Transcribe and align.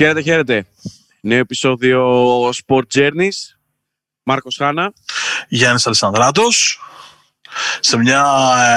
Χαίρετε, 0.00 0.20
χαίρετε. 0.20 0.66
Νέο 1.20 1.38
επεισόδιο 1.38 2.00
Sport 2.48 2.82
Journeys. 2.94 3.56
Μάρκος 4.22 4.56
Χάνα. 4.56 4.92
Γιάννης 5.48 5.86
Αλessανδράτος. 5.86 6.80
Σε 7.80 7.96
μια 7.96 8.24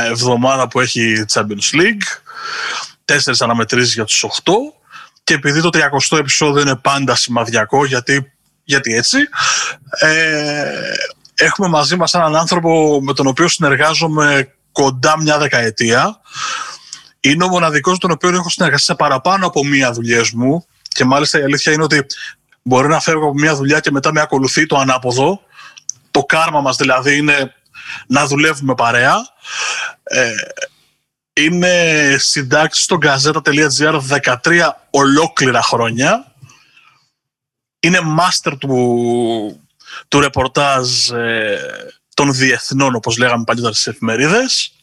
εβδομάδα 0.06 0.68
που 0.68 0.80
έχει 0.80 1.26
Champions 1.34 1.76
League. 1.76 2.04
Τέσσερις 3.06 3.42
αναμετρήσεις 3.42 3.94
για 3.94 4.04
τους 4.04 4.24
8. 4.24 4.52
Και 5.24 5.34
επειδή 5.34 5.62
το 5.62 5.70
30ο 5.74 6.18
επεισόδιο 6.18 6.62
είναι 6.62 6.76
πάντα 6.76 7.16
σημαδιακό, 7.16 7.86
γιατί, 7.86 8.34
γιατί 8.64 8.96
έτσι, 8.96 9.18
ε, 10.00 10.66
έχουμε 11.36 11.68
μαζί 11.68 11.96
μας 11.96 12.14
έναν 12.14 12.36
άνθρωπο 12.36 13.02
με 13.02 13.14
τον 13.14 13.28
οποίο 13.28 13.48
συνεργάζομαι 13.48 14.54
κοντά 14.72 15.22
μια 15.22 15.38
δεκαετία. 15.38 16.22
Είναι 17.20 17.44
ο 17.44 17.48
μοναδικός 17.48 17.94
με 17.94 18.00
τον 18.00 18.12
οποίο 18.12 18.30
έχω 18.30 18.50
συνεργαστεί 18.50 18.86
σε 18.86 18.96
παραπάνω 18.96 19.48
από 19.48 19.66
μία 19.66 19.92
δουλειές 19.92 20.32
μου. 20.32 20.68
Και 21.04 21.10
μάλιστα 21.10 21.40
η 21.40 21.44
αλήθεια 21.44 21.72
είναι 21.72 21.84
ότι 21.84 22.06
μπορεί 22.62 22.88
να 22.88 23.00
φεύγω 23.00 23.24
από 23.24 23.34
μία 23.34 23.56
δουλειά 23.56 23.80
και 23.80 23.92
μετά 23.92 24.12
με 24.12 24.22
ακολουθεί 24.22 24.66
το 24.66 24.78
ανάποδο. 24.78 25.42
Το 26.12 26.24
κάρμα 26.24 26.62
μας 26.62 26.76
δηλαδή 26.76 27.18
είναι 27.18 27.54
να 28.08 28.26
δουλεύουμε 28.28 28.76
παρέα. 28.76 29.16
Ε, 30.04 30.32
είναι 31.34 32.16
συντάξεις 32.18 32.84
στο 32.84 32.98
gazeta.gr 33.02 34.00
13 34.44 34.70
ολόκληρα 34.90 35.62
χρόνια. 35.62 36.34
Είναι 37.80 38.02
μάστερ 38.02 38.58
του, 38.58 39.68
του 40.08 40.20
ρεπορτάζ 40.20 41.10
ε, 41.10 41.60
των 42.14 42.34
διεθνών, 42.34 42.96
όπως 42.96 43.18
λέγαμε 43.18 43.44
παλιότερα 43.44 43.74
στις 43.74 43.88
εφημερίδες. 43.88 44.74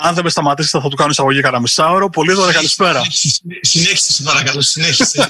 Αν 0.00 0.14
δεν 0.14 0.24
με 0.24 0.30
σταματήσετε 0.30 0.80
θα 0.80 0.88
του 0.88 0.96
κάνω 0.96 1.10
εισαγωγή 1.10 1.40
κανένα 1.40 1.60
μισάωρο. 1.60 2.10
Πολύ 2.10 2.34
ωραία, 2.34 2.52
καλησπέρα. 2.52 3.02
Συνέχισε, 3.60 4.12
σε 4.12 4.22
παρακαλώ, 4.22 4.60
συνέχισε. 4.60 5.28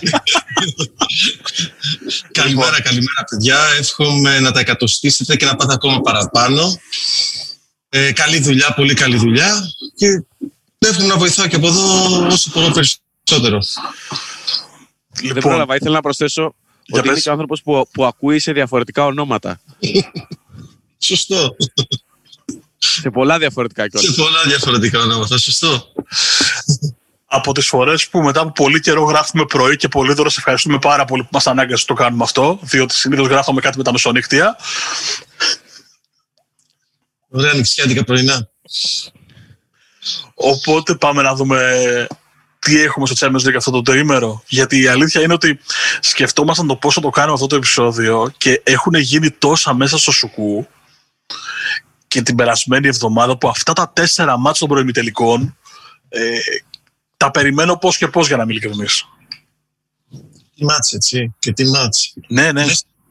καλημέρα, 2.39 2.83
καλημέρα 2.83 3.25
παιδιά. 3.31 3.59
Εύχομαι 3.79 4.41
να 4.41 4.53
τα 4.53 4.61
εκατοστήσετε 4.61 5.37
και 5.37 5.45
να 5.45 5.57
πάτε 5.57 5.73
ακόμα 5.73 6.01
παραπάνω. 6.01 6.81
Ε, 7.89 8.13
καλή 8.13 8.39
δουλειά, 8.39 8.75
πολύ 8.75 8.95
καλή 8.95 9.17
δουλειά. 9.17 9.71
Και 9.97 10.25
εύχομαι 10.79 11.07
να 11.07 11.17
βοηθάω 11.17 11.47
και 11.47 11.57
από 11.57 11.67
εδώ 11.67 12.27
όσο 12.27 12.51
μπορώ 12.55 12.71
περισσότερο. 12.71 13.59
Λοιπόν, 15.21 15.35
δεν 15.35 15.43
πρόλαβα, 15.43 15.75
ήθελα 15.75 15.95
να 15.95 16.01
προσθέσω 16.01 16.55
ότι 16.91 17.09
είναι 17.09 17.21
και 17.21 17.29
ο 17.29 17.33
άνθρωπος 17.33 17.63
που, 17.63 17.89
που 17.93 18.05
ακούει 18.05 18.39
σε 18.39 18.53
διαφορετικά 18.53 19.05
ονόματα. 19.05 19.61
Σωστό. 20.99 21.57
Σε 22.79 23.11
πολλά 23.11 23.39
διαφορετικά 23.39 23.89
κιόλας. 23.89 24.15
Σε 24.15 24.23
πολλά 24.23 24.43
διαφορετικά 24.47 25.01
ονόματα, 25.01 25.39
σωστό. 25.39 25.93
από 27.27 27.53
τις 27.53 27.67
φορές 27.67 28.09
που 28.09 28.23
μετά 28.23 28.41
από 28.41 28.53
πολύ 28.53 28.81
καιρό 28.81 29.03
γράφουμε 29.03 29.45
πρωί 29.45 29.77
και 29.77 29.89
πολύ 29.89 30.13
δώρο 30.13 30.29
σε 30.29 30.37
ευχαριστούμε 30.39 30.79
πάρα 30.79 31.05
πολύ 31.05 31.23
που 31.23 31.29
μας 31.33 31.47
ανάγκασε 31.47 31.87
το 31.87 31.95
κάνουμε 31.95 32.25
αυτό, 32.25 32.59
διότι 32.63 32.95
συνήθως 32.95 33.27
γράφαμε 33.27 33.61
κάτι 33.61 33.79
με 33.79 33.85
τα 33.85 33.93
μεσονύχτια. 33.93 34.57
Ωραία 37.29 37.53
νηξιάτικα 37.53 38.05
πρωινά. 38.05 38.49
Οπότε 40.35 40.95
πάμε 40.95 41.23
να 41.23 41.35
δούμε 41.35 42.07
τι 42.59 42.81
έχουμε 42.83 43.07
στο 43.07 43.27
Champions 43.27 43.49
League 43.49 43.57
αυτό 43.57 43.71
το 43.71 43.83
τρίμερο. 43.83 44.43
Γιατί 44.49 44.81
η 44.81 44.87
αλήθεια 44.87 45.23
είναι 45.23 45.33
ότι 45.33 45.61
σκεφτόμασταν 46.01 46.67
το 46.67 46.77
πόσο 46.77 47.01
το 47.01 47.09
κάνουμε 47.09 47.33
αυτό 47.33 47.47
το 47.47 47.57
επεισόδιο 47.57 48.33
και 48.37 48.61
έχουν 48.65 48.95
γίνει 48.95 49.31
τόσα 49.31 49.75
μέσα 49.75 49.99
στο 49.99 50.13
σουκού 50.13 50.69
και 52.09 52.23
την 52.23 52.35
περασμένη 52.35 52.89
εβδομάδα 52.89 53.39
που 53.39 53.49
αυτά 53.49 53.73
τα 53.73 53.91
τέσσερα 53.93 54.39
μάτια 54.39 54.61
των 54.61 54.69
προημιτελικών 54.69 55.57
ε, 56.09 56.39
τα 57.17 57.31
περιμένω 57.31 57.77
πώς 57.77 57.97
και 57.97 58.09
πώς 58.09 58.27
για 58.27 58.37
να 58.37 58.45
μην 58.45 58.57
ειλικρινείς. 58.57 59.05
Τι 60.57 60.65
μάτς 60.65 60.93
έτσι 60.93 61.35
και 61.39 61.53
τι 61.53 61.65
μάτς. 61.65 62.15
Ναι, 62.29 62.53
ναι. 62.53 62.65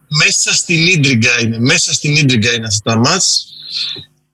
Μέσα, 0.08 0.54
στην 0.54 0.88
Ίντριγκα 0.88 1.42
είναι, 1.42 1.60
μέσα 1.60 1.94
στην 1.94 2.16
Ίντριγκα 2.16 2.54
είναι 2.54 2.68
αυτά 2.68 2.92
τα 2.92 2.98
μάτς. 2.98 3.46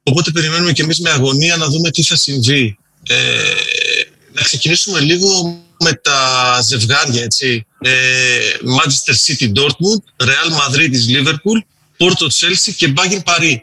Οπότε 0.04 0.32
περιμένουμε 0.32 0.72
και 0.72 0.82
εμείς 0.82 1.00
με 1.00 1.10
αγωνία 1.10 1.58
να 1.58 1.68
δούμε 1.68 1.90
τι 1.90 2.04
θα 2.04 2.16
συμβεί. 2.16 2.78
Ε, 3.08 3.16
να 4.34 4.42
ξεκινήσουμε 4.42 5.00
λίγο 5.00 5.62
με 5.80 5.94
τα 5.94 6.62
ζευγάρια, 6.62 7.24
έτσι. 7.24 7.66
Ε, 7.80 7.92
Manchester 8.80 9.14
City 9.26 9.52
Dortmund, 9.54 10.28
Real 10.28 10.50
Madrid 10.62 10.90
της 10.92 11.08
Liverpool, 11.10 11.60
Porto 11.98 12.26
Chelsea 12.26 12.74
και 12.76 12.94
Bayern 12.98 13.24
Paris. 13.24 13.58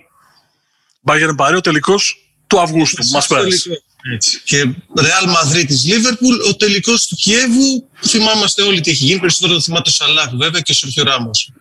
Bayern 1.10 1.36
Paris 1.36 1.56
ο 1.56 1.60
τελικός 1.60 2.16
του 2.46 2.60
Αυγούστου, 2.60 3.10
μας 3.12 3.26
πέρασε. 3.26 3.82
Έτσι. 4.14 4.40
Και 4.44 4.74
Real 4.96 5.26
Madrid 5.28 5.64
της 5.66 5.84
Liverpool, 5.88 6.48
ο 6.48 6.56
τελικός 6.56 7.06
του 7.06 7.16
Κιέβου, 7.16 7.88
θυμάμαστε 8.06 8.62
όλοι 8.62 8.80
τι 8.80 8.90
έχει 8.90 9.04
γίνει, 9.04 9.20
περισσότερο 9.20 9.54
το 9.54 9.60
θυμάται 9.60 9.90
ο 9.90 9.92
Σαλάχ 9.92 10.30
βέβαια 10.30 10.60
και 10.60 10.72
ο 10.72 10.74
Σερχιο 10.74 11.02
Ράμος. 11.04 11.52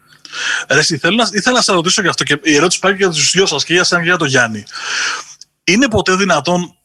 Ρε, 0.69 0.79
ήθελα, 0.79 1.15
να, 1.15 1.29
ήθελα 1.33 1.55
να 1.55 1.61
σα 1.61 1.73
ρωτήσω 1.73 2.01
γι' 2.01 2.07
αυτό 2.07 2.23
και 2.23 2.39
η 2.43 2.55
ερώτηση 2.55 2.79
πάει 2.79 2.91
και 2.91 2.97
για 2.97 3.09
τους 3.09 3.31
δυο 3.31 3.45
σας 3.45 3.63
και 3.63 3.73
για 3.73 3.81
εσένα 3.81 4.01
και 4.01 4.07
για 4.07 4.17
τον 4.17 4.27
Γιάννη. 4.27 4.63
Είναι 5.63 5.87
ποτέ 5.87 6.15
δυνατόν 6.15 6.75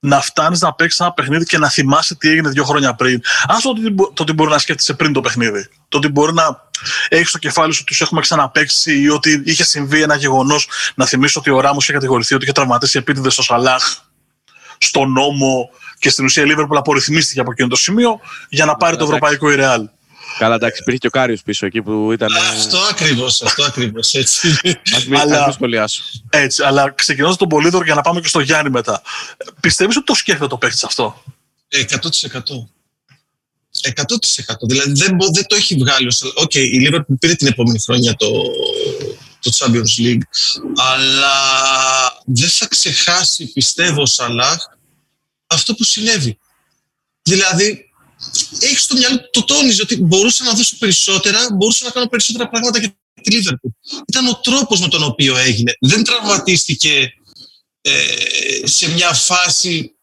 να 0.00 0.20
φτάνεις 0.20 0.60
να 0.60 0.74
παίξεις 0.74 1.00
ένα 1.00 1.12
παιχνίδι 1.12 1.44
και 1.44 1.58
να 1.58 1.68
θυμάσαι 1.68 2.14
τι 2.14 2.28
έγινε 2.28 2.48
δύο 2.48 2.64
χρόνια 2.64 2.94
πριν; 2.94 3.20
Α 3.46 3.56
το, 3.62 3.72
το 4.14 4.22
ότι 4.22 4.32
μπορεί 4.32 4.50
να 4.50 4.58
σκέφτεσαι 4.58 4.94
πριν 4.94 5.12
το 5.12 5.20
παιχνίδι. 5.20 5.68
Το 5.88 5.96
ότι 5.96 6.08
μπορεί 6.08 6.32
να 6.32 6.69
έχει 7.08 7.24
στο 7.24 7.38
κεφάλι 7.38 7.72
σου 7.72 7.78
ότι 7.82 7.90
τους 7.90 8.00
έχουμε 8.00 8.20
ξαναπέξει 8.20 9.00
ή 9.00 9.08
ότι 9.08 9.42
είχε 9.44 9.64
συμβεί 9.64 10.02
ένα 10.02 10.14
γεγονός 10.14 10.68
να 10.94 11.06
θυμίσει 11.06 11.38
ότι 11.38 11.50
ο 11.50 11.60
Ράμος 11.60 11.82
είχε 11.82 11.92
κατηγορηθεί 11.92 12.34
ότι 12.34 12.44
είχε 12.44 12.52
τραυματίσει 12.52 12.98
επίτηδες 12.98 13.32
στο 13.32 13.42
Σαλάχ, 13.42 13.82
στον 14.78 15.12
νόμο 15.12 15.70
και 15.98 16.10
στην 16.10 16.24
ουσία 16.24 16.42
η 16.42 16.46
Λίβερπουλ 16.46 16.76
απορριθμίστηκε 16.76 17.40
από 17.40 17.50
εκείνο 17.50 17.68
το 17.68 17.76
σημείο 17.76 18.20
για 18.48 18.64
να 18.64 18.76
πάρει 18.76 18.96
το 18.96 19.04
ευρωπαϊκό 19.04 19.50
Ιρεάλ. 19.50 19.88
Καλά, 20.38 20.54
εντάξει, 20.54 20.80
υπήρχε 20.80 20.98
και 20.98 21.06
ο 21.06 21.10
Κάριος 21.10 21.42
πίσω 21.42 21.66
εκεί 21.66 21.82
που 21.82 22.12
ήταν. 22.12 22.28
Αυτό 22.36 22.78
ακριβώς, 22.90 23.42
αυτό 23.42 23.64
ακριβώς. 23.64 24.14
Έτσι. 24.14 24.48
Α 24.96 25.00
μην, 25.08 25.18
αλλά, 25.18 25.52
σχολιάσω. 25.52 26.02
Έτσι, 26.30 26.62
αλλά 26.62 26.90
ξεκινώντας 26.90 27.36
τον 27.36 27.48
Πολύδωρο 27.48 27.84
για 27.84 27.94
να 27.94 28.00
πάμε 28.00 28.20
και 28.20 28.28
στο 28.28 28.40
Γιάννη 28.40 28.70
μετά. 28.70 29.02
Πιστεύεις 29.60 29.96
ότι 29.96 30.06
το 30.06 30.14
σκέφτεται 30.14 30.46
το 30.46 30.56
παίχτη 30.56 30.80
αυτό; 30.84 31.22
100%. 31.70 31.90
100%. 33.82 33.92
Δηλαδή 34.68 34.92
δεν, 34.92 35.16
δεν 35.32 35.46
το 35.46 35.54
έχει 35.54 35.74
βγάλει. 35.74 36.08
OK, 36.34 36.50
okay, 36.54 36.68
η 36.72 36.88
Liverpool 36.88 37.14
πήρε 37.18 37.34
την 37.34 37.46
επόμενη 37.46 37.80
χρονιά 37.80 38.14
το, 38.14 38.42
το 39.40 39.50
Champions 39.58 40.02
League, 40.02 40.22
αλλά 40.74 41.32
δεν 42.26 42.48
θα 42.48 42.66
ξεχάσει, 42.66 43.52
πιστεύω, 43.52 44.02
ο 44.02 44.06
Σαλάχ 44.06 44.58
αυτό 45.46 45.74
που 45.74 45.84
συνέβη. 45.84 46.38
Δηλαδή, 47.22 47.90
έχει 48.60 48.82
στο 48.82 48.96
μυαλό 48.96 49.30
το 49.30 49.44
τόνιζε 49.44 49.82
ότι 49.82 49.96
μπορούσα 49.96 50.44
να 50.44 50.52
δώσω 50.52 50.76
περισσότερα, 50.78 51.38
μπορούσα 51.52 51.84
να 51.84 51.90
κάνω 51.90 52.06
περισσότερα 52.06 52.48
πράγματα 52.48 52.78
για 52.78 52.96
τη 53.22 53.30
Λίβερπουλ. 53.30 53.70
Ήταν 54.06 54.26
ο 54.26 54.36
τρόπος 54.36 54.80
με 54.80 54.88
τον 54.88 55.02
οποίο 55.02 55.36
έγινε. 55.36 55.72
Δεν 55.80 56.04
τραυματίστηκε 56.04 57.14
ε, 57.80 57.92
σε 58.64 58.90
μια 58.90 59.12
φάση 59.12 59.94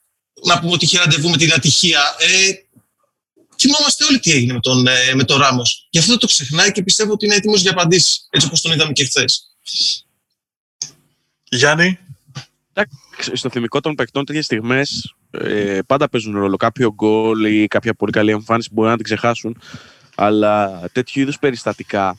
να 0.43 0.59
πούμε 0.59 0.71
ότι 0.71 0.85
είχε 0.85 0.97
ραντεβού 0.97 1.29
με 1.29 1.37
την 1.37 1.53
ατυχία. 1.53 2.15
Ε, 2.19 2.51
θυμόμαστε 3.59 4.05
όλοι 4.05 4.19
τι 4.19 4.31
έγινε 4.31 4.53
με 4.53 4.59
τον, 4.59 4.87
ε, 4.87 5.13
με 5.15 5.23
τον 5.23 5.37
Ράμος. 5.39 5.87
Γι' 5.89 5.99
αυτό 5.99 6.17
το 6.17 6.27
ξεχνάει 6.27 6.71
και 6.71 6.83
πιστεύω 6.83 7.11
ότι 7.11 7.25
είναι 7.25 7.35
έτοιμος 7.35 7.61
για 7.61 7.71
απαντήσεις, 7.71 8.27
έτσι 8.29 8.47
όπως 8.47 8.61
τον 8.61 8.71
είδαμε 8.71 8.91
και 8.91 9.05
χθες. 9.05 9.55
Γιάννη. 11.43 11.99
Στο 13.33 13.49
θυμικό 13.49 13.79
των 13.79 13.95
παικτών 13.95 14.25
τέτοιες 14.25 14.45
στιγμές 14.45 15.15
ε, 15.31 15.79
πάντα 15.87 16.09
παίζουν 16.09 16.33
ρόλο. 16.33 16.57
Κάποιο 16.57 16.93
γκολ 16.93 17.45
ή 17.45 17.67
κάποια 17.67 17.93
πολύ 17.93 18.11
καλή 18.11 18.31
εμφάνιση 18.31 18.69
μπορεί 18.71 18.89
να 18.89 18.95
την 18.95 19.03
ξεχάσουν. 19.03 19.61
Αλλά 20.15 20.81
τέτοιου 20.91 21.21
είδους 21.21 21.39
περιστατικά 21.39 22.17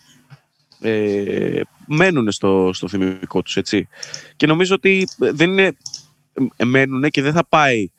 ε, 0.80 1.60
μένουν 1.86 2.32
στο, 2.32 2.70
στο 2.74 2.88
θυμικό 2.88 3.42
τους, 3.42 3.56
έτσι. 3.56 3.88
Και 4.36 4.46
νομίζω 4.46 4.74
ότι 4.74 5.08
δεν 5.18 5.50
είναι, 5.50 5.76
ε, 6.56 6.64
μένουν 6.64 7.10
και 7.10 7.22
δεν 7.22 7.32
θα 7.32 7.46
πάει 7.46 7.82
ε, 7.82 7.90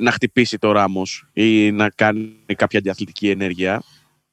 να 0.00 0.12
χτυπήσει 0.12 0.58
το 0.58 0.72
Ράμος 0.72 1.26
ή 1.32 1.70
να 1.70 1.88
κάνει 1.88 2.54
κάποια 2.56 2.80
διαθλητική 2.80 3.30
ενέργεια. 3.30 3.82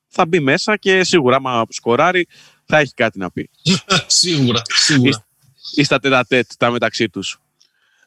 Θα 0.07 0.25
μπει 0.25 0.39
μέσα 0.39 0.77
και 0.77 1.03
σίγουρα, 1.03 1.35
άμα 1.35 1.65
σκοράρει, 1.69 2.27
θα 2.65 2.77
έχει 2.77 2.93
κάτι 2.93 3.19
να 3.19 3.31
πει. 3.31 3.49
σίγουρα, 4.07 4.61
σίγουρα. 4.67 5.25
Ή, 5.75 5.81
ή 5.81 5.83
στα 5.83 5.99
τετατέτ 5.99 6.51
τα 6.57 6.69
μεταξύ 6.69 7.09
τους. 7.09 7.39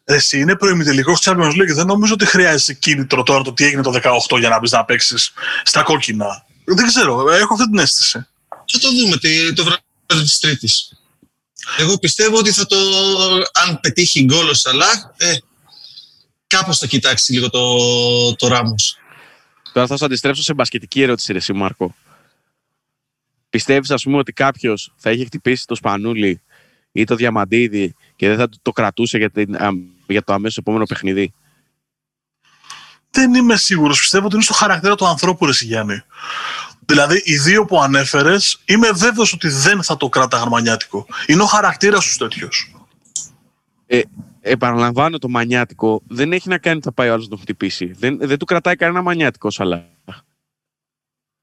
Εσύ 0.04 0.40
είναι 0.40 0.56
προημιτελικός 0.56 1.20
Champions 1.24 1.52
League. 1.52 1.74
Δεν 1.74 1.86
νομίζω 1.86 2.12
ότι 2.12 2.26
χρειάζεται 2.26 2.72
κίνητρο 2.72 3.22
τώρα 3.22 3.42
το 3.42 3.52
τι 3.52 3.64
έγινε 3.64 3.82
το 3.82 4.00
18 4.30 4.38
για 4.38 4.48
να 4.48 4.58
μπεις 4.58 4.70
να 4.70 4.84
παίξεις 4.84 5.32
στα 5.62 5.82
κόκκινα. 5.82 6.46
Δεν 6.64 6.86
ξέρω, 6.86 7.30
έχω 7.30 7.54
αυτή 7.54 7.66
την 7.66 7.78
αίσθηση. 7.78 8.26
Θα 8.48 8.78
το 8.78 8.88
δούμε 8.92 9.16
το 9.54 9.64
βράδυ 9.64 10.22
της 10.24 10.38
Τρίτης. 10.38 10.92
Εγώ 11.78 11.98
πιστεύω 11.98 12.38
ότι 12.38 12.52
θα 12.52 12.66
το. 12.66 12.76
Αν 13.66 13.80
πετύχει 13.80 14.24
γκολ 14.24 14.48
ο 14.48 14.54
Σαλάχ, 14.54 14.98
ε, 15.16 15.36
κάπως 16.48 16.78
θα 16.78 16.86
κοιτάξεις 16.86 17.28
λίγο 17.28 17.50
το, 17.50 18.36
το 18.36 18.48
Ράμο. 18.48 18.74
Τώρα 19.72 19.86
θα 19.86 19.96
σα 19.96 20.04
αντιστρέψω 20.04 20.42
σε 20.42 20.54
μπασκετική 20.54 21.02
ερώτηση, 21.02 21.32
εσύ 21.34 21.52
Μάρκο. 21.52 21.94
Πιστεύεις, 23.50 23.90
ας 23.90 24.02
πούμε, 24.02 24.16
ότι 24.16 24.32
κάποιος 24.32 24.92
θα 24.96 25.10
είχε 25.10 25.24
χτυπήσει 25.24 25.66
το 25.66 25.74
σπανούλι 25.74 26.42
ή 26.92 27.04
το 27.04 27.14
διαμαντίδι 27.14 27.94
και 28.16 28.28
δεν 28.28 28.36
θα 28.36 28.48
το 28.62 28.72
κρατούσε 28.72 29.18
για, 29.18 29.30
την, 29.30 29.56
για 30.06 30.22
το 30.22 30.32
αμέσως 30.32 30.56
επόμενο 30.56 30.84
παιχνίδι; 30.84 31.34
δεν 33.10 33.34
είμαι 33.34 33.56
σίγουρος. 33.56 34.00
Πιστεύω 34.00 34.24
ότι 34.26 34.34
είναι 34.34 34.44
στο 34.44 34.54
χαρακτήρα 34.54 34.94
του 34.94 35.06
ανθρώπου, 35.06 35.46
Ρε 35.46 35.52
Γιάννη. 35.60 36.02
Δηλαδή, 36.86 37.22
οι 37.24 37.36
δύο 37.36 37.64
που 37.64 37.80
ανέφερες, 37.82 38.60
είμαι 38.64 38.90
βέβαιος 38.90 39.32
ότι 39.32 39.48
δεν 39.48 39.82
θα 39.82 39.96
το 39.96 40.08
κράταγαν 40.08 40.48
μανιάτικο. 40.48 41.06
Είναι 41.26 41.42
ο 41.42 41.46
χαρακτήρας 41.46 42.04
τους 42.04 42.16
τέτοιος. 42.16 42.72
Ε, 44.48 44.52
επαναλαμβάνω 44.52 45.18
το 45.18 45.28
μανιάτικο 45.28 46.02
δεν 46.08 46.32
έχει 46.32 46.48
να 46.48 46.58
κάνει 46.58 46.76
ότι 46.76 46.84
θα 46.84 46.92
πάει 46.92 47.08
ο 47.08 47.12
άλλος 47.12 47.24
να 47.24 47.30
τον 47.30 47.40
χτυπήσει. 47.40 47.92
Δεν, 47.98 48.18
δεν 48.20 48.38
του 48.38 48.44
κρατάει 48.44 48.76
κανένα 48.76 49.02
μανιάτικο 49.02 49.50
σαλά. 49.50 49.88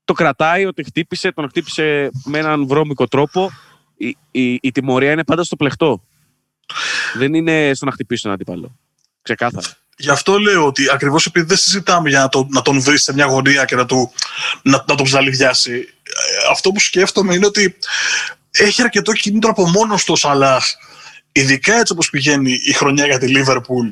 Το 0.04 0.14
κρατάει 0.14 0.66
ότι 0.66 0.84
χτύπησε, 0.84 1.32
τον 1.32 1.50
χτύπησε 1.50 2.10
με 2.24 2.38
έναν 2.38 2.68
βρώμικο 2.68 3.08
τρόπο. 3.08 3.52
Η, 3.98 4.18
η, 4.32 4.54
η 4.62 4.72
τιμωρία 4.72 5.12
είναι 5.12 5.24
πάντα 5.24 5.44
στο 5.44 5.56
πλεχτό. 5.56 6.04
Δεν 7.14 7.34
είναι 7.34 7.72
στο 7.74 7.86
να 7.86 7.92
χτυπήσει 7.92 8.24
τον 8.24 8.32
αντίπαλο. 8.32 8.76
Ξεκάθαρα. 9.22 9.68
Γι' 9.98 10.10
αυτό 10.10 10.38
λέω 10.38 10.66
ότι 10.66 10.90
ακριβώς 10.92 11.26
επειδή 11.26 11.46
δεν 11.46 11.58
συζητάμε 11.58 12.10
για 12.10 12.20
να, 12.20 12.30
το, 12.30 12.48
να 12.50 12.62
τον 12.62 12.82
βρεις 12.82 13.04
σε 13.04 13.14
μια 13.14 13.26
γωνία 13.26 13.66
και 13.66 13.76
να, 13.76 13.86
του, 13.86 14.12
να, 14.62 14.84
να 14.88 14.96
τον 14.96 15.06
ψαλιδιάσει, 15.06 15.74
ε, 16.04 16.52
αυτό 16.52 16.72
που 16.72 16.80
σκέφτομαι 16.80 17.36
είναι 17.36 17.46
ότι 17.46 17.78
έχει 18.52 18.82
αρκετό 18.82 19.12
κινήτρο 19.12 19.50
από 19.50 19.70
μόνος 19.70 20.04
του 20.04 20.14
ο 20.14 20.16
Σαλάχ, 20.16 20.66
ειδικά 21.36 21.80
έτσι 21.80 21.94
όπως 21.94 22.10
πηγαίνει 22.10 22.52
η 22.52 22.74
χρονιά 22.74 23.06
για 23.06 23.18
τη 23.18 23.28
Λίβερπουλ, 23.28 23.88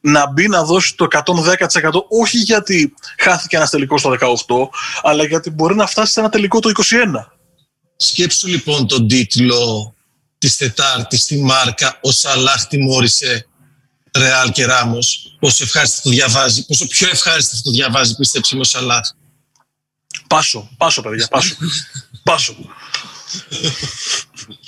να 0.00 0.30
μπει 0.30 0.48
να 0.48 0.64
δώσει 0.64 0.94
το 0.94 1.06
110% 1.10 1.90
όχι 2.08 2.38
γιατί 2.38 2.94
χάθηκε 3.18 3.56
ένας 3.56 3.70
τελικός 3.70 4.00
στο 4.00 4.16
18, 4.20 4.26
αλλά 5.02 5.24
γιατί 5.24 5.50
μπορεί 5.50 5.74
να 5.74 5.86
φτάσει 5.86 6.12
σε 6.12 6.20
ένα 6.20 6.28
τελικό 6.28 6.60
το 6.60 6.70
21. 6.74 6.82
Σκέψου 7.96 8.46
λοιπόν 8.46 8.86
τον 8.86 9.08
τίτλο 9.08 9.94
της 10.38 10.56
Τετάρτης 10.56 11.20
στη 11.20 11.42
Μάρκα 11.42 11.98
ο 12.00 12.10
Σαλάχ 12.10 12.66
τιμώρησε 12.66 13.46
Ρεάλ 14.18 14.52
και 14.52 14.66
Ράμος, 14.66 15.36
πόσο 15.38 15.64
ευχάριστα 15.64 16.00
το 16.02 16.10
διαβάζει, 16.10 16.66
πόσο 16.66 16.86
πιο 16.86 17.08
ευχάριστα 17.10 17.56
θα 17.56 17.62
το 17.62 17.70
διαβάζει, 17.70 18.16
πίστεψε 18.16 18.54
με 18.54 18.60
ο 18.60 18.64
Σαλάχ. 18.64 19.08
Πάσο, 20.26 20.70
πάσο 20.76 21.02
παιδιά, 21.02 21.28
πάσο. 21.30 21.56
πάσο. 22.24 22.56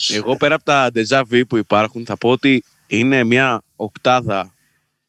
Εγώ 0.08 0.36
πέρα 0.36 0.54
από 0.54 0.64
τα 0.64 0.90
déjà 0.94 1.22
vu 1.30 1.42
που 1.48 1.56
υπάρχουν, 1.56 2.04
θα 2.04 2.16
πω 2.16 2.30
ότι 2.30 2.64
είναι 2.86 3.24
μια 3.24 3.62
οκτάδα 3.76 4.54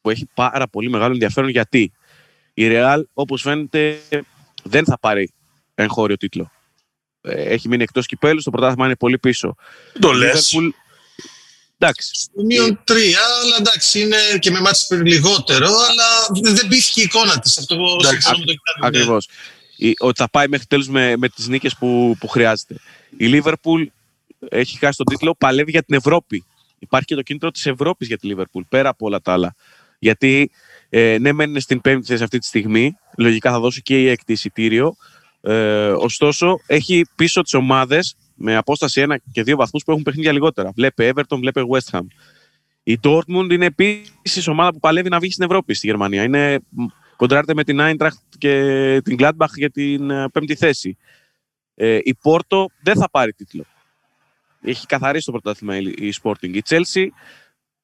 που 0.02 0.10
έχει 0.10 0.30
πάρα 0.34 0.68
πολύ 0.68 0.90
μεγάλο 0.90 1.14
ενδιαφέρον 1.14 1.50
γιατί 1.50 1.92
η 2.54 2.68
Real, 2.70 3.02
όπως 3.14 3.42
φαίνεται, 3.42 4.02
δεν 4.64 4.86
θα 4.86 5.00
πάρει 5.00 5.34
εγχώριο 5.76 6.18
τίτλο. 6.18 6.52
Ε, 7.22 7.42
έχει 7.42 7.68
μείνει 7.68 7.84
εκτός 7.84 8.06
κυπέλου, 8.06 8.42
το 8.44 8.52
πρωτάθλημα 8.52 8.86
είναι 8.86 8.96
πολύ 8.96 9.18
πίσω. 9.18 9.56
Το 10.00 10.12
λες. 10.12 10.54
Εντάξει. 11.78 12.10
Στο 12.14 12.44
μείον 12.44 12.82
τρία, 12.84 13.20
αλλά 13.42 13.56
εντάξει, 13.60 14.00
είναι 14.00 14.18
και 14.40 14.52
με 14.52 14.60
μάτς 14.60 14.88
λιγότερο, 14.92 15.68
αλλά 15.68 16.06
δεν 16.54 16.68
πήθηκε 16.68 17.02
η 17.02 17.04
εικόνα 17.04 17.40
της. 17.40 17.58
Αυτό 17.58 17.76
συμφωνώ 18.02 18.38
με 18.38 18.46
το 18.46 18.54
Ακριβώς. 18.82 19.28
Ότι 20.00 20.22
θα 20.22 20.30
πάει 20.30 20.48
μέχρι 20.48 20.66
τέλους 20.66 20.88
με, 20.88 21.18
με 21.18 21.30
τις 21.30 21.48
νίκες 21.48 21.76
που, 21.76 22.16
που 22.20 22.28
χρειάζεται. 22.28 22.76
Η 23.18 23.28
Λίβερπουλ 23.28 23.84
έχει 24.50 24.78
χάσει 24.78 24.98
τον 24.98 25.06
τίτλο, 25.06 25.36
παλεύει 25.38 25.72
για 25.72 25.84
την 25.84 25.96
Ευρώπη. 25.96 26.46
Υπάρχει 26.80 27.08
και 27.08 27.16
το 27.16 27.22
κίνητρο 27.22 27.52
της 27.52 27.66
Ευρώπης 27.66 28.08
για 28.08 28.18
τη 28.18 28.28
Λίβερπουλ, 28.28 28.64
πέρα 28.70 28.90
από 28.90 29.06
όλα 29.06 29.22
τα 29.22 29.34
άλλα. 29.34 29.56
Γιατί 30.00 30.52
ε, 30.90 31.18
ναι, 31.20 31.32
μένει 31.32 31.60
στην 31.60 31.82
πέμπτη 31.82 32.06
θέση 32.06 32.24
αυτή 32.24 32.38
τη 32.38 32.46
στιγμή. 32.46 32.96
Λογικά 33.18 33.52
θα 33.52 33.60
δώσει 33.60 33.82
και 33.82 34.02
η 34.02 34.08
έκτη 34.08 34.32
εισιτήριο. 34.32 34.96
Ε, 35.42 35.88
ωστόσο, 35.90 36.60
έχει 36.68 37.06
πίσω 37.16 37.42
τις 37.42 37.54
ομάδες 37.54 38.16
με 38.36 38.56
απόσταση 38.56 39.02
ένα 39.02 39.22
και 39.32 39.44
δύο 39.44 39.56
βαθμούς 39.56 39.84
που 39.84 39.92
έχουν 39.92 40.04
παιχνίδια 40.04 40.32
λιγότερα. 40.32 40.72
Βλέπε 40.76 41.12
Everton, 41.14 41.38
βλέπε 41.38 41.62
West 41.72 41.98
Ham. 41.98 42.06
Η 42.84 43.00
Dortmund 43.04 43.52
είναι 43.52 43.66
επίσης 43.66 44.48
ομάδα 44.48 44.72
που 44.72 44.80
παλεύει 44.80 45.10
να 45.10 45.20
βγει 45.20 45.32
στην 45.32 45.44
Ευρώπη 45.44 45.74
στη 45.74 45.88
Γερμανία. 45.88 46.24
Είναι, 46.24 46.60
κοντράρεται 47.16 47.54
με 47.54 47.64
την 47.64 47.80
Eintracht 47.82 48.20
και 48.38 49.02
την 49.04 49.18
Gladbach 49.20 49.54
για 49.56 49.70
την 49.70 50.10
ε, 50.10 50.30
πέμπτη 50.30 50.56
θέση. 50.56 50.98
Ε, 51.76 52.00
η 52.04 52.16
Πόρτο 52.22 52.70
δεν 52.82 52.96
θα 52.96 53.10
πάρει 53.10 53.34
τίτλο. 53.34 53.66
Έχει 54.62 54.86
καθαρίσει 54.86 55.26
το 55.26 55.32
πρωτάθλημα 55.32 55.78
η 55.78 56.14
Sporting. 56.22 56.54
Η 56.54 56.62
Chelsea 56.68 57.08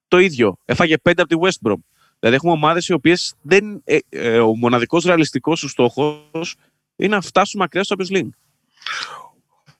το 0.08 0.20
ίδιο. 0.20 0.58
Έφαγε 0.66 0.98
πέντε 0.98 1.22
από 1.22 1.36
τη 1.36 1.42
West 1.42 1.70
Brom. 1.70 1.80
Δηλαδή 2.20 2.38
έχουμε 2.38 2.52
ομάδες 2.52 2.88
οι 2.88 2.94
οποίες 2.94 3.34
δεν. 3.42 3.82
Ε, 3.84 3.98
ε, 4.10 4.40
ο 4.40 4.56
μοναδικός 4.56 5.04
ρεαλιστικός 5.04 5.60
σου 5.60 5.68
στόχος 5.68 6.56
είναι 6.96 7.16
να 7.16 7.22
φτάσουν 7.22 7.60
μακριά 7.60 7.84
στο 7.84 7.96
Champions 7.98 8.18
League. 8.18 8.30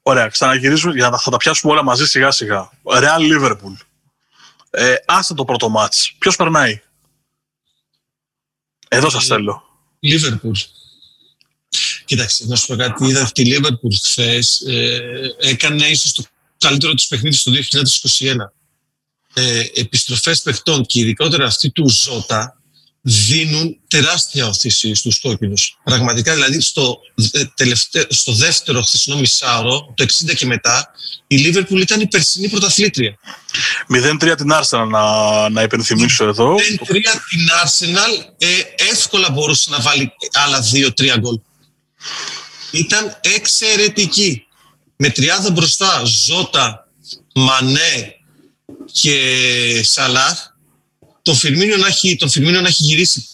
Ωραία, 0.02 0.28
ξαναγυρίζουμε 0.28 0.94
για 0.94 1.10
να 1.10 1.18
θα 1.18 1.32
τα 1.32 1.38
πιάσουμε 1.38 1.72
όλα 1.72 1.84
μαζί 1.84 2.06
σιγά 2.08 2.32
σιγά. 2.32 2.70
Real 2.84 3.20
Liverpool. 3.20 3.76
Ε, 4.70 4.96
άστε 5.06 5.34
το 5.34 5.46
πρώτο 5.46 5.70
μάτς. 5.70 6.16
Ποιος 6.18 6.36
περνάει; 6.36 6.82
Εδώ 8.88 9.10
σας 9.10 9.24
ε, 9.24 9.28
θέλω. 9.28 9.64
Liverpool. 10.04 10.81
Κοίταξε, 12.06 12.46
να 12.48 12.56
σου 12.56 12.68
πω 12.68 12.76
κάτι. 12.76 13.08
Είδα 13.08 13.22
ότι 13.22 13.42
η 13.42 13.58
Liverpool 13.58 13.94
χθες 14.04 14.62
ε, 14.68 15.00
έκανε 15.40 15.86
ίσως 15.86 16.12
το 16.12 16.24
καλύτερο 16.58 16.94
της 16.94 17.08
παιχνίδι 17.08 17.38
το 17.44 17.52
2021. 18.20 18.36
Ε, 19.34 19.64
επιστροφές 19.74 20.42
παιχτών 20.42 20.86
και 20.86 21.00
ειδικότερα 21.00 21.46
αυτή 21.46 21.70
του 21.72 21.90
Ζώτα 21.90 22.62
δίνουν 23.02 23.78
τεράστια 23.88 24.48
οθήση 24.48 24.94
στους 24.94 25.20
κόκκινους. 25.20 25.78
Πραγματικά, 25.84 26.34
δηλαδή, 26.34 26.60
στο, 26.62 27.00
τελευταίο, 27.56 28.04
στο 28.10 28.34
δεύτερο 28.34 28.82
χθεσινό 28.82 29.18
μισάωρο, 29.18 29.94
το 29.96 30.06
60 30.28 30.36
και 30.36 30.46
μετά, 30.46 30.92
η 31.28 31.38
Λίβερπουλ 31.38 31.82
ήταν 31.82 32.02
η 32.02 32.08
περσινή 32.08 32.50
πρωταθλήτρια. 32.50 33.18
0-3 33.94 34.34
την 34.38 34.52
Arsenal 34.52 34.88
να, 34.88 35.50
να 35.50 35.62
υπενθυμίσω 35.62 36.28
εδώ. 36.28 36.56
0-3 36.56 36.60
την 37.30 37.48
Arsenal, 37.64 38.26
ε, 38.38 38.48
εύκολα 38.92 39.30
μπορούσε 39.30 39.70
να 39.70 39.80
βάλει 39.80 40.12
άλλα 40.32 40.64
2-3 40.74 41.18
γκολ. 41.20 41.40
Ήταν 42.72 43.20
εξαιρετική. 43.22 44.46
Με 44.96 45.10
τριάδα 45.10 45.52
μπροστά, 45.52 46.04
Ζώτα, 46.06 46.88
Μανέ 47.36 48.16
και 48.92 49.84
Σαλάχ, 49.84 50.48
τον 51.22 51.36
Φιρμίνιο 51.36 51.78
να 51.78 51.88
έχει, 51.88 52.16
τον 52.16 52.30
Φιρμίνιο 52.30 52.62
να 52.62 52.68
έχει 52.68 52.84
γυρίσει 52.84 53.26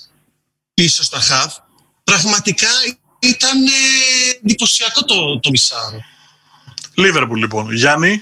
πίσω 0.73 1.03
στα 1.03 1.19
χαβ, 1.19 1.51
πραγματικά 2.03 2.67
ήταν 3.19 3.65
ε, 3.65 3.69
εντυπωσιακό 4.43 5.01
το, 5.01 5.39
το 5.39 5.49
μισάρο. 5.49 6.03
Λίβερπουλ 6.93 7.39
λοιπόν. 7.39 7.73
Γιάννη. 7.73 8.21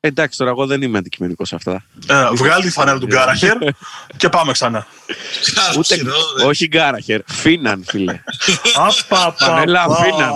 Εντάξει, 0.00 0.38
τώρα 0.38 0.50
εγώ 0.50 0.66
δεν 0.66 0.82
είμαι 0.82 0.98
αντικειμενικός 0.98 1.48
σε 1.48 1.54
αυτά. 1.54 1.84
Ε, 2.06 2.28
βγάλει 2.34 2.62
τη 2.62 2.70
φανέλα 2.70 2.98
του 2.98 3.06
Γκάραχερ 3.06 3.56
και 4.16 4.28
πάμε 4.28 4.52
ξανά. 4.52 4.86
Ούτε, 5.78 5.96
όχι 6.46 6.66
Γκάραχερ, 6.66 7.20
Φίναν, 7.26 7.84
φίλε. 7.86 8.22
Απαπα. 8.88 9.46
Φανέλα 9.46 9.86
Φίναν. 9.88 10.32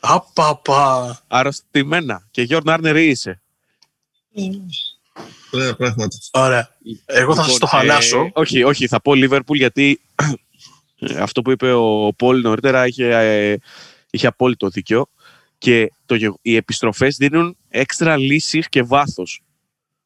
Απαπα. 0.00 1.18
Αρρωστημένα. 1.28 2.26
Και 2.30 2.42
Γιώργο 2.42 2.72
Άρνερ 2.72 2.96
είσαι. 2.96 3.40
Ωραία 5.50 5.74
πράγματα. 5.76 6.16
Ωραία. 6.32 6.68
Εγώ 7.04 7.34
θα 7.34 7.42
λοιπόν, 7.42 7.54
σα 7.54 7.58
το 7.58 7.66
χαλάσω. 7.66 8.20
Ε, 8.20 8.30
όχι, 8.32 8.62
όχι, 8.62 8.86
θα 8.86 9.00
πω 9.00 9.12
Liverpool 9.14 9.54
γιατί 9.54 10.00
ε, 10.98 11.18
αυτό 11.20 11.42
που 11.42 11.50
είπε 11.50 11.72
ο 11.72 12.12
Πόλ 12.16 12.40
νωρίτερα 12.40 12.86
είχε, 12.86 13.08
ε, 13.08 13.56
είχε 14.10 14.26
απόλυτο 14.26 14.68
δίκιο 14.68 15.08
και 15.58 15.92
το, 16.06 16.16
οι 16.42 16.56
επιστροφές 16.56 17.16
δίνουν 17.16 17.56
έξτρα 17.76 18.16
λύσεις 18.16 18.68
και 18.68 18.82
βάθος 18.82 19.42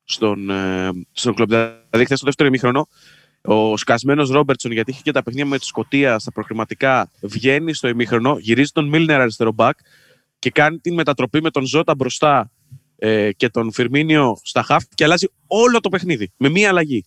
στον, 0.05 0.51
ε, 0.51 0.91
στον 1.13 1.35
κλοπ. 1.35 1.49
Δηλαδή, 1.49 2.05
χθες 2.05 2.17
στο 2.17 2.27
δεύτερο 2.27 2.49
ημίχρονο, 2.49 2.89
ο 3.43 3.77
σκασμένος 3.77 4.31
Ρόμπερτσον, 4.31 4.73
γιατί 4.73 4.91
είχε 4.91 5.01
και 5.03 5.13
τα 5.13 5.23
παιχνίδια 5.23 5.51
με 5.51 5.59
τη 5.59 5.65
Σκωτία 5.65 6.19
στα 6.19 6.33
προκριματικά, 6.33 7.11
βγαίνει 7.21 7.75
στο 7.75 7.89
ημίχρονο, 7.89 8.37
γυρίζει 8.39 8.71
τον 8.71 8.89
Μίλνερ 8.89 9.21
αριστερό 9.21 9.53
μπακ 9.53 9.79
και 10.39 10.51
κάνει 10.51 10.79
την 10.79 10.95
μετατροπή 10.95 11.43
με 11.43 11.51
τον 11.51 11.67
Ζώτα 11.67 11.95
μπροστά 11.95 12.51
ε, 12.97 13.33
και 13.33 13.49
τον 13.49 13.73
Φιρμίνιο 13.73 14.37
στα 14.43 14.63
χαφ 14.63 14.85
και 14.95 15.05
αλλάζει 15.05 15.27
όλο 15.47 15.81
το 15.81 15.89
παιχνίδι 15.89 16.33
με 16.37 16.49
μία 16.49 16.69
αλλαγή. 16.69 17.05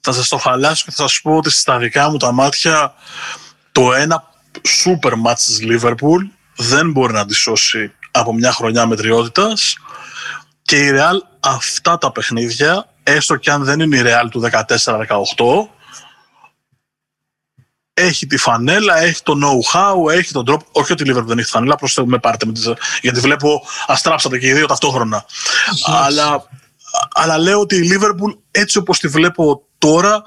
Θα 0.00 0.12
σας 0.12 0.28
το 0.28 0.36
χαλάσω 0.36 0.84
και 0.84 0.90
θα 0.90 1.08
σας 1.08 1.20
πω 1.20 1.36
ότι 1.36 1.50
στα 1.50 1.78
δικά 1.78 2.10
μου 2.10 2.16
τα 2.16 2.32
μάτια 2.32 2.94
το 3.72 3.92
ένα 3.92 4.32
σούπερ 4.66 5.14
μάτς 5.14 5.44
της 5.44 5.62
Λίβερπουλ 5.62 6.24
δεν 6.56 6.90
μπορεί 6.90 7.12
να 7.12 7.26
τη 7.26 7.34
σώσει 7.34 7.92
από 8.16 8.32
μια 8.32 8.52
χρονιά 8.52 8.86
μετριότητας 8.86 9.76
και 10.62 10.76
η 10.76 10.90
Real 10.92 11.18
αυτά 11.40 11.98
τα 11.98 12.12
παιχνίδια 12.12 12.88
έστω 13.02 13.36
και 13.36 13.50
αν 13.50 13.64
δεν 13.64 13.80
είναι 13.80 13.96
η 13.96 14.02
Real 14.04 14.28
του 14.30 14.42
14-18 14.42 15.74
έχει 17.94 18.26
τη 18.26 18.36
φανέλα, 18.36 18.98
έχει 18.98 19.22
το 19.22 19.34
know-how, 19.42 20.12
έχει 20.12 20.32
τον 20.32 20.44
τρόπο. 20.44 20.64
Όχι 20.72 20.92
ότι 20.92 21.02
η 21.02 21.12
Liverpool 21.12 21.24
δεν 21.24 21.38
έχει 21.38 21.46
τη 21.46 21.52
φανέλα, 21.52 21.74
απλώς 21.74 21.98
με 22.04 22.18
πάρετε 22.18 22.46
με 22.46 22.52
τις, 22.52 22.72
γιατί 23.00 23.20
βλέπω 23.20 23.62
αστράψατε 23.86 24.38
και 24.38 24.46
οι 24.46 24.52
δύο 24.52 24.66
ταυτόχρονα. 24.66 25.24
αλλά, 25.86 26.48
αλλά 27.14 27.38
λέω 27.38 27.60
ότι 27.60 27.76
η 27.76 27.90
Liverpool 27.92 28.38
έτσι 28.50 28.78
όπως 28.78 28.98
τη 28.98 29.08
βλέπω 29.08 29.62
τώρα 29.78 30.22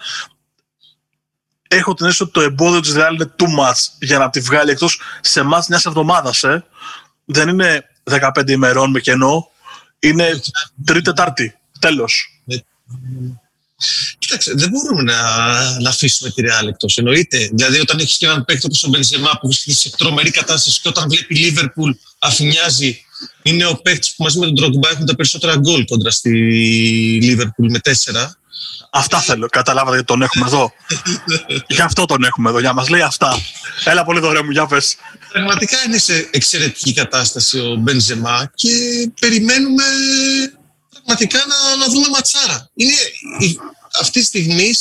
έχω 1.68 1.94
την 1.94 2.06
αίσθηση 2.06 2.24
ότι 2.24 2.32
το 2.32 2.42
εμπόδιο 2.42 2.80
της 2.80 2.94
Real 2.96 3.14
είναι 3.14 3.34
too 3.40 3.60
much 3.60 3.80
για 4.00 4.18
να 4.18 4.30
τη 4.30 4.40
βγάλει 4.40 4.72
εκτός 4.72 5.02
σε 5.22 5.44
μάτς 5.44 5.68
μιας 5.68 5.86
εβδομάδας. 5.86 6.44
Ε. 6.44 6.66
Δεν 7.30 7.48
είναι 7.48 7.86
15 8.10 8.50
ημερών 8.50 8.92
με 8.92 9.00
κενό, 9.00 9.52
είναι 10.00 10.42
τρίτη-τετάρτη. 10.86 11.58
Τέλος. 11.80 12.42
Κοίταξε, 14.18 14.54
δεν 14.56 14.70
μπορούμε 14.70 15.02
να, 15.02 15.80
να 15.80 15.90
αφήσουμε 15.90 16.30
τη 16.30 16.42
Real 16.46 16.68
εκτός. 16.68 16.98
Εννοείται. 16.98 17.50
Δηλαδή, 17.54 17.80
όταν 17.80 18.00
έχεις 18.00 18.18
και 18.18 18.26
έναν 18.26 18.46
παίκτη 18.46 18.66
όπως 18.66 18.84
ο 18.84 18.88
Μπενζεμά 18.88 19.38
που 19.42 19.48
βρίσκεται 19.48 19.76
σε 19.78 19.90
τρομερή 19.98 20.32
κατάσταση 20.32 20.82
και 20.82 20.88
όταν 20.88 21.10
βλέπει 21.10 21.36
η 21.36 21.38
Λίβερπουλ 21.38 21.92
αφηνιάζει, 22.20 23.02
είναι 23.42 23.66
ο 23.66 23.76
παίκτης 23.76 24.16
που 24.16 24.24
μαζί 24.24 24.40
με 24.40 24.46
τον 24.46 24.56
Τρόγκμπα 24.56 24.90
έχουν 24.90 25.06
τα 25.06 25.16
περισσότερα 25.16 25.56
γκολ 25.56 25.86
κοντρα 25.86 26.12
στη 26.12 26.30
Λίβερπουλ 27.22 27.72
με 27.72 27.80
τέσσερα. 27.80 28.37
Αυτά 28.90 29.22
θέλω. 29.22 29.48
Καταλάβατε 29.48 29.96
γιατί 29.96 30.08
τον 30.08 30.22
έχουμε 30.22 30.46
εδώ. 30.46 30.74
Γι' 31.68 31.82
αυτό 31.82 32.06
τον 32.06 32.24
έχουμε 32.24 32.50
εδώ, 32.50 32.60
για 32.60 32.68
να 32.68 32.74
μας 32.74 32.90
λέει 32.90 33.02
αυτά. 33.02 33.40
Έλα 33.84 34.04
πολύ 34.04 34.20
δωρεά 34.20 34.44
μου, 34.44 34.52
για 34.52 34.66
πες. 34.66 34.96
Πραγματικά 35.32 35.78
είναι 35.88 35.98
σε 35.98 36.30
εξαιρετική 36.32 36.94
κατάσταση 36.94 37.60
ο 37.60 37.76
Μπενζεμά 37.76 38.52
και 38.56 38.70
περιμένουμε 39.20 39.84
πραγματικά 40.92 41.38
να, 41.38 41.76
να 41.76 41.92
δούμε 41.92 42.08
ματσάρα. 42.10 42.70
Είναι 42.74 42.94
η, 43.40 43.60
αυτή 44.02 44.20
τη 44.20 44.26
στιγμή, 44.26 44.74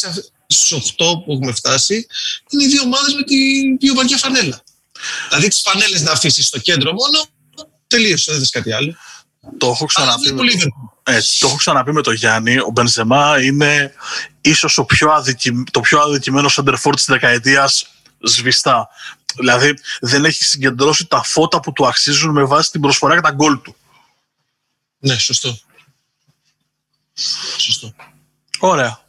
στου 0.46 0.82
8 0.82 0.88
που 0.96 1.32
έχουμε 1.32 1.52
φτάσει, 1.52 2.06
είναι 2.50 2.64
οι 2.64 2.66
δύο 2.66 2.82
ομάδες 2.82 3.14
με 3.14 3.22
την 3.22 3.78
πιο 3.78 3.94
βαριά 3.94 4.16
φανέλα. 4.16 4.62
Δηλαδή 5.28 5.48
τις 5.48 5.60
φανέλες 5.60 6.02
να 6.02 6.10
αφήσεις 6.10 6.46
στο 6.46 6.58
κέντρο 6.58 6.92
μόνο, 6.92 7.24
τελείωσε, 7.86 8.30
δεν 8.30 8.40
θες 8.40 8.50
κάτι 8.50 8.72
άλλο. 8.72 8.96
Το 9.58 9.66
έχω, 9.66 9.86
ξαναπεί 9.86 10.32
με, 10.32 10.42
ε, 11.08 11.20
το 11.38 11.46
έχω 11.46 11.56
ξαναπεί 11.56 11.92
με 11.92 12.02
τον 12.02 12.14
Γιάννη. 12.14 12.58
Ο 12.58 12.70
Μπενζεμά 12.72 13.42
είναι 13.42 13.94
ίσως 14.40 14.78
ο 14.78 14.84
πιο 14.84 15.10
αδικη, 15.10 15.64
το 15.70 15.80
πιο 15.80 16.00
αδικημένο 16.00 16.48
σεντερφόρ 16.48 16.94
της 16.94 17.04
δεκαετίας 17.04 17.86
σβηστά. 18.20 18.88
Δηλαδή 19.36 19.74
δεν 20.00 20.24
έχει 20.24 20.44
συγκεντρώσει 20.44 21.06
τα 21.06 21.22
φώτα 21.22 21.60
που 21.60 21.72
του 21.72 21.86
αξίζουν 21.86 22.30
με 22.30 22.44
βάση 22.44 22.70
την 22.70 22.80
προσφορά 22.80 23.14
και 23.14 23.20
τα 23.20 23.30
γκολ 23.30 23.60
του. 23.62 23.76
Ναι, 24.98 25.18
σωστό. 25.18 25.58
Σωστό. 27.56 27.94
Ωραία. 28.58 29.04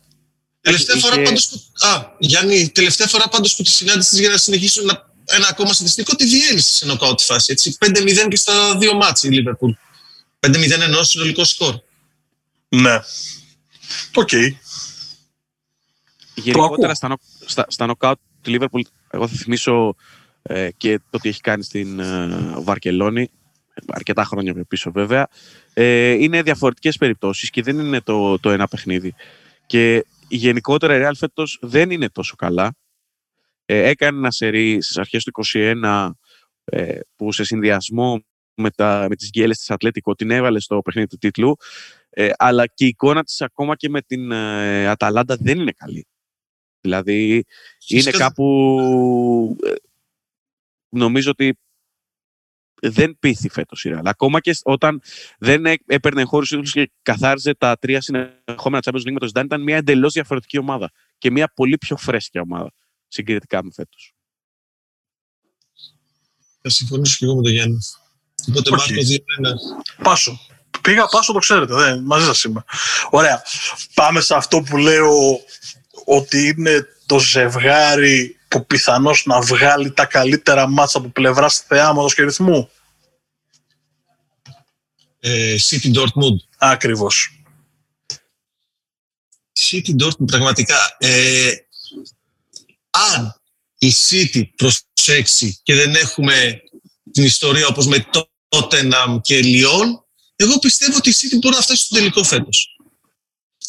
Τελευταία 0.62 0.96
φορά 0.96 1.22
πάντως 1.22 1.48
που... 1.48 1.62
Α, 1.88 2.06
Γιάννη, 2.18 2.70
τελευταία 2.70 3.08
φορά 3.08 3.28
πάντως 3.28 3.56
που 3.56 3.64
τη 3.64 3.72
συνάντησες 3.72 4.20
για 4.20 4.30
να 4.30 4.38
συνεχίσουν 4.38 4.86
να... 4.86 5.10
ένα 5.26 5.48
ακόμα 5.48 5.74
στατιστικό, 5.74 6.16
τη 6.16 6.26
διέλυσε 6.26 6.76
σε 6.76 6.86
νοκάουτ 6.86 7.20
φάση. 7.20 7.52
Έτσι, 7.52 7.78
5-0 7.86 8.28
και 8.30 8.36
στα 8.36 8.78
δύο 8.78 8.94
μάτς 8.94 9.24
η 9.24 9.30
Λίβερπουλ. 9.30 9.72
5-0 10.40 10.80
εννοώ 10.80 11.04
συνολικό 11.04 11.44
σκορ. 11.44 11.86
Ναι. 12.70 12.96
OK. 14.14 14.30
Okay. 14.32 14.52
Γενικότερα 16.36 16.94
στα, 16.94 17.18
στα, 17.46 17.66
στα 17.68 17.86
νοκάουτ 17.86 18.20
τη 18.42 18.50
Λίβερπουλ, 18.50 18.82
εγώ 19.10 19.28
θα 19.28 19.36
θυμίσω 19.36 19.96
ε, 20.42 20.70
και 20.78 21.00
το 21.10 21.18
τι 21.18 21.30
έχει 21.30 21.42
κάνει 21.42 21.64
στην 21.64 22.00
ε, 22.00 22.54
Βαρκελόνη, 22.58 23.30
αρκετά 23.88 24.24
χρόνια 24.24 24.66
πίσω 24.68 24.92
βέβαια, 24.92 25.28
ε, 25.74 26.12
είναι 26.12 26.42
διαφορετικές 26.42 26.98
περιπτώσεις 26.98 27.50
και 27.50 27.62
δεν 27.62 27.80
είναι 27.80 28.02
το, 28.02 28.40
το 28.40 28.50
ένα 28.50 28.68
παιχνίδι. 28.68 29.16
Και 29.66 30.06
γενικότερα 30.28 30.96
η 30.96 31.02
Real 31.04 31.16
φέτος 31.18 31.60
δεν 31.62 31.92
είναι 31.92 32.10
τόσο 32.10 32.36
καλά. 32.36 32.76
Ε, 33.66 33.90
έκανε 33.90 34.18
ένα 34.18 34.32
σερί 34.32 34.82
στις 34.82 34.98
αρχές 34.98 35.24
του 35.24 35.32
2021 35.54 36.12
ε, 36.66 37.00
που 37.16 37.32
σε 37.32 37.44
συνδυασμό 37.44 38.24
με, 38.54 38.72
τα, 38.72 39.06
με 39.10 39.16
τις 39.16 39.30
γκέλες 39.30 39.58
της 39.58 39.72
Ατλέτικο 39.72 40.16
την 40.16 40.32
έβαλε 40.32 40.60
στο 40.60 40.82
παιχνίδι 40.82 41.08
του 41.08 41.18
τίτλου 41.18 41.58
ε, 42.20 42.32
αλλά 42.38 42.68
και 42.68 42.86
η 42.86 42.88
εικόνα 42.88 43.24
της 43.24 43.42
ακόμα 43.42 43.76
και 43.76 43.90
με 43.90 44.02
την 44.02 44.32
ε, 44.32 44.88
Αταλάντα 44.88 45.38
δεν 45.40 45.60
είναι 45.60 45.72
καλή. 45.72 46.08
Δηλαδή 46.82 47.46
είναι 47.88 48.12
κάπου 48.12 49.58
ε, 49.66 49.74
νομίζω 50.90 51.32
ότι 51.32 51.60
δεν 52.82 53.18
πείθει 53.20 53.50
φέτος 53.50 53.86
η 53.86 53.92
Real. 53.94 54.02
Ακόμα 54.04 54.40
και 54.40 54.58
όταν 54.64 55.02
δεν 55.40 55.66
έπαιρνε 55.86 56.24
χώρου 56.24 56.46
και 56.62 56.92
καθάριζε 57.02 57.54
τα 57.54 57.78
τρία 57.78 58.02
συνεχόμενα 58.02 58.84
Champions 58.86 59.08
League 59.08 59.12
με 59.12 59.20
το 59.20 59.30
Zidane, 59.34 59.46
ήταν 59.46 59.62
μια 59.62 59.78
εντελώς 59.78 60.14
διαφορετική 60.14 60.58
ομάδα 60.58 60.92
και 61.18 61.32
μια 61.32 61.52
πολύ 61.56 61.78
πιο 61.78 61.98
φρέσκια 61.98 62.42
ομάδα 62.42 62.72
συγκριτικά 63.08 63.64
με 63.64 63.72
φέτος. 63.74 64.14
Θα 66.62 66.70
συμφωνήσω 66.70 67.16
και 67.18 67.26
εγώ 67.26 67.36
με 67.36 67.42
τον 67.42 67.52
Γιάννη. 67.52 67.78
Οπότε 68.50 68.70
Μάρκος 68.70 69.20
2-1. 69.98 70.04
Πάσο. 70.04 70.40
Πήγα 70.88 71.08
πάσο, 71.08 71.34
το 71.34 71.40
ξέρετε. 71.40 71.74
Δεν, 71.74 72.00
μαζί 72.04 72.26
σας 72.26 72.44
είμαι. 72.44 72.64
Ωραία. 73.10 73.44
Πάμε 73.94 74.22
σε 74.22 74.36
αυτό 74.36 74.62
που 74.62 74.78
λέω 74.78 75.40
ότι 76.06 76.48
είναι 76.48 76.88
το 77.06 77.20
ζευγάρι 77.20 78.38
που 78.48 78.66
πιθανώς 78.66 79.26
να 79.26 79.42
βγάλει 79.42 79.92
τα 79.92 80.06
καλύτερα 80.06 80.68
μάτσα 80.68 80.98
από 80.98 81.08
πλευράς 81.08 81.58
θεάματος 81.58 82.14
και 82.14 82.24
ρυθμού. 82.24 82.70
Ε, 85.20 85.56
City 85.70 85.94
Dortmund. 85.94 86.38
Ακριβώς. 86.58 87.42
City 89.60 90.04
Dortmund 90.04 90.28
πραγματικά. 90.28 90.96
Ε, 90.98 91.52
αν 92.90 93.42
η 93.78 93.92
City 94.10 94.44
προσέξει 94.56 95.60
και 95.64 95.76
δεν 95.76 95.96
έχουμε 95.96 96.62
την 97.12 97.24
ιστορία 97.24 97.68
όπως 97.68 97.88
με 97.88 98.06
Tottenham 98.50 99.20
και 99.22 99.40
Lyon, 99.44 100.07
εγώ 100.40 100.60
πιστεύω 100.60 100.98
ότι 100.98 101.10
η 101.10 101.14
City 101.16 101.38
μπορεί 101.40 101.56
να 101.56 101.62
φτάσει 101.62 101.84
στο 101.84 101.96
τελικό 101.96 102.24
φέτος. 102.24 102.78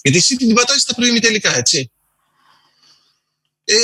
Γιατί 0.03 0.19
η 0.19 0.23
City 0.29 0.37
την 0.39 0.55
πατάει 0.55 0.79
στα 0.79 0.95
πρωί 0.95 1.19
τελικά, 1.19 1.57
έτσι. 1.57 1.91
Ε, 3.65 3.75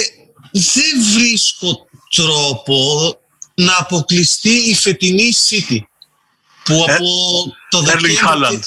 δεν 0.53 1.03
βρίσκω 1.12 1.88
τρόπο 2.11 3.19
να 3.55 3.76
αποκλειστεί 3.79 4.50
η 4.50 4.75
φετινή 4.75 5.33
City 5.49 5.79
που 6.64 6.85
ε, 6.88 6.95
από 6.95 7.07
το 7.71 7.81
Δεκέμβριο... 7.81 8.61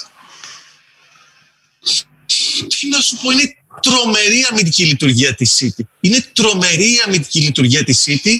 Τι 2.67 2.87
να 2.87 3.01
σου 3.01 3.17
πω, 3.17 3.31
είναι 3.31 3.55
τρομερή 3.81 4.45
αμυντική 4.51 4.85
λειτουργία 4.85 5.35
της 5.35 5.57
City. 5.59 5.83
Είναι 5.99 6.21
τρομερή 6.33 7.01
αμυντική 7.05 7.39
λειτουργία 7.41 7.83
της 7.83 8.03
City. 8.07 8.35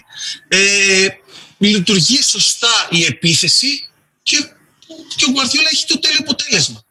Ε, 0.48 1.08
λειτουργεί 1.58 2.22
σωστά 2.22 2.88
η 2.90 3.04
επίθεση 3.04 3.90
και, 4.24 4.57
και 5.16 5.26
ο 5.26 5.32
Γκουαρδιόλα 5.32 5.70
έχει 5.72 5.86
το 5.86 6.00
τέλειο 6.00 6.18
αποτέλεσμα. 6.20 6.82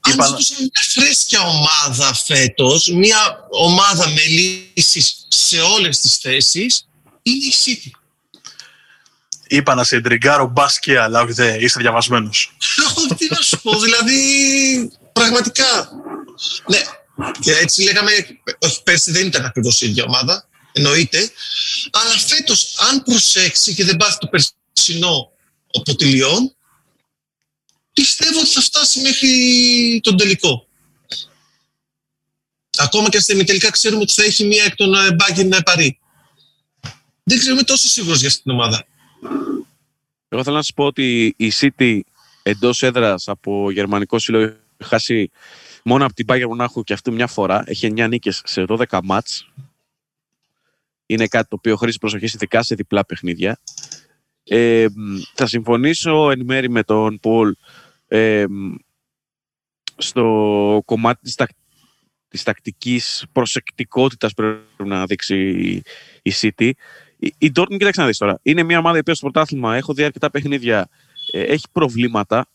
Αν 0.00 0.12
ζητούσαμε 0.12 0.60
μια 0.60 0.82
φρέσκια 0.88 1.40
ομάδα 1.40 2.14
φέτος, 2.14 2.88
μια 2.88 3.46
ομάδα 3.50 4.08
με 4.08 4.22
λύσεις 4.24 5.26
σε 5.28 5.60
όλες 5.60 6.00
τις 6.00 6.16
θέσεις, 6.16 6.88
είναι 7.22 7.44
η 7.44 7.52
City. 7.64 7.90
Είπα 9.46 9.74
να 9.74 9.84
σε 9.84 9.96
εντριγκάρω 9.96 10.46
μπάσκε, 10.46 10.98
αλλά 10.98 11.20
όχι 11.20 11.32
δεν 11.32 11.60
είσαι 11.60 11.80
διαβασμένος. 11.80 12.56
Τι 13.16 13.26
να 13.30 13.36
σου 13.36 13.60
πω, 13.60 13.78
δηλαδή 13.78 14.90
πραγματικά. 15.12 15.90
Ναι, 16.66 16.80
και 17.40 17.52
έτσι 17.56 17.82
λέγαμε, 17.82 18.10
όχι 18.58 18.82
πέρσι 18.82 19.10
δεν 19.10 19.26
ήταν 19.26 19.44
ακριβώς 19.44 19.80
η 19.80 19.86
ίδια 19.86 20.04
ομάδα, 20.04 20.48
εννοείται, 20.72 21.30
αλλά 21.90 22.18
φέτος 22.18 22.74
αν 22.90 23.02
προσέξει 23.02 23.74
και 23.74 23.84
δεν 23.84 23.96
πάθει 23.96 24.18
το 24.18 24.26
περσινό 24.26 25.32
αποτελειών, 25.78 26.54
πιστεύω 27.92 28.38
ότι 28.40 28.48
θα 28.48 28.60
φτάσει 28.60 29.00
μέχρι 29.00 29.30
τον 30.02 30.16
τελικό. 30.16 30.66
Ακόμα 32.76 33.08
και 33.08 33.20
στην 33.20 33.46
τελικά 33.46 33.70
ξέρουμε 33.70 34.02
ότι 34.02 34.12
θα 34.12 34.24
έχει 34.24 34.44
μία 34.44 34.64
εκ 34.64 34.74
των 34.74 34.90
να 35.46 35.62
Παρί. 35.62 35.98
Δεν 37.22 37.38
ξέρουμε 37.38 37.62
τόσο 37.62 37.88
σίγουρος 37.88 38.18
για 38.18 38.28
αυτήν 38.28 38.42
την 38.42 38.52
ομάδα. 38.52 38.86
Εγώ 40.28 40.42
θέλω 40.42 40.56
να 40.56 40.62
σας 40.62 40.72
πω 40.74 40.84
ότι 40.84 41.34
η 41.36 41.52
City 41.60 42.00
εντός 42.42 42.82
έδρας 42.82 43.28
από 43.28 43.70
γερμανικό 43.70 44.18
σύλλογο 44.18 44.44
έχει 44.44 44.58
χάσει 44.84 45.30
μόνο 45.84 46.04
από 46.04 46.14
την 46.14 46.26
Bayern 46.28 46.46
Μονάχου 46.46 46.82
και 46.82 46.92
αυτή 46.92 47.10
μια 47.10 47.26
φορά. 47.26 47.64
Έχει 47.66 47.92
9 47.96 48.08
νίκες 48.08 48.42
σε 48.44 48.64
12 48.68 49.00
μάτς. 49.02 49.50
Είναι 51.06 51.26
κάτι 51.26 51.48
το 51.48 51.56
οποίο 51.56 51.76
χρήζει 51.76 51.98
προσοχή 51.98 52.24
ειδικά 52.24 52.62
σε 52.62 52.74
διπλά 52.74 53.04
παιχνίδια. 53.04 53.58
Ε, 54.44 54.86
θα 55.34 55.46
συμφωνήσω 55.46 56.30
εν 56.30 56.42
μέρη 56.44 56.70
με 56.70 56.82
τον 56.82 57.18
Πολ 57.20 57.54
ε, 58.08 58.44
στο 59.96 60.82
κομμάτι 60.84 61.20
της, 61.20 61.34
τακ, 61.34 61.48
της 62.28 62.42
τακτικής 62.42 63.24
προσεκτικότητας 63.32 64.34
πρέπει 64.34 64.84
να 64.84 65.06
δείξει 65.06 65.36
η 66.22 66.32
City. 66.34 66.70
Η 67.38 67.52
Dortmund, 67.54 67.76
κοίταξε 67.78 68.00
να 68.00 68.06
δεις 68.06 68.18
τώρα, 68.18 68.38
είναι 68.42 68.62
μια 68.62 68.78
ομάδα 68.78 69.02
που 69.02 69.14
στο 69.14 69.30
πρωτάθλημα 69.30 69.76
έχω 69.76 69.94
δει 69.94 70.04
αρκετά 70.04 70.30
παιχνίδια, 70.30 70.88
ε, 71.32 71.42
έχει 71.42 71.66
προβλήματα, 71.72 72.46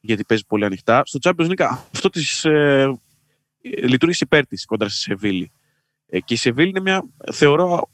γιατί 0.00 0.24
παίζει 0.24 0.46
πολύ 0.46 0.64
ανοιχτά. 0.64 1.02
Στο 1.04 1.18
Champions 1.22 1.48
League 1.48 1.78
αυτό 1.94 2.08
της 2.08 2.44
ε, 2.44 2.98
λειτουργήσε 3.60 4.24
υπέρ 4.24 4.46
της 4.46 4.64
κόντρα 4.64 4.88
στη 4.88 4.98
Σεβίλη. 4.98 5.52
Ε, 6.06 6.20
και 6.20 6.34
η 6.34 6.36
Σεβίλη 6.36 6.68
είναι 6.68 6.80
μια, 6.80 7.04
θεωρώ, 7.32 7.90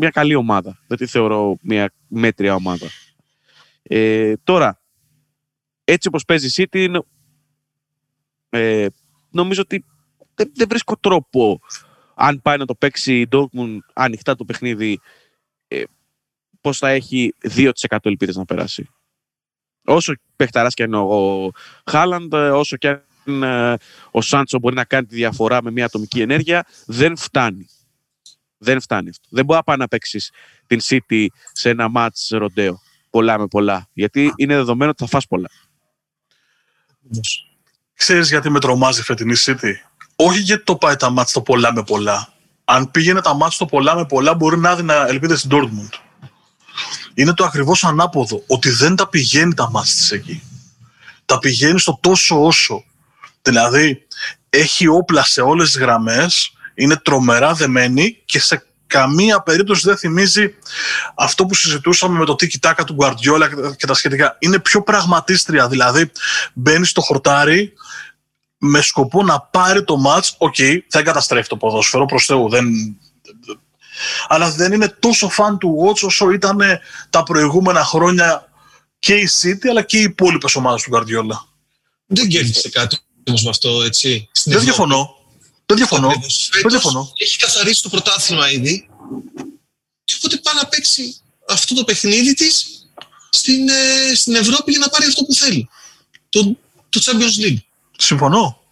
μια 0.00 0.10
καλή 0.10 0.34
ομάδα. 0.34 0.78
Δεν 0.86 0.98
τη 0.98 1.06
θεωρώ 1.06 1.56
μια 1.62 1.92
μέτρια 2.08 2.54
ομάδα. 2.54 2.86
Ε, 3.82 4.34
τώρα, 4.44 4.82
έτσι 5.84 6.08
όπως 6.08 6.24
παίζει 6.24 6.62
η 6.62 6.68
City, 6.72 6.98
ε, 8.48 8.86
νομίζω 9.30 9.60
ότι 9.60 9.84
δεν, 10.34 10.52
δεν, 10.54 10.68
βρίσκω 10.68 10.96
τρόπο 10.96 11.60
αν 12.14 12.42
πάει 12.42 12.56
να 12.56 12.64
το 12.64 12.74
παίξει 12.74 13.20
η 13.20 13.28
Dortmund 13.30 13.78
ανοιχτά 13.92 14.34
το 14.34 14.44
παιχνίδι 14.44 15.00
ε, 15.68 15.82
πώς 16.60 16.78
θα 16.78 16.88
έχει 16.88 17.34
2% 17.56 17.70
ελπίδες 18.02 18.36
να 18.36 18.44
περάσει. 18.44 18.88
Όσο 19.84 20.12
παιχταράς 20.36 20.74
και 20.74 20.82
είναι 20.82 20.96
ο 20.98 21.50
Χάλαντ, 21.84 22.34
όσο 22.34 22.76
και 22.76 22.88
αν 22.88 23.42
ε, 23.42 23.76
ο 24.10 24.20
Σάντσο 24.20 24.58
μπορεί 24.58 24.74
να 24.74 24.84
κάνει 24.84 25.06
τη 25.06 25.14
διαφορά 25.14 25.62
με 25.62 25.70
μια 25.70 25.84
ατομική 25.84 26.20
ενέργεια, 26.20 26.66
δεν 26.86 27.16
φτάνει. 27.16 27.66
Δεν 28.58 28.80
φτάνει 28.80 29.08
αυτό. 29.08 29.28
Δεν 29.30 29.44
μπορεί 29.44 29.58
να 29.58 29.64
πάει 29.64 29.76
να 29.76 29.88
παίξεις 29.88 30.30
την 30.66 30.80
City 30.82 31.26
σε 31.52 31.68
ένα 31.68 31.88
μάτς 31.88 32.28
ροντέο. 32.30 32.80
Πολλά 33.10 33.38
με 33.38 33.46
πολλά. 33.46 33.88
Γιατί 33.92 34.32
είναι 34.36 34.54
δεδομένο 34.54 34.90
ότι 34.90 35.02
θα 35.02 35.08
φας 35.08 35.26
πολλά. 35.26 35.50
Ξέρεις 37.94 38.28
γιατί 38.28 38.50
με 38.50 38.60
τρομάζει 38.60 39.00
η 39.00 39.02
φετινή 39.02 39.34
City; 39.38 39.72
Όχι 40.16 40.40
γιατί 40.40 40.64
το 40.64 40.76
πάει 40.76 40.96
τα 40.96 41.10
μάτς 41.10 41.32
το 41.32 41.42
πολλά 41.42 41.72
με 41.72 41.82
πολλά. 41.82 42.32
Αν 42.64 42.90
πήγαινε 42.90 43.20
τα 43.20 43.34
μάτς 43.34 43.56
το 43.56 43.66
πολλά 43.66 43.94
με 43.94 44.06
πολλά 44.06 44.34
μπορεί 44.34 44.58
να 44.58 44.76
δει 44.76 44.86
ελπίδε 45.08 45.36
στην 45.36 45.50
Dortmund. 45.52 45.98
Είναι 47.14 47.34
το 47.34 47.44
ακριβώς 47.44 47.84
ανάποδο. 47.84 48.42
Ότι 48.46 48.70
δεν 48.70 48.96
τα 48.96 49.08
πηγαίνει 49.08 49.54
τα 49.54 49.70
μάτς 49.70 49.94
της 49.94 50.10
εκεί. 50.10 50.42
Τα 51.24 51.38
πηγαίνει 51.38 51.78
στο 51.78 51.98
τόσο 52.02 52.44
όσο. 52.44 52.84
Δηλαδή 53.42 54.06
έχει 54.50 54.86
όπλα 54.86 55.24
σε 55.24 55.40
όλες 55.40 55.70
τις 55.70 55.80
γραμμές 55.80 56.52
είναι 56.78 56.96
τρομερά 56.96 57.52
δεμένη 57.52 58.22
και 58.24 58.40
σε 58.40 58.66
καμία 58.86 59.42
περίπτωση 59.42 59.86
δεν 59.86 59.96
θυμίζει 59.96 60.54
αυτό 61.14 61.46
που 61.46 61.54
συζητούσαμε 61.54 62.18
με 62.18 62.24
το 62.24 62.34
τίκι 62.34 62.58
τάκα 62.58 62.84
του 62.84 62.94
Γκουαρδιόλα 62.94 63.74
και 63.76 63.86
τα 63.86 63.94
σχετικά. 63.94 64.36
Είναι 64.38 64.58
πιο 64.58 64.82
πραγματίστρια, 64.82 65.68
δηλαδή 65.68 66.10
μπαίνει 66.54 66.86
στο 66.86 67.00
χορτάρι 67.00 67.72
με 68.58 68.80
σκοπό 68.80 69.22
να 69.22 69.40
πάρει 69.40 69.84
το 69.84 69.96
μάτς, 69.96 70.34
OK, 70.38 70.54
okay, 70.58 70.78
δεν 70.88 71.04
καταστρέφει 71.04 71.48
το 71.48 71.56
ποδόσφαιρο, 71.56 72.04
προς 72.04 72.24
Θεού, 72.24 72.48
δεν... 72.48 72.66
αλλά 74.28 74.50
δεν 74.50 74.72
είναι 74.72 74.88
τόσο 74.88 75.28
φαν 75.28 75.58
του 75.58 75.76
Watch 75.84 76.06
όσο 76.06 76.30
ήταν 76.30 76.60
τα 77.10 77.22
προηγούμενα 77.22 77.84
χρόνια 77.84 78.48
και 78.98 79.14
η 79.14 79.28
City 79.40 79.68
αλλά 79.70 79.82
και 79.82 79.98
οι 79.98 80.02
υπόλοιπες 80.02 80.54
ομάδες 80.54 80.82
του 80.82 80.90
Γκουαρδιόλα. 80.90 81.46
Δεν 82.06 82.28
κέρδισε 82.28 82.68
κάτι 82.68 82.98
όμως 83.28 83.42
με 83.42 83.48
αυτό, 83.50 83.82
έτσι. 83.82 84.28
δεν 84.44 84.60
διαφωνώ. 84.60 85.17
Δεν 85.68 85.76
διαφωνώ. 85.76 86.08
Δεν 86.52 86.70
διαφωνώ. 86.70 87.12
Έχει 87.16 87.38
καθαρίσει 87.38 87.82
το 87.82 87.88
πρωτάθλημα 87.88 88.50
ήδη. 88.50 88.88
Και 90.04 90.14
οπότε 90.16 90.36
πάει 90.36 90.54
να 90.54 90.66
παίξει 90.66 91.16
αυτό 91.48 91.74
το 91.74 91.84
παιχνίδι 91.84 92.34
της 92.34 92.86
στην, 93.30 93.68
ε, 93.68 94.14
στην 94.14 94.34
Ευρώπη 94.34 94.70
για 94.70 94.80
να 94.80 94.88
πάρει 94.88 95.06
αυτό 95.06 95.24
που 95.24 95.34
θέλει. 95.34 95.68
Το, 96.28 96.56
το 96.88 97.00
Champions 97.04 97.46
League. 97.46 97.58
Συμφωνώ. 97.98 98.62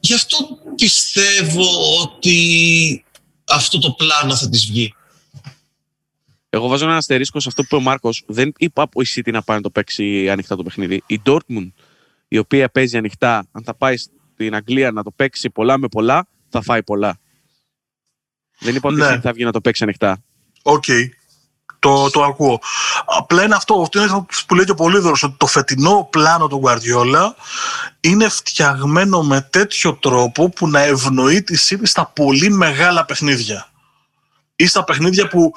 Γι' 0.00 0.14
αυτό 0.14 0.58
πιστεύω 0.74 2.00
ότι 2.00 3.04
αυτό 3.48 3.78
το 3.78 3.92
πλάνο 3.92 4.36
θα 4.36 4.48
της 4.48 4.66
βγει. 4.66 4.94
Εγώ 6.50 6.68
βάζω 6.68 6.84
ένα 6.84 6.96
αστερίσκο 6.96 7.40
σε 7.40 7.48
αυτό 7.48 7.62
που 7.62 7.68
είπε 7.70 7.76
ο 7.76 7.80
Μάρκος. 7.80 8.22
Δεν 8.26 8.52
είπα 8.58 8.82
ότι 8.82 9.00
η 9.00 9.06
City 9.14 9.32
να 9.32 9.42
πάει 9.42 9.56
να 9.56 9.62
το 9.62 9.70
παίξει 9.70 10.30
ανοιχτά 10.30 10.56
το 10.56 10.62
παιχνίδι. 10.62 11.02
Η 11.06 11.20
Dortmund, 11.24 11.70
η 12.28 12.38
οποία 12.38 12.70
παίζει 12.70 12.96
ανοιχτά, 12.96 13.46
αν 13.52 13.64
θα 13.64 13.74
πάει 13.74 13.96
στην 14.42 14.54
Αγγλία 14.54 14.90
να 14.90 15.02
το 15.02 15.10
παίξει 15.10 15.50
πολλά 15.50 15.78
με 15.78 15.88
πολλά, 15.88 16.26
θα 16.48 16.62
φάει 16.62 16.82
πολλά. 16.82 17.18
Δεν 18.58 18.74
είπα 18.74 18.88
ότι 18.88 18.98
ναι. 18.98 19.20
θα 19.20 19.32
βγει 19.32 19.44
να 19.44 19.52
το 19.52 19.60
παίξει 19.60 19.82
ανοιχτά. 19.82 20.22
OK. 20.62 20.84
Okay. 20.86 21.08
Το, 21.78 22.10
το 22.10 22.22
ακούω. 22.22 22.60
Απλά 23.04 23.42
είναι 23.42 23.54
αυτό, 23.54 23.80
αυτό 23.80 24.02
είναι 24.02 24.26
που 24.46 24.54
λέει 24.54 24.64
και 24.64 24.70
ο 24.70 24.74
Πολύδωρος, 24.74 25.22
ότι 25.22 25.34
το 25.36 25.46
φετινό 25.46 26.08
πλάνο 26.10 26.46
του 26.46 26.62
Guardiola 26.64 27.30
είναι 28.00 28.28
φτιαγμένο 28.28 29.22
με 29.22 29.40
τέτοιο 29.40 29.94
τρόπο 29.94 30.48
που 30.48 30.68
να 30.68 30.80
ευνοεί 30.80 31.42
τη 31.42 31.66
City 31.68 31.82
στα 31.82 32.06
πολύ 32.06 32.50
μεγάλα 32.50 33.04
παιχνίδια. 33.04 33.70
Ή 34.56 34.66
στα 34.66 34.84
παιχνίδια 34.84 35.28
που 35.28 35.52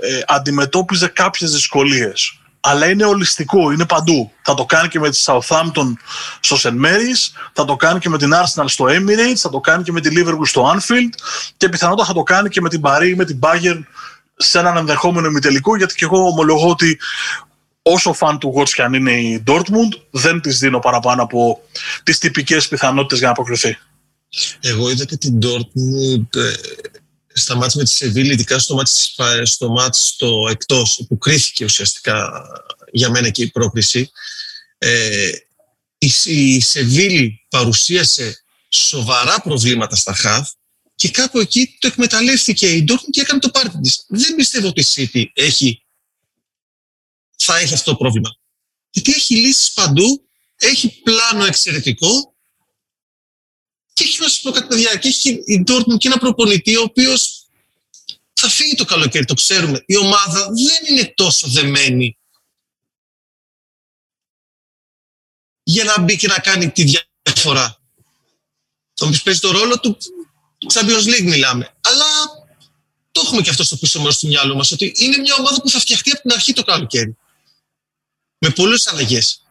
ε, 0.00 0.20
αντιμετώπιζε 0.26 1.08
κάποιες 1.08 1.52
δυσκολίες 1.52 2.38
αλλά 2.66 2.90
είναι 2.90 3.04
ολιστικό, 3.04 3.70
είναι 3.72 3.86
παντού. 3.86 4.32
Θα 4.42 4.54
το 4.54 4.64
κάνει 4.64 4.88
και 4.88 4.98
με 4.98 5.10
τη 5.10 5.22
Southampton 5.24 5.92
στο 6.40 6.56
St. 6.62 6.84
Mary's, 6.84 7.32
θα 7.52 7.64
το 7.64 7.76
κάνει 7.76 7.98
και 7.98 8.08
με 8.08 8.18
την 8.18 8.32
Arsenal 8.34 8.64
στο 8.66 8.84
Emirates, 8.84 9.36
θα 9.36 9.50
το 9.50 9.60
κάνει 9.60 9.82
και 9.82 9.92
με 9.92 10.00
τη 10.00 10.08
Liverpool 10.12 10.46
στο 10.46 10.74
Anfield 10.74 11.14
και 11.56 11.68
πιθανότατα 11.68 12.06
θα 12.06 12.14
το 12.14 12.22
κάνει 12.22 12.48
και 12.48 12.60
με 12.60 12.68
την 12.68 12.80
Paris 12.84 13.06
ή 13.06 13.14
με 13.14 13.24
την 13.24 13.38
Bayern 13.42 13.82
σε 14.36 14.58
έναν 14.58 14.76
ενδεχόμενο 14.76 15.26
ημιτελικό, 15.26 15.76
γιατί 15.76 15.94
και 15.94 16.04
εγώ 16.04 16.26
ομολογώ 16.26 16.68
ότι 16.68 16.98
όσο 17.82 18.12
φαν 18.12 18.38
του 18.38 18.54
Watch 18.56 18.68
και 18.68 18.82
αν 18.82 18.94
είναι 18.94 19.12
η 19.12 19.42
Dortmund, 19.46 20.00
δεν 20.10 20.40
της 20.40 20.58
δίνω 20.58 20.78
παραπάνω 20.78 21.22
από 21.22 21.60
τις 22.02 22.18
τυπικές 22.18 22.68
πιθανότητες 22.68 23.18
για 23.18 23.26
να 23.26 23.32
αποκριθεί. 23.32 23.78
Εγώ 24.60 24.90
είδα 24.90 25.04
και 25.04 25.16
την 25.16 25.38
Dortmund 25.42 26.36
ε, 26.36 26.52
στα 27.36 27.54
μάτια 27.54 27.74
με 27.76 27.84
τη 27.84 27.90
Σεβίλη, 27.90 28.32
ειδικά 28.32 28.58
στο 28.58 28.74
μάτι, 28.74 28.90
στο 29.42 29.70
μάτι 29.70 29.98
στο 29.98 30.46
εκτός, 30.50 31.04
που 31.08 31.18
κρίθηκε 31.18 31.64
ουσιαστικά 31.64 32.46
για 32.92 33.10
μένα 33.10 33.30
και 33.30 33.42
η 33.42 33.50
πρόκριση, 33.50 34.10
ε, 34.78 35.30
η, 35.98 36.12
η 36.24 36.60
Σεβίλη 36.60 37.46
παρουσίασε 37.48 38.44
σοβαρά 38.68 39.40
προβλήματα 39.40 39.96
στα 39.96 40.14
χαφ 40.14 40.50
και 40.94 41.10
κάπου 41.10 41.38
εκεί 41.38 41.76
το 41.78 41.86
εκμεταλλεύτηκε 41.86 42.70
η 42.70 42.82
Ντόρκιν 42.82 43.10
και 43.10 43.20
έκανε 43.20 43.40
το 43.40 43.50
πάρτι 43.50 43.80
της. 43.80 44.04
Δεν 44.08 44.34
πιστεύω 44.34 44.68
ότι 44.68 44.80
η 44.80 44.86
City 44.94 45.24
έχει, 45.32 45.86
θα 47.36 47.56
έχει 47.58 47.74
αυτό 47.74 47.90
το 47.90 47.96
πρόβλημα. 47.96 48.30
Γιατί 48.90 49.12
έχει 49.12 49.36
λύσεις 49.36 49.72
παντού, 49.72 50.28
έχει 50.56 51.00
πλάνο 51.02 51.44
εξαιρετικό 51.44 52.33
και 53.94 54.04
έχει 54.04 54.20
να 54.20 54.28
σου 54.28 54.42
πω 54.42 54.50
κάτι, 54.50 54.66
παιδιά, 54.66 54.96
και 54.96 55.08
έχει 55.08 55.30
η 55.30 55.64
Dortmund 55.66 55.98
και 55.98 56.08
ένα 56.08 56.18
προπονητή 56.18 56.76
ο 56.76 56.82
οποίος 56.82 57.46
θα 58.32 58.48
φύγει 58.48 58.74
το 58.74 58.84
καλοκαίρι, 58.84 59.24
το 59.24 59.34
ξέρουμε. 59.34 59.82
Η 59.86 59.96
ομάδα 59.96 60.48
δεν 60.52 60.78
είναι 60.88 61.12
τόσο 61.16 61.48
δεμένη 61.48 62.18
για 65.62 65.84
να 65.84 66.00
μπει 66.00 66.16
και 66.16 66.26
να 66.26 66.38
κάνει 66.38 66.70
τη 66.70 67.00
διαφορά. 67.22 67.80
Θα 68.94 69.06
μου 69.06 69.20
παίζει 69.24 69.40
το 69.40 69.50
ρόλο 69.50 69.80
του; 69.80 69.96
Champions 70.72 71.04
League 71.04 71.22
μιλάμε. 71.22 71.74
Αλλά 71.80 72.06
το 73.12 73.20
έχουμε 73.24 73.42
και 73.42 73.50
αυτό 73.50 73.64
στο 73.64 73.76
πίσω 73.76 73.98
μέρος 73.98 74.18
του 74.18 74.26
μυαλού 74.26 74.56
μας, 74.56 74.72
ότι 74.72 74.92
είναι 74.96 75.16
μια 75.16 75.34
ομάδα 75.38 75.60
που 75.60 75.70
θα 75.70 75.78
φτιαχτεί 75.78 76.10
από 76.10 76.20
την 76.20 76.32
αρχή 76.32 76.52
το 76.52 76.62
καλοκαίρι. 76.62 77.16
Με 78.38 78.50
πολλές 78.50 78.86
αλλαγές. 78.86 79.43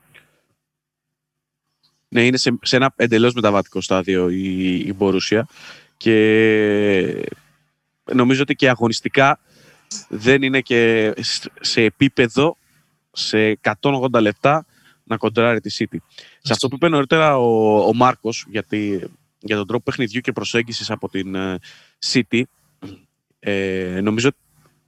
Ναι, 2.13 2.26
είναι 2.26 2.38
σε, 2.38 2.58
σε 2.62 2.76
ένα 2.76 2.93
εντελώς 2.95 3.34
μεταβατικό 3.34 3.82
στάδιο 3.82 4.30
η, 4.30 4.76
η 4.80 4.93
Μπορούσια 4.97 5.47
και 5.97 7.30
νομίζω 8.13 8.41
ότι 8.41 8.56
και 8.56 8.69
αγωνιστικά 8.69 9.39
δεν 10.10 10.41
είναι 10.41 10.62
και 10.62 11.13
σε 11.62 11.82
επίπεδο 11.82 12.58
σε 13.12 13.60
180 13.82 14.10
λεπτά 14.21 14.65
να 15.04 15.17
κοντράρει 15.17 15.60
τη 15.60 15.76
City. 15.80 15.97
Σε 16.41 16.54
αυτό 16.54 16.67
που 16.67 16.76
είπε 16.76 16.89
νωρίτερα 16.89 17.38
ο, 17.38 17.78
ο 17.88 17.93
Μάρκος 17.93 18.45
για, 18.49 18.65
για 19.39 19.56
τον 19.56 19.67
τρόπο 19.67 19.84
παιχνιδιού 19.84 20.21
και 20.21 20.32
προσέγγισης 20.32 20.91
από 20.91 21.10
την 21.10 21.34
uh, 21.36 21.56
City 22.12 22.41
ε, 23.39 23.99
νομίζω 24.04 24.30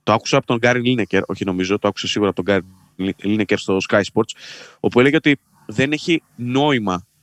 το 0.02 0.12
άκουσα 0.12 0.36
από 0.36 0.46
τον 0.46 0.56
Γκάρι 0.56 0.80
Λίνεκερ, 0.80 1.22
όχι 1.26 1.44
νομίζω, 1.44 1.78
το 1.78 1.88
άκουσα 1.88 2.06
σίγουρα 2.06 2.30
από 2.30 2.42
τον 2.42 2.54
Γκάρι 2.54 3.14
Λίνεκερ 3.16 3.58
στο 3.58 3.78
Sky 3.88 4.02
Sports, 4.12 4.36
όπου 4.80 5.00
έλεγε 5.00 5.16
ότι 5.16 5.38
δεν 5.66 5.92
έχει 5.92 6.22
νόημα 6.36 6.94
ε, 6.94 7.15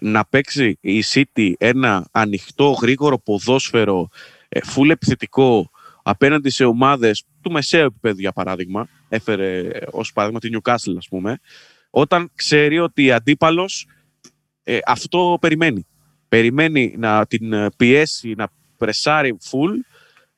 να 0.00 0.24
παίξει 0.24 0.78
η 0.80 1.02
City 1.12 1.52
ένα 1.58 2.08
ανοιχτό, 2.10 2.70
γρήγορο 2.70 3.18
ποδόσφαιρο, 3.18 4.08
φουλ 4.64 4.90
ε, 4.90 4.92
επιθετικό 4.92 5.70
απέναντι 6.02 6.50
σε 6.50 6.64
ομάδες 6.64 7.24
του 7.40 7.50
μεσαίου 7.50 7.84
επίπεδου 7.84 8.20
για 8.20 8.32
παράδειγμα, 8.32 8.88
έφερε 9.08 9.70
ως 9.90 10.12
παράδειγμα 10.12 10.40
τη 10.40 10.48
Newcastle 10.52 10.96
ας 10.96 11.08
πούμε, 11.08 11.38
όταν 11.90 12.30
ξέρει 12.34 12.78
ότι 12.78 13.04
η 13.04 13.12
αντίπαλος 13.12 13.86
ε, 14.62 14.78
αυτό 14.86 15.38
περιμένει. 15.40 15.86
Περιμένει 16.28 16.94
να 16.98 17.26
την 17.26 17.54
πιέσει, 17.76 18.34
να 18.36 18.48
πρεσάρει 18.76 19.36
full 19.50 19.70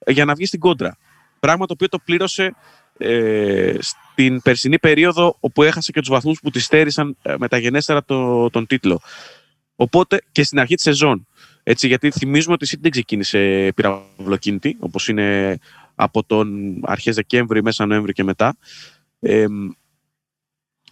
για 0.07 0.25
να 0.25 0.35
βγει 0.35 0.47
στην 0.47 0.61
κόντρα. 0.61 0.97
Πράγμα 1.41 1.67
το 1.67 1.73
οποίο 1.73 1.89
το 1.89 1.99
πλήρωσε 1.99 2.55
ε, 2.99 3.77
στην 3.81 4.43
περσινή 4.43 4.79
περίοδο 4.79 5.37
όπου 5.41 5.63
έχασε 5.63 5.93
και 5.93 6.01
τους 6.01 6.09
βαθμούς 6.09 6.41
που 6.41 6.51
τη 6.51 6.59
στέρισαν 6.59 7.17
ε, 7.23 7.35
μεταγενέστερα 7.39 8.05
το, 8.05 8.51
τον 8.51 8.67
τίτλο. 8.67 9.01
Οπότε 9.77 10.23
και 10.33 10.43
στην 10.43 10.59
αρχή 10.59 10.75
της 10.75 10.85
σεζόν. 10.85 11.27
Έτσι, 11.63 11.87
γιατί 11.87 12.11
θυμίζουμε 12.11 12.55
ότι 12.55 12.65
η 12.65 12.69
City 12.73 12.81
δεν 12.81 12.91
ξεκίνησε 12.91 13.73
πυραυλοκίνητη, 13.75 14.77
όπως 14.79 15.09
είναι 15.09 15.59
από 15.95 16.25
τον 16.25 16.79
αρχές 16.83 17.15
Δεκέμβρη, 17.15 17.63
μέσα 17.63 17.87
Νοέμβρη 17.87 18.13
και 18.13 18.25
μετά. 18.25 18.57
Ε, 19.21 19.47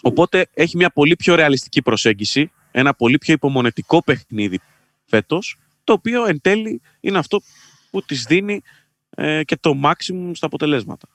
οπότε 0.03 0.47
έχει 0.55 0.77
μια 0.77 0.91
πολύ 0.91 1.17
πιο 1.17 1.35
ρεαλιστική 1.35 1.83
προσέγγιση, 1.83 2.51
ένα 2.71 2.95
πολύ 2.95 3.19
πιο 3.19 3.35
υπομονετικό 3.35 4.03
παιχνίδι 4.03 4.61
φέτος, 5.05 5.59
το 5.85 5.93
οποίο 5.93 6.25
εν 6.25 6.41
τέλει 6.41 6.81
είναι 7.01 7.19
αυτό 7.19 7.41
που 7.91 8.03
της 8.03 8.25
δίνει 8.25 8.63
ε, 9.11 9.45
και 9.45 9.57
το 9.61 9.81
maximum 9.85 10.31
στα 10.33 10.47
αποτελέσματα. 10.47 11.09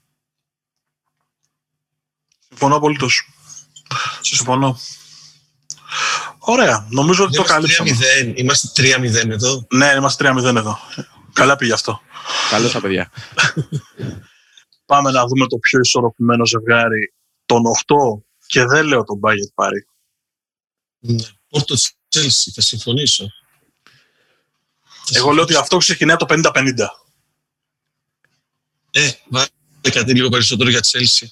Συμφωνώ 2.47 2.75
απολύτως. 2.75 3.29
Συμφωνώ. 4.21 4.79
Ωραία. 6.39 6.87
Νομίζω 6.89 7.23
ότι 7.23 7.35
το 7.35 7.43
καλύψαμε. 7.43 7.89
Είμαστε 8.35 8.97
3-0 8.97 9.29
εδώ. 9.29 9.67
Ναι, 9.69 9.93
είμαστε 9.97 10.31
3-0 10.31 10.43
εδώ. 10.43 10.79
Καλά 11.33 11.55
πήγε 11.55 11.73
αυτό. 11.73 12.01
Καλώς 12.49 12.71
τα 12.71 12.81
παιδιά. 12.81 13.11
Πάμε 14.85 15.11
να 15.11 15.25
δούμε 15.25 15.47
το 15.47 15.57
πιο 15.57 15.79
ισορροπημένο 15.79 16.45
ζευγάρι. 16.45 17.13
Τον 17.45 17.63
8 18.17 18.21
και 18.45 18.65
δεν 18.65 18.85
λέω 18.85 19.03
τον 19.03 19.17
Μπάγκετ 19.17 19.49
πάρει. 19.53 19.87
Ναι. 20.99 21.23
Πόρτο 21.49 21.75
Chelsea, 22.15 22.51
θα 22.53 22.61
συμφωνήσω. 22.61 23.25
Εγώ 25.09 25.31
λέω 25.31 25.43
ότι 25.43 25.55
αυτό 25.55 25.77
ξεκινάει 25.77 26.15
από 26.15 26.25
το 26.25 26.51
50-50. 26.53 26.71
Ε, 28.91 29.11
βάλε 29.29 29.47
κάτι 29.81 30.13
λίγο 30.13 30.29
περισσότερο 30.29 30.69
για 30.69 30.79
Chelsea. 30.83 31.27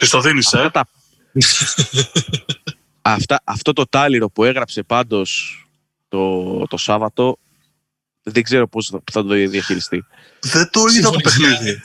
Τι 0.00 0.08
το 0.08 0.20
δίνεις, 0.20 0.52
ε. 0.52 0.56
Αυτά 0.58 0.70
τα- 0.70 0.88
Αυτά, 3.02 3.40
αυτό 3.44 3.72
το 3.72 3.86
τάλιρο 3.86 4.30
που 4.30 4.44
έγραψε 4.44 4.82
πάντως 4.82 5.54
το, 6.08 6.42
το 6.66 6.76
Σάββατο 6.76 7.38
δεν 8.22 8.42
ξέρω 8.42 8.68
πώς 8.68 8.86
θα, 8.86 9.00
θα 9.12 9.22
το 9.24 9.34
διαχειριστεί. 9.34 10.04
Δεν 10.40 10.70
το 10.70 10.80
είδα 10.80 11.10
το 11.10 11.18
Συμφωνείς, 11.18 11.22
παιχνίδι. 11.22 11.82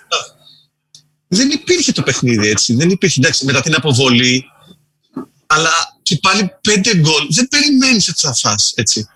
Δεν 1.28 1.50
υπήρχε 1.50 1.92
το 1.92 2.02
παιχνίδι 2.04 2.48
έτσι. 2.48 2.76
Δεν 2.76 2.90
υπήρχε. 2.90 3.20
Εντάξει, 3.20 3.46
μετά 3.46 3.62
την 3.62 3.76
αποβολή. 3.76 4.46
Αλλά 5.46 5.70
και 6.04 6.18
πάλι 6.22 6.52
πέντε 6.62 6.96
γκολ. 6.96 7.28
Δεν 7.30 7.48
περιμένεις 7.48 8.08
έτσι 8.08 8.26
να 8.28 8.34
φας, 8.34 8.74
έτσι. 8.76 9.08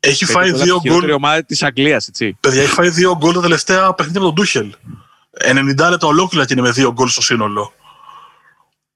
Έχει 0.00 0.24
Πέντε 0.26 0.38
φάει 0.38 0.50
γκολ 0.50 0.54
από 0.60 0.64
δύο 0.64 0.74
τη 0.74 0.80
χειρότερη 0.80 1.06
γκολ. 1.06 1.14
ομάδα 1.16 1.44
της 1.44 1.62
Αγγλίας, 1.62 2.08
έτσι. 2.08 2.36
Παιδιά, 2.40 2.62
έχει 2.62 2.72
φάει 2.72 2.88
δύο 2.90 3.16
γκολ 3.16 3.34
τα 3.34 3.40
τελευταία 3.40 3.94
παιχνίδια 3.94 4.20
με 4.20 4.26
τον 4.26 4.34
Ντούχελ. 4.34 4.74
90 5.40 5.88
λεπτά 5.90 6.06
ολόκληρα 6.06 6.44
και 6.46 6.52
είναι 6.52 6.62
με 6.62 6.70
δύο 6.70 6.92
γκολ 6.92 7.08
στο 7.08 7.22
σύνολο. 7.22 7.72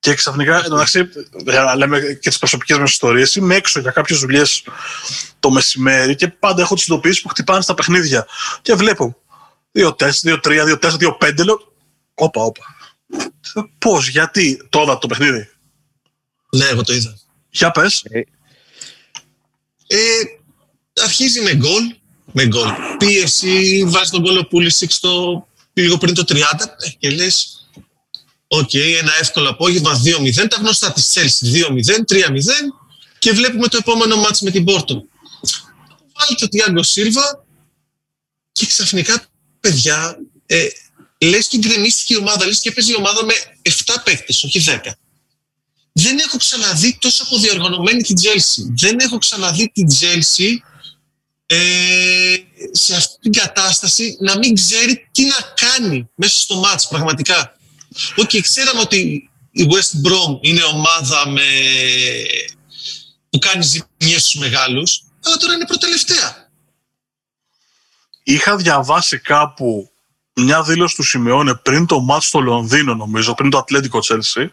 Και 0.07 0.15
ξαφνικά, 0.15 0.65
εντάξει, 0.65 1.09
για 1.47 1.63
να 1.63 1.77
λέμε 1.77 2.01
και 2.01 2.29
τις 2.29 2.39
προσωπικές 2.39 2.79
μας 2.79 2.91
ιστορίες, 2.91 3.35
είμαι 3.35 3.55
έξω 3.55 3.81
για 3.81 3.91
κάποιες 3.91 4.19
δουλειές 4.19 4.65
το 5.41 5.51
μεσημέρι 5.51 6.15
και 6.15 6.29
πάντα 6.29 6.63
έχω 6.63 6.75
τις 6.75 6.87
ειδοποιήσεις 6.87 7.23
που 7.23 7.29
χτυπάνε 7.29 7.61
στα 7.61 7.75
παιχνίδια. 7.75 8.27
Και 8.63 8.75
βλέπω 8.75 9.17
2-4, 9.73 9.91
2-3, 10.23 10.65
2-4, 10.65 10.97
2-5. 10.97 11.45
Λέω, 11.45 11.73
όπα, 12.15 12.43
όπα. 12.43 12.65
Πώς, 13.79 14.09
γιατί, 14.09 14.67
τώρα 14.69 14.99
το 14.99 15.07
παιχνίδι; 15.07 15.49
Ναι, 16.51 16.65
εγώ 16.65 16.83
το 16.83 16.95
είδα. 16.95 17.19
Για 17.51 17.71
πες. 17.71 18.05
Ε, 19.87 19.97
αρχίζει 21.05 21.41
με 21.41 21.55
γκολ. 21.55 21.83
Με 22.33 22.47
γκολ. 22.47 22.69
Πίεση, 22.99 23.85
βάζει 23.87 24.11
τον 24.11 24.21
γκολ 24.21 24.37
ο 24.39 24.47
Πούλησικ 24.47 24.91
στο 24.91 25.47
λίγο 25.73 25.99
πριν 25.99 26.15
το 26.15 26.25
30 26.29 26.39
ε, 26.79 26.89
και 26.99 27.11
λες. 27.11 27.56
Οκ, 28.49 28.75
ένα 28.75 29.13
εύκολο 29.21 29.49
απόγευμα 29.49 30.03
2-0. 30.05 30.47
Τα 30.49 30.57
γνωστά 30.57 30.93
της 30.93 31.13
Chelsea 31.15 31.47
2-0, 31.47 32.05
3-0 32.09 32.75
και 33.19 33.33
βλέπουμε 33.33 33.69
το 33.69 33.77
επόμενο 33.77 34.17
μάτς 34.17 34.41
με 34.41 34.51
την 34.51 34.65
Πόρτο. 34.65 35.05
Αποβάλλεται 36.19 36.37
ο 36.39 36.49
Τιάγκο 36.49 36.83
Σίλβα 36.83 37.45
και 38.53 38.67
ξαφνικά, 38.67 39.25
παιδιά, 39.61 40.19
ε, 40.47 40.67
λες 41.19 41.47
και 41.47 41.59
γκρεμίστηκε 41.59 42.15
η 42.15 42.17
ομάδα, 42.17 42.47
λες 42.47 42.61
και 42.61 42.73
παίζει 42.73 42.93
η 42.93 42.97
ομάδα 42.97 43.25
με 43.25 43.35
7 43.63 44.03
παίκτες, 44.05 44.45
όχι 44.45 44.61
10. 44.61 44.99
Δεν 45.93 46.19
έχω 46.19 46.37
ξαναδεί 46.37 46.99
τόσο 47.01 47.23
αποδιοργανωμένη 47.23 48.03
την 48.03 48.17
Chelsea. 48.23 48.73
Δεν 48.77 48.99
έχω 48.99 49.19
ξαναδεί 49.19 49.71
την 49.75 49.87
Chelsea 50.01 50.57
ε, 51.47 52.37
σε 52.73 52.97
αυτή 52.97 53.19
την 53.21 53.33
κατάσταση 53.33 54.17
να 54.21 54.39
μην 54.39 54.55
ξέρει 54.55 55.09
τι 55.13 55.25
να 55.25 55.37
κάνει 55.55 56.09
μέσα 56.15 56.41
στο 56.41 56.55
μάτς 56.57 56.89
πραγματικά. 56.89 57.56
Οκ, 58.17 58.31
ξέραμε 58.43 58.81
ότι 58.81 59.31
η 59.51 59.67
West 59.71 60.09
Brom 60.09 60.39
είναι 60.41 60.63
ομάδα 60.63 61.29
με... 61.29 61.43
που 63.31 63.39
κάνει 63.39 63.63
ζημιές 63.63 64.23
στους 64.23 64.35
μεγάλους, 64.35 65.03
αλλά 65.25 65.37
τώρα 65.37 65.55
είναι 65.55 65.67
προτελευταία. 65.67 66.51
Είχα 68.23 68.57
διαβάσει 68.57 69.19
κάπου 69.19 69.91
μια 70.33 70.63
δήλωση 70.63 70.97
του 70.97 71.03
Σιμεώνε 71.03 71.55
πριν 71.55 71.87
το 71.87 72.01
μάτς 72.01 72.27
στο 72.27 72.41
Λονδίνο, 72.41 72.95
νομίζω, 72.95 73.35
πριν 73.35 73.51
το 73.51 73.59
Ατλέντικο 73.59 73.99
Τσέλσι, 73.99 74.53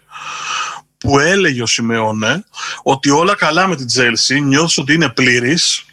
που 0.97 1.19
έλεγε 1.19 1.61
ο 1.61 1.65
Σιμεώνε 1.65 2.45
ότι 2.83 3.09
όλα 3.09 3.35
καλά 3.35 3.67
με 3.67 3.75
την 3.75 3.87
Τσέλσι, 3.87 4.41
νιώθεις 4.41 4.77
ότι 4.77 4.93
είναι 4.93 5.09
πλήρης, 5.09 5.85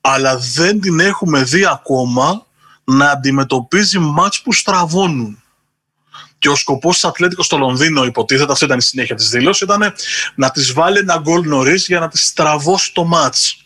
αλλά 0.00 0.38
δεν 0.38 0.80
την 0.80 1.00
έχουμε 1.00 1.42
δει 1.42 1.66
ακόμα 1.66 2.46
να 2.84 3.10
αντιμετωπίζει 3.10 3.98
μάτς 3.98 4.42
που 4.42 4.52
στραβώνουν. 4.52 5.42
Και 6.38 6.48
ο 6.48 6.54
σκοπός 6.54 6.94
της 6.94 7.04
Ατλέτικος 7.04 7.46
στο 7.46 7.56
Λονδίνο, 7.56 8.04
υποτίθεται, 8.04 8.52
αυτή 8.52 8.64
ήταν 8.64 8.78
η 8.78 8.82
συνέχεια 8.82 9.14
της 9.14 9.28
δήλωσης, 9.28 9.62
ήταν 9.62 9.94
να 10.34 10.50
της 10.50 10.72
βάλει 10.72 10.98
ένα 10.98 11.18
γκολ 11.18 11.48
νωρίς 11.48 11.86
για 11.86 12.00
να 12.00 12.08
της 12.08 12.26
στραβώσει 12.26 12.92
το 12.94 13.04
μάτς. 13.04 13.64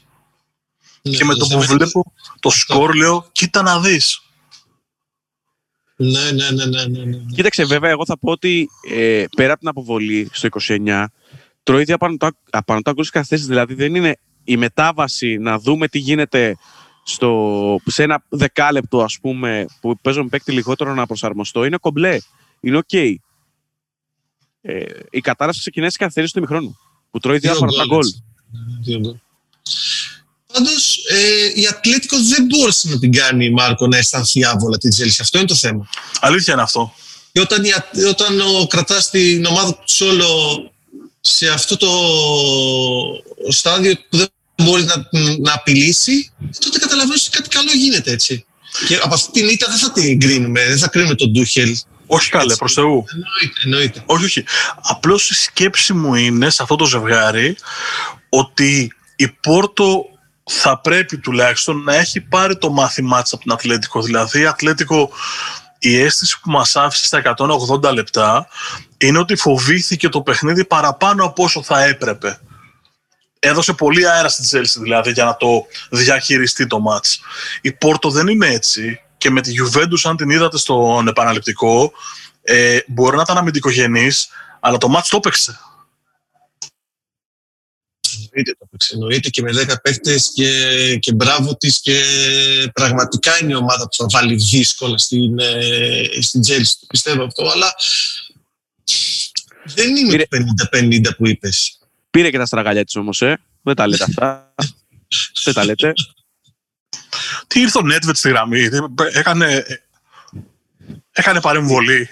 και 1.03 1.25
με 1.25 1.35
το 1.35 1.47
που 1.47 1.61
βλέπω 1.61 2.13
το 2.41 2.51
σκορ 2.51 2.95
λέω, 2.95 3.29
κοίτα 3.33 3.63
να 3.63 3.81
δεις. 3.81 4.23
Ναι, 5.97 6.31
ναι, 6.31 6.51
ναι, 6.51 6.65
ναι, 6.65 6.85
ναι, 6.85 7.05
ναι. 7.05 7.17
Κοίταξε, 7.35 7.65
βέβαια, 7.65 7.91
εγώ 7.91 8.05
θα 8.05 8.19
πω 8.19 8.31
ότι 8.31 8.69
ε, 8.91 9.25
πέρα 9.37 9.51
από 9.51 9.61
την 9.61 9.69
αποβολή 9.69 10.31
στο 10.33 10.49
29, 10.61 11.05
τρώει 11.63 11.85
δύο 11.85 11.97
απανωτά 12.51 12.93
γκολ 12.93 13.07
καθέσει. 13.11 13.45
Δηλαδή 13.45 13.75
δεν 13.75 13.95
είναι 13.95 14.17
η 14.45 14.57
μετάβαση 14.57 15.37
να 15.37 15.59
δούμε 15.59 15.89
τι 15.89 15.99
γίνεται 15.99 16.57
στο, 17.05 17.81
σε 17.87 18.03
ένα 18.03 18.23
δεκάλεπτο, 18.29 19.03
ας 19.03 19.19
πούμε, 19.21 19.67
που 19.81 19.99
παίζω 20.03 20.23
με 20.23 20.29
παίκτη 20.29 20.53
λιγότερο 20.53 20.95
να 20.95 21.07
προσαρμοστώ, 21.07 21.65
είναι 21.65 21.77
κομπλέ. 21.77 22.19
Είναι 22.65 22.77
οκ. 22.77 22.93
Ε, 22.93 24.85
η 25.11 25.21
κατάρρευση 25.21 25.61
ξεκινάει 25.61 25.89
στις 25.89 26.01
καθυστερήσεις 26.01 26.35
του 26.35 26.39
ημιχρόνου, 26.39 26.79
που 27.11 27.19
τρώει 27.19 27.39
δύο 27.39 27.51
Δύο 27.51 27.59
απανωτά 27.59 27.85
γκολ, 27.85 27.99
γκολ. 27.99 28.07
έτσι. 28.07 28.23
Δύο 28.83 28.99
γκολ. 28.99 29.15
Πάντως, 30.53 30.97
ε, 31.09 31.61
η 31.61 31.67
Ατλέτικο 31.67 32.29
δεν 32.29 32.45
μπόρεσε 32.45 32.89
να 32.89 32.99
την 32.99 33.13
κάνει, 33.13 33.51
Μάρκο, 33.51 33.87
να 33.87 33.97
αισθανθεί 33.97 34.45
άβολα 34.45 34.79
την 34.79 34.91
Chelsea. 34.97 35.17
Αυτό 35.21 35.39
είναι 35.39 35.47
το 35.47 35.55
θέμα. 35.55 35.89
Αλήθεια 36.21 36.53
είναι 36.53 36.63
αυτό. 36.63 36.95
Και 37.33 37.41
όταν, 37.41 37.65
η, 37.65 37.71
Α- 37.73 37.89
όταν 38.09 38.41
ο, 38.41 38.67
κρατάς 38.67 39.11
την 39.11 39.45
ομάδα 39.45 39.75
του 39.75 39.83
Τσόλο 39.85 40.73
σε 41.21 41.49
αυτό 41.49 41.77
το 41.77 41.91
στάδιο 43.49 43.95
που 44.11 44.17
δεν 44.17 44.27
μπορεί 44.63 44.85
να, 44.85 45.09
να 45.39 45.53
απειλήσει, 45.55 46.33
τότε 46.59 46.79
καταλαβαίνεις 46.79 47.27
ότι 47.27 47.37
κάτι 47.37 47.49
καλό 47.49 47.71
γίνεται 47.75 48.11
έτσι. 48.11 48.45
Και 48.87 48.97
από 49.03 49.15
αυτή 49.15 49.41
την 49.41 49.49
ήττα 49.49 49.67
δεν 49.69 49.79
θα 49.79 49.93
την 49.93 50.21
κρίνουμε, 50.21 50.67
δεν 50.67 50.79
θα 50.79 50.89
κρίνουμε 50.89 51.15
τον 51.15 51.31
Ντούχελ. 51.31 51.77
Όχι 52.07 52.31
καλέ, 52.31 52.45
Έτσι. 52.45 52.57
προς 52.57 52.73
Θεού. 52.73 53.05
Εννοείται, 53.13 53.61
εννοείται. 53.65 54.03
Όχι, 54.07 54.25
όχι. 54.25 54.45
Απλώς 54.83 55.31
η 55.31 55.35
σκέψη 55.35 55.93
μου 55.93 56.15
είναι 56.15 56.51
σε 56.51 56.63
αυτό 56.63 56.77
το 56.77 56.85
ζευγάρι 56.85 57.57
ότι 58.29 58.93
η 59.17 59.29
Πόρτο 59.29 60.05
θα 60.45 60.81
πρέπει 60.81 61.19
τουλάχιστον 61.19 61.83
να 61.83 61.95
έχει 61.95 62.21
πάρει 62.21 62.57
το 62.57 62.71
μάθημά 62.71 63.23
της 63.23 63.33
από 63.33 63.43
την 63.43 63.53
Ατλέτικο. 63.53 64.03
Δηλαδή 64.03 64.41
η 64.41 64.47
Ατλέτικο 64.47 65.11
η 65.79 66.01
αίσθηση 66.01 66.41
που 66.41 66.51
μας 66.51 66.77
άφησε 66.77 67.05
στα 67.05 67.35
180 67.83 67.93
λεπτά 67.93 68.47
είναι 68.99 69.19
ότι 69.19 69.37
φοβήθηκε 69.37 70.09
το 70.09 70.23
παιχνίδι 70.23 70.65
παραπάνω 70.65 71.25
από 71.25 71.43
όσο 71.43 71.63
θα 71.63 71.85
έπρεπε. 71.85 72.39
Έδωσε 73.45 73.73
πολύ 73.73 74.09
αέρα 74.09 74.29
στην 74.29 74.45
Chelsea 74.61 74.81
δηλαδή 74.83 75.13
για 75.13 75.25
να 75.25 75.37
το 75.37 75.67
διαχειριστεί 75.91 76.67
το 76.67 76.81
μάτς. 76.81 77.21
Η 77.61 77.73
Πόρτο 77.73 78.11
δεν 78.11 78.27
είναι 78.29 78.47
έτσι 78.47 79.01
και 79.19 79.31
με 79.31 79.41
τη 79.41 79.53
Juventus 79.63 80.01
αν 80.05 80.17
την 80.17 80.31
είδατε 80.31 80.59
στον 80.59 81.09
επαναληπτικό 81.09 81.93
ε, 82.43 82.79
μπορεί 82.87 83.17
να 83.17 83.23
ήταν 83.23 83.37
αμυντικογενής 83.39 84.29
αλλά 84.61 84.79
το 84.79 84.89
μάτς 84.89 85.09
το 85.09 85.17
έπαιξε. 85.17 85.59
Εννοείται 88.31 88.57
το 88.59 88.67
παίξει. 88.71 88.91
Εννοείται 88.95 89.29
και 89.29 89.43
με 89.43 89.51
10 89.53 89.75
παίχτε 89.83 90.19
και, 90.35 90.97
και 91.01 91.13
μπράβο 91.13 91.57
της 91.57 91.81
και 91.81 92.03
πραγματικά 92.73 93.39
είναι 93.43 93.53
η 93.53 93.57
ομάδα 93.57 93.89
που 93.89 93.97
θα 93.97 94.07
βάλει 94.11 94.35
δύσκολα 94.35 94.99
στην, 94.99 95.39
ε, 95.39 96.03
στην 96.21 96.41
Chelsea. 96.47 96.73
Το 96.81 96.87
πιστεύω 96.89 97.25
αυτό, 97.25 97.49
αλλά 97.49 97.75
δεν 99.65 99.97
είναι 99.97 100.11
Πήρε- 100.11 100.29
το 100.29 100.37
50-50 100.73 101.17
που 101.17 101.29
είπες. 101.29 101.77
Πήρε 102.13 102.31
και 102.31 102.39
τα 102.39 102.47
στραγαλιά 102.47 102.85
της 102.85 102.97
όμως, 102.97 103.23
ε. 103.23 103.39
Δεν 103.63 103.75
τα 103.75 103.87
λέτε 103.87 104.05
αυτά. 104.05 104.55
Δεν 105.45 105.55
τα 105.55 105.65
λέτε. 105.65 105.93
Τι 107.47 107.61
ήρθε 107.61 107.79
ο 107.79 107.83
Νέτβετ 107.83 108.17
στη 108.17 108.29
γραμμή, 108.29 108.69
τι- 108.69 108.79
έκανε, 109.13 109.65
έκανε 111.13 111.41
παρεμβολή. 111.41 112.09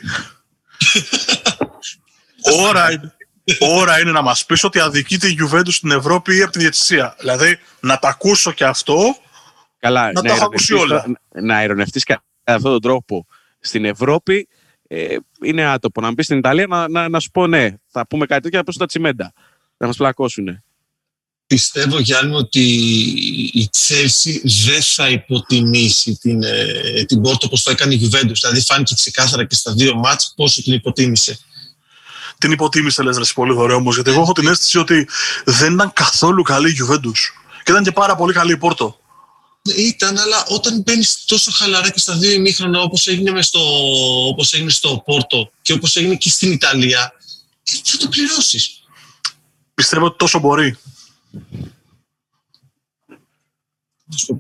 ώρα, 2.69 2.93
είναι- 2.93 3.13
ώρα 3.61 4.01
είναι 4.01 4.11
να 4.11 4.23
μας 4.23 4.45
πεις 4.47 4.65
ότι 4.65 4.81
αδικείται 4.81 5.29
η 5.29 5.39
Juventus 5.43 5.73
στην 5.73 5.91
Ευρώπη 5.91 6.37
ή 6.37 6.43
από 6.43 6.53
τη 6.53 6.59
διαιτησία. 6.59 7.17
Δηλαδή, 7.21 7.59
να 7.81 7.99
τα 7.99 8.09
ακούσω 8.09 8.53
και 8.53 8.65
αυτό, 8.65 9.17
Καλά, 9.79 10.13
Να 10.13 10.23
τα 10.23 10.33
έχω 10.33 10.45
ακούσει 10.45 10.73
ειρωνευτείς 10.75 10.97
όλα. 11.07 11.19
το- 11.31 11.41
να 11.47 11.63
ειρωνευτείς 11.63 12.05
κατά 12.05 12.23
αυτόν 12.45 12.71
τον 12.73 12.81
τρόπο 12.81 13.27
στην 13.61 13.85
Ευρώπη 13.85 14.49
ε, 14.89 15.17
είναι 15.45 15.65
άτομο. 15.65 15.93
Να 16.01 16.09
μου 16.09 16.15
πει 16.15 16.23
στην 16.23 16.39
Ιταλία 16.39 16.67
να, 16.67 16.89
να, 16.89 17.09
να 17.09 17.21
σου 17.21 17.31
πω 17.31 17.47
ναι, 17.47 17.75
θα 17.87 18.07
πούμε 18.07 18.27
κάτι 18.27 18.43
τέτοιο, 18.43 18.59
να 18.59 18.65
πέσουν 18.65 18.81
τα 18.81 18.87
τσιμέντα. 18.87 19.33
Να 19.81 19.87
μας 19.87 19.97
πλακώσουν. 19.97 20.63
Πιστεύω, 21.47 21.99
Γιάννη, 21.99 22.35
ότι 22.35 22.61
η 23.53 23.71
Chelsea 23.77 24.41
δεν 24.67 24.83
θα 24.83 25.09
υποτιμήσει 25.09 26.17
την, 26.21 26.43
ε, 26.43 27.05
την 27.05 27.21
Πόρτο 27.21 27.47
όπως 27.47 27.63
το 27.63 27.71
έκανε 27.71 27.95
η 27.95 28.01
Juventus. 28.03 28.35
Δηλαδή 28.41 28.61
φάνηκε 28.61 28.95
ξεκάθαρα 28.95 29.45
και 29.47 29.55
στα 29.55 29.73
δύο 29.73 29.95
μάτς 29.95 30.33
πόσο 30.37 30.63
την 30.63 30.73
υποτίμησε. 30.73 31.39
την 32.39 32.53
υποτίμησε 32.53 33.03
λες 33.03 33.17
ρε 33.17 33.23
εσύ, 33.23 33.35
πολύ 33.35 33.53
ωραίο 33.53 33.77
όμως, 33.77 33.95
γιατί 33.95 34.11
εγώ 34.11 34.21
έχω 34.21 34.33
την 34.33 34.47
αίσθηση 34.47 34.79
ότι 34.79 35.09
δεν 35.45 35.73
ήταν 35.73 35.93
καθόλου 35.93 36.43
καλή 36.43 36.71
η 36.71 36.77
Juventus. 36.83 37.21
Και 37.65 37.71
ήταν 37.71 37.83
και 37.83 37.93
πάρα 37.93 38.17
πολύ 38.17 38.33
καλή 38.33 38.53
η 38.53 38.57
Πόρτο. 38.57 39.01
Ήταν, 39.77 40.19
αλλά 40.19 40.45
όταν 40.49 40.83
μπαίνει 40.83 41.05
τόσο 41.27 41.51
χαλαρά 41.51 41.91
και 41.91 41.99
στα 41.99 42.17
δύο 42.17 42.31
ημίχρονα 42.31 42.81
όπως 42.81 43.07
έγινε, 43.07 43.31
μες 43.31 43.47
στο, 43.47 43.61
όπως 44.29 44.53
έγινε 44.53 44.71
στο 44.71 45.03
Πόρτο 45.05 45.51
και 45.63 45.73
όπως 45.73 45.97
έγινε 45.97 46.15
και 46.15 46.29
στην 46.29 46.53
Ιταλία, 46.53 47.13
ε, 47.63 47.73
θα 47.85 47.97
το 47.97 48.09
πληρώσεις. 48.09 48.80
Πιστεύω 49.81 50.07
ότι 50.07 50.17
τόσο 50.19 50.39
μπορεί. 50.39 50.77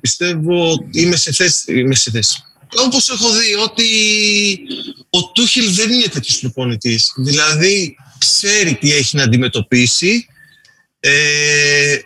πιστεύω 0.00 0.72
ότι 0.72 1.00
είμαι 1.00 1.16
σε 1.16 1.32
θέση. 1.32 1.78
Είμαι 1.78 1.94
σε 1.94 2.10
θέση. 2.10 2.44
Όπως 2.76 3.08
έχω 3.08 3.30
δει 3.30 3.54
ότι 3.54 3.88
ο 5.10 5.32
Τούχελ 5.32 5.74
δεν 5.74 5.92
είναι 5.92 6.06
τέτοιος 6.06 6.38
προπονητής. 6.40 7.12
Δηλαδή 7.16 7.96
ξέρει 8.18 8.74
τι 8.76 8.92
έχει 8.92 9.16
να 9.16 9.22
αντιμετωπίσει, 9.22 10.26
ε, 11.00 11.98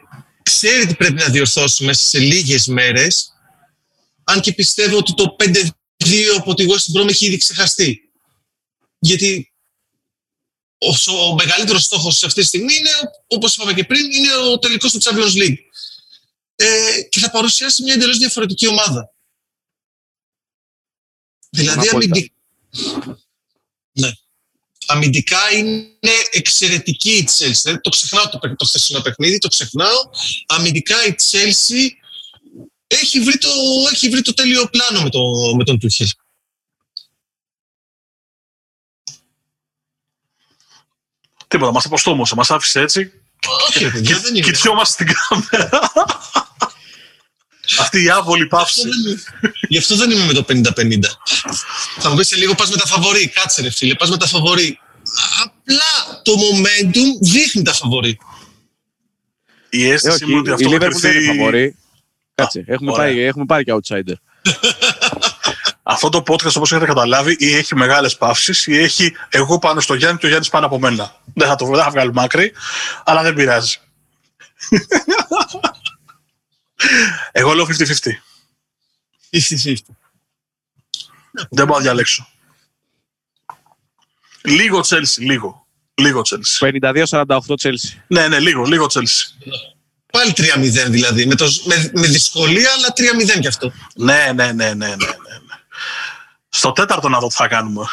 ξέρει 0.43 0.87
τι 0.87 0.95
πρέπει 0.95 1.15
να 1.15 1.29
διορθώσει 1.29 1.85
μέσα 1.85 2.07
σε 2.07 2.19
λίγες 2.19 2.67
μέρες, 2.67 3.33
αν 4.25 4.41
και 4.41 4.53
πιστεύω 4.53 4.97
ότι 4.97 5.15
το 5.15 5.37
5-2 5.39 6.37
από 6.37 6.55
τη 6.55 6.65
West 6.69 7.01
Brom 7.01 7.09
έχει 7.09 7.27
ήδη 7.27 7.37
ξεχαστεί. 7.37 8.11
Γιατί 8.99 9.54
ο, 10.79 11.13
ο 11.13 11.35
μεγαλύτερος 11.35 11.83
στόχος 11.83 12.25
αυτή 12.25 12.41
τη 12.41 12.47
στιγμή 12.47 12.75
είναι, 12.75 12.91
όπως 13.27 13.55
είπαμε 13.55 13.73
και 13.73 13.85
πριν, 13.85 14.13
είναι 14.13 14.35
ο 14.35 14.59
τελικός 14.59 14.93
του 14.93 15.03
Champions 15.03 15.43
League. 15.43 15.57
Ε, 16.57 17.03
και 17.09 17.21
θα 17.21 17.31
παρουσιάσει 17.31 17.83
μια 17.83 17.95
εντελώς 17.95 18.19
διαφορετική 18.19 18.67
ομάδα. 18.67 19.13
Δηλαδή, 21.51 21.89
αμυντικά, 21.89 22.33
ναι. 23.93 24.11
αμυντικά 24.87 25.51
είναι 25.53 25.91
εξαιρετική 26.31 27.11
η 27.11 27.29
Chelsea. 27.39 27.75
το 27.81 27.91
ξεχνάω 27.91 28.29
το, 28.29 28.39
το 28.57 28.65
χθεσινό 28.65 29.01
παιχνίδι, 29.01 29.39
το 29.39 29.49
ξεχνάω. 29.49 29.99
Αμυντικά 30.47 31.07
η 31.07 31.15
Chelsea 31.31 31.89
έχει 32.87 33.21
βρει 33.21 33.39
το, 33.39 33.49
έχει 33.93 34.09
βρει 34.09 34.23
το 34.23 34.35
τέλειο 34.35 34.69
πλάνο 34.69 35.03
με, 35.03 35.11
το, 35.11 35.21
με 35.57 35.65
τον 35.65 35.79
Τούχελ. 35.79 36.09
Τίποτα, 41.55 41.73
μας 41.73 41.85
αποστόμωσε, 41.85 42.35
μας 42.35 42.51
άφησε 42.51 42.81
έτσι. 42.81 43.13
Όχι, 43.69 43.91
παιδιά, 43.91 44.19
δεν 44.19 44.35
είναι. 44.35 44.45
Κοιτιόμαστε 44.45 45.05
στην 45.05 45.17
κάμερα. 45.29 45.93
Αυτή 47.79 48.03
η 48.03 48.11
άβολη 48.11 48.47
παύση. 48.47 48.83
Γι' 49.69 49.79
αυτό 49.79 49.97
δεν 49.97 50.11
είμαι 50.11 50.25
με 50.25 50.33
το 50.33 50.45
50-50. 50.49 50.99
Θα 51.99 52.11
μου 52.11 52.17
πεις 52.17 52.29
σε 52.29 52.37
λίγο 52.37 52.55
πας 52.55 52.71
με 52.71 52.77
τα 52.77 52.87
φαβορή. 52.87 53.29
Κάτσε 53.29 53.63
ρε 53.63 53.71
φίλε, 53.71 53.95
πας 53.95 54.11
με 54.11 54.17
τα 54.17 54.27
φαβορή. 54.27 54.79
Απλά 55.43 56.21
το 56.23 56.33
momentum 56.33 57.19
δείχνει 57.21 57.63
τα 57.63 57.73
φαβορή. 57.73 58.19
Η 59.71 59.91
αίσθηση 59.91 60.25
Ε, 60.25 60.27
μου 60.27 60.39
ότι 60.39 60.51
όχι, 60.51 60.65
αυτό 60.65 60.77
η 60.77 60.79
θα 60.79 60.87
Liverpool 60.87 61.01
δεν 61.01 61.11
είναι 61.11 61.21
κρυφτεί... 61.21 61.37
φαβορή. 61.37 61.77
Κάτσε, 62.35 62.65
έχουμε, 62.67 62.93
ωραία. 62.93 63.05
πάει, 63.05 63.21
έχουμε 63.21 63.45
πάρει 63.45 63.65
και 63.65 63.73
outsider. 63.75 64.15
Αυτό 65.87 66.09
το 66.09 66.19
podcast, 66.19 66.55
όπως 66.55 66.73
έχετε 66.73 66.87
καταλάβει, 66.87 67.37
ή 67.39 67.55
έχει 67.55 67.75
μεγάλες 67.75 68.17
παύσεις, 68.17 68.67
ή 68.67 68.77
έχει 68.77 69.17
εγώ 69.29 69.59
πάνω 69.59 69.81
στο 69.81 69.95
Γιάννη 69.95 70.19
και 70.19 70.25
ο 70.25 70.29
Γιάννης 70.29 70.51
πάνω 70.51 70.67
από 70.67 70.79
μένα. 70.79 71.17
Δεν 71.35 71.49
θα 71.49 71.55
το 71.55 71.67
δεν 71.67 71.83
θα 71.83 71.91
βγάλουμε 71.91 72.23
άκρη, 72.23 72.53
αλλά 73.05 73.23
δεν 73.23 73.35
πειράζει. 73.35 73.79
εγώ 77.33 77.53
λέω 77.53 77.67
50-50. 77.67 77.71
50-50. 79.31 79.75
Δεν 81.51 81.67
μπορώ 81.67 81.79
να 81.79 81.81
διαλέξω. 81.81 82.29
Λίγο 84.43 84.81
Chelsea, 84.81 85.19
λίγο. 85.19 85.67
Λίγο 85.95 86.23
Chelsea. 86.25 86.81
52-48 87.09 87.39
Chelsea. 87.63 87.89
Ναι, 88.07 88.29
ναι, 88.29 88.39
λίγο, 88.39 88.65
λίγο 88.65 88.87
Chelsea. 88.93 89.51
Πάλι 90.13 90.33
3-0 90.37 90.45
δηλαδή. 90.89 91.27
Με, 91.27 91.35
το, 91.35 91.47
με, 91.65 91.91
με 91.95 92.07
δυσκολία, 92.07 92.71
αλλά 92.73 92.93
3-0 93.37 93.41
κι 93.41 93.47
αυτό. 93.47 93.73
Ναι, 93.95 94.33
ναι, 94.35 94.53
ναι, 94.53 94.53
ναι, 94.53 94.75
ναι, 94.75 94.87
ναι. 94.87 94.97
ναι. 94.97 95.24
Στο 96.57 96.73
τέταρτο 96.73 97.09
να 97.09 97.19
δω 97.19 97.27
τι 97.29 97.35
θα 97.35 97.49
κάνουμε. 97.49 97.85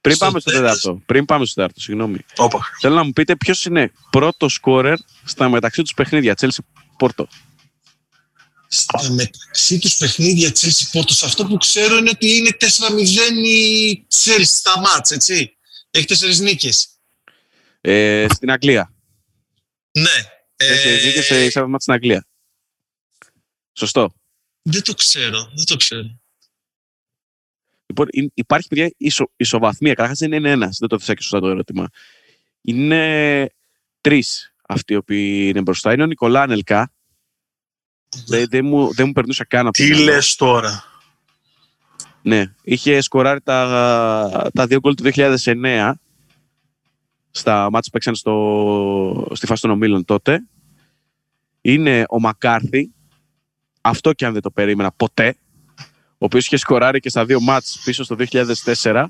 Πριν 0.00 0.16
Στο 0.16 0.24
πάμε 0.26 0.40
στο 0.40 0.50
τέλος. 0.50 0.64
τέταρτο. 0.80 1.02
Πριν 1.06 1.24
πάμε 1.24 1.44
στο 1.44 1.54
τέταρτο, 1.54 1.80
συγγνώμη. 1.80 2.18
Όπα. 2.36 2.60
Θέλω 2.80 2.94
να 2.94 3.02
μου 3.04 3.12
πείτε 3.12 3.36
ποιος 3.36 3.64
είναι 3.64 3.92
πρώτος 4.10 4.52
σκόρερ 4.52 4.96
στα 5.24 5.48
μεταξύ 5.48 5.82
τους 5.82 5.94
παιχνίδια. 5.94 6.34
Chelsea 6.40 6.58
Πόρτο. 6.98 7.28
Στα 8.68 9.10
μεταξύ 9.12 9.78
τους 9.78 9.96
παιχνίδια 9.96 10.48
Chelsea 10.48 10.90
Porto, 10.92 11.12
αυτό 11.24 11.46
που 11.46 11.56
ξέρω 11.56 11.96
είναι 11.96 12.10
ότι 12.10 12.36
είναι 12.36 12.50
4-0 12.60 13.46
η 13.46 14.06
Chelsea 14.24 14.44
στα 14.44 14.80
μάτς, 14.80 15.10
έτσι. 15.10 15.56
Έχει 15.90 16.06
τέσσερις 16.06 16.38
νίκες. 16.38 16.88
Ε, 17.80 18.26
στην 18.34 18.50
Αγγλία. 18.50 18.94
Ναι. 19.98 20.10
Τέσσερις 20.56 21.02
Ε, 21.04 21.06
νίκες 21.06 21.24
σε 21.24 21.44
εισάβημα 21.44 21.70
μάτς 21.70 21.82
στην 21.82 21.94
Αγγλία. 21.94 22.26
Σωστό. 23.72 24.14
δεν 24.62 24.82
το 24.82 24.94
ξέρω, 24.94 25.50
δεν 25.54 25.64
το 25.64 25.76
ξέρω. 25.76 26.20
Λοιπόν, 27.86 28.06
είναι- 28.10 28.30
υπάρχει 28.34 28.68
παιδιά 28.68 28.90
ισο, 28.96 29.30
ισοβαθμία. 29.36 29.92
Καταρχάς 29.92 30.18
δεν 30.18 30.32
είναι 30.32 30.50
ένας. 30.50 30.76
Δεν 30.78 30.88
το 30.88 30.96
θέσατε 30.98 31.14
και 31.16 31.22
σωστά 31.22 31.40
το 31.40 31.48
ερώτημα. 31.48 31.88
Είναι 32.60 33.50
τρεις 34.00 34.54
αυτοί 34.68 34.92
οι 34.92 34.96
οποίοι 34.96 35.46
είναι 35.50 35.60
μπροστά. 35.60 35.92
Είναι 35.92 36.02
ο 36.02 36.06
Νικολά 36.06 36.42
Ανελκά. 36.42 36.90
Δεν, 38.26 38.46
δεν, 38.50 38.64
μου, 38.66 38.94
δεν 38.94 39.06
μου 39.06 39.12
περνούσε 39.12 39.44
καν 39.44 39.66
από 39.66 39.76
το 39.76 39.82
Τι 39.84 39.88
μυαλό. 39.90 40.04
λες 40.04 40.34
τώρα; 40.36 40.84
Ναι, 42.22 42.54
είχε 42.62 43.00
σκοράρει 43.00 43.40
τα, 43.40 44.50
τα 44.54 44.66
δύο 44.66 44.78
γκολ 44.78 44.94
του 44.94 45.02
2009 45.14 45.92
στα 47.30 47.62
μάτια 47.62 47.80
που 47.82 47.90
παίξαν 47.90 48.14
στο, 48.14 49.28
στη 49.32 49.46
φάση 49.46 49.62
των 49.62 49.70
ομίλων 49.70 50.04
τότε. 50.04 50.46
Είναι 51.60 52.04
ο 52.08 52.20
Μακάρθι, 52.20 52.90
αυτό 53.80 54.12
και 54.12 54.26
αν 54.26 54.32
δεν 54.32 54.42
το 54.42 54.50
περίμενα 54.50 54.92
ποτέ, 54.92 55.36
ο 56.18 56.24
οποίος 56.24 56.46
είχε 56.46 56.56
σκοράρει 56.56 57.00
και 57.00 57.08
στα 57.08 57.24
δύο 57.24 57.40
μάτς 57.40 57.80
πίσω 57.84 58.04
στο 58.04 58.16
2004. 58.82 59.04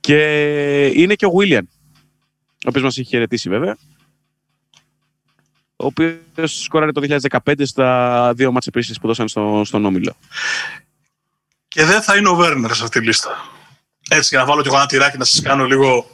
Και 0.00 0.86
είναι 0.86 1.14
και 1.14 1.26
ο 1.26 1.30
Βίλιαν, 1.30 1.68
ο 2.54 2.68
οποίος 2.68 2.84
μας 2.84 2.98
έχει 2.98 3.08
χαιρετήσει 3.08 3.48
βέβαια. 3.48 3.76
Ο 5.76 5.86
οποίος 5.86 6.62
σκοράρει 6.62 6.92
το 6.92 7.18
2015 7.44 7.66
στα 7.66 8.32
δύο 8.34 8.52
μάτς 8.52 8.66
επίσης 8.66 8.98
που 8.98 9.06
δώσαν 9.06 9.28
στο, 9.28 9.62
στον 9.64 9.84
Όμιλο. 9.84 10.16
Και 11.68 11.84
δεν 11.84 12.02
θα 12.02 12.16
είναι 12.16 12.28
ο 12.28 12.34
Βέρνερ 12.34 12.74
σε 12.74 12.84
αυτή 12.84 12.98
τη 12.98 13.06
λίστα. 13.06 13.30
Έτσι, 14.10 14.28
για 14.28 14.38
να 14.38 14.44
βάλω 14.44 14.62
και 14.62 14.68
εγώ 14.68 14.76
ένα 14.76 14.86
τυράκι 14.86 15.18
να 15.18 15.24
σας 15.24 15.42
κάνω 15.42 15.64
λίγο... 15.64 16.10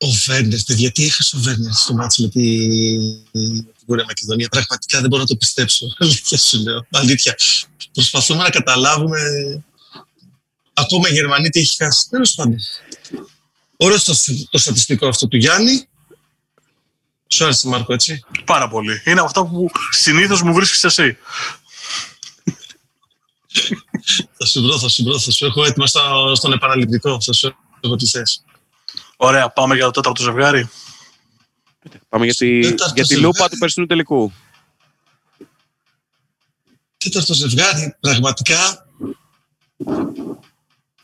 Ο 0.00 0.06
Βέρνερ, 0.26 0.58
παιδιά, 0.66 0.92
τι 0.92 1.04
έχασε 1.04 1.36
ο 1.36 1.38
Βέρνερ 1.40 1.72
στο 1.72 1.94
μάτς 1.94 2.18
με 2.18 2.28
τη, 2.28 2.58
με 3.32 3.40
την 3.40 3.66
Βόρεια 3.86 4.04
Μακεδονία. 4.04 4.48
Πραγματικά 4.48 5.00
δεν 5.00 5.08
μπορώ 5.08 5.22
να 5.22 5.28
το 5.28 5.36
πιστέψω. 5.36 5.86
Αλήθεια 5.98 6.38
σου 6.38 6.62
λέω. 6.62 6.86
Αλήθεια. 6.90 7.34
Προσπαθούμε 7.92 8.42
να 8.42 8.50
καταλάβουμε 8.50 9.20
ακόμα 10.72 11.08
οι 11.08 11.12
Γερμανοί 11.12 11.48
τι 11.48 11.60
έχει 11.60 11.76
χάσει. 11.76 12.08
Τέλος 12.08 12.34
πάντων. 12.34 12.56
Ωραίος 13.76 14.04
το, 14.04 14.14
το 14.50 14.58
στατιστικό 14.58 15.06
αυτό 15.08 15.28
του 15.28 15.36
Γιάννη. 15.36 15.88
Σου 17.28 17.44
άρεσε, 17.44 17.68
Μάρκο, 17.68 17.92
έτσι; 17.92 18.24
Πάρα 18.44 18.68
πολύ. 18.68 19.02
Είναι 19.04 19.20
αυτό 19.20 19.44
που 19.44 19.70
συνήθως 19.90 20.42
μου 20.42 20.52
βρίσκεις 20.54 20.84
εσύ. 20.84 21.16
Θα 24.38 24.46
σου 24.46 24.62
βρω, 24.62 24.78
θα 24.78 24.88
σου 24.88 25.04
βρω. 25.04 25.18
Θα 25.18 25.30
σου 25.30 25.46
έχω 25.46 25.64
έτοιμα 25.64 25.86
στο, 25.86 26.32
στον 26.34 26.52
επαναληπτικό. 26.52 27.20
Θα 27.20 27.32
σου 27.32 27.56
έχω 27.80 27.96
τι 27.96 28.06
θες. 28.06 28.44
Ωραία, 29.20 29.50
πάμε 29.50 29.74
για 29.74 29.84
το 29.84 29.90
τέταρτο 29.90 30.22
ζευγάρι. 30.22 30.68
Πάμε 32.08 32.24
για 32.24 32.34
τη, 32.34 32.60
Τέταρτο 32.60 32.92
για 32.94 33.02
τη 33.02 33.08
ζευγάρι. 33.08 33.20
λούπα 33.20 33.48
του 33.48 33.58
περσινού 33.58 33.86
τελικού. 33.86 34.32
τέταρτο 36.98 37.34
ζευγάρι, 37.34 37.96
πραγματικά 38.00 38.86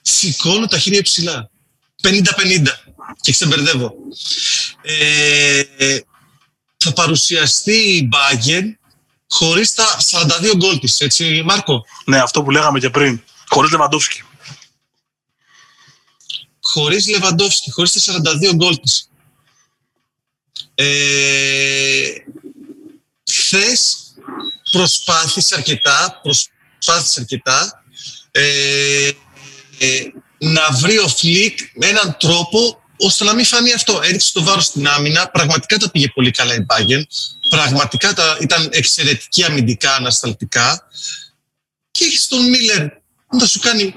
σηκώνω 0.01 0.67
τα 0.67 0.79
χέρια 0.79 1.03
ψηλά. 1.03 1.51
50-50 2.03 2.19
και 3.21 3.33
ξεμπερδεύω. 3.33 3.95
Ε, 4.83 5.63
θα 6.77 6.93
παρουσιαστεί 6.93 7.73
η 7.77 8.09
Bayern 8.13 8.65
χωρίς 9.29 9.75
τα 9.75 9.85
42 10.11 10.57
γκολ 10.57 10.79
της, 10.79 11.01
έτσι 11.01 11.43
Μάρκο; 11.45 11.85
Ναι, 12.05 12.19
αυτό 12.19 12.43
που 12.43 12.51
λέγαμε 12.51 12.79
και 12.79 12.91
πριν. 12.91 13.23
Χωρίς 13.49 13.71
Λεβαντόφσκι. 13.71 14.23
Χωρίς 16.65 17.09
Λεβαντόφσκι, 17.09 17.71
χωρίς 17.71 17.93
τα 17.93 18.01
42 18.01 18.55
γκολ 18.55 18.81
της. 18.81 19.09
Ε, 20.75 22.09
χθες 23.33 23.97
προσπάθησε 24.71 25.55
αρκετά, 25.55 26.21
προσπάθησε 26.23 27.21
αρκετά 27.21 27.85
ε, 28.31 29.09
ε, 29.79 30.03
να 30.39 30.71
βρει 30.73 30.99
ο 30.99 31.09
Φλικ 31.09 31.59
με 31.75 31.87
έναν 31.87 32.17
τρόπο 32.19 32.83
ώστε 32.97 33.25
να 33.25 33.35
μην 33.35 33.45
φανεί 33.45 33.73
αυτό. 33.73 34.01
Έριξε 34.03 34.33
το 34.33 34.43
βάρος 34.43 34.65
στην 34.65 34.89
άμυνα, 34.89 35.29
πραγματικά 35.29 35.77
τα 35.77 35.91
πήγε 35.91 36.09
πολύ 36.09 36.31
καλά 36.31 36.55
η 36.55 36.67
Bayern, 36.69 37.03
πραγματικά 37.49 38.13
τα, 38.13 38.39
ήταν 38.41 38.69
εξαιρετική 38.73 39.45
αμυντικά, 39.45 39.95
ανασταλτικά 39.95 40.89
και 41.91 42.05
έχεις 42.05 42.27
τον 42.27 42.49
Μίλλερ 42.49 42.87
να 43.31 43.47
σου 43.47 43.59
κάνει 43.59 43.95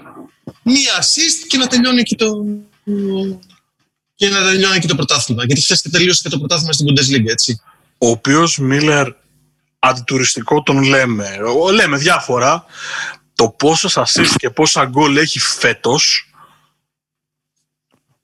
μία 0.67 1.01
assist 1.01 1.45
και 1.47 1.57
να 1.57 1.67
τελειώνει 1.67 1.99
εκεί 1.99 2.15
το, 2.15 2.45
και 4.15 4.29
να 4.29 4.43
τελειώνει 4.43 4.75
εκεί 4.75 4.87
το 4.87 4.95
πρωτάθλημα. 4.95 5.43
Γιατί 5.45 5.61
χθες 5.61 5.81
και 5.81 5.89
τελείωσε 5.89 6.21
και 6.23 6.29
το 6.29 6.37
πρωτάθλημα 6.37 6.71
στην 6.73 6.87
Bundesliga, 6.89 7.27
έτσι. 7.29 7.61
Ο 7.97 8.07
οποίος 8.09 8.57
Μίλλερ 8.57 9.07
αντιτουριστικό 9.79 10.63
τον 10.63 10.83
λέμε. 10.83 11.37
Ο- 11.61 11.71
Λέμε 11.71 11.97
διάφορα. 11.97 12.65
Το 13.35 13.49
πόσος 13.49 13.97
assist 13.97 14.35
και 14.37 14.49
πόσα 14.49 14.85
γκολ 14.85 15.17
έχει 15.17 15.39
φέτος 15.39 16.31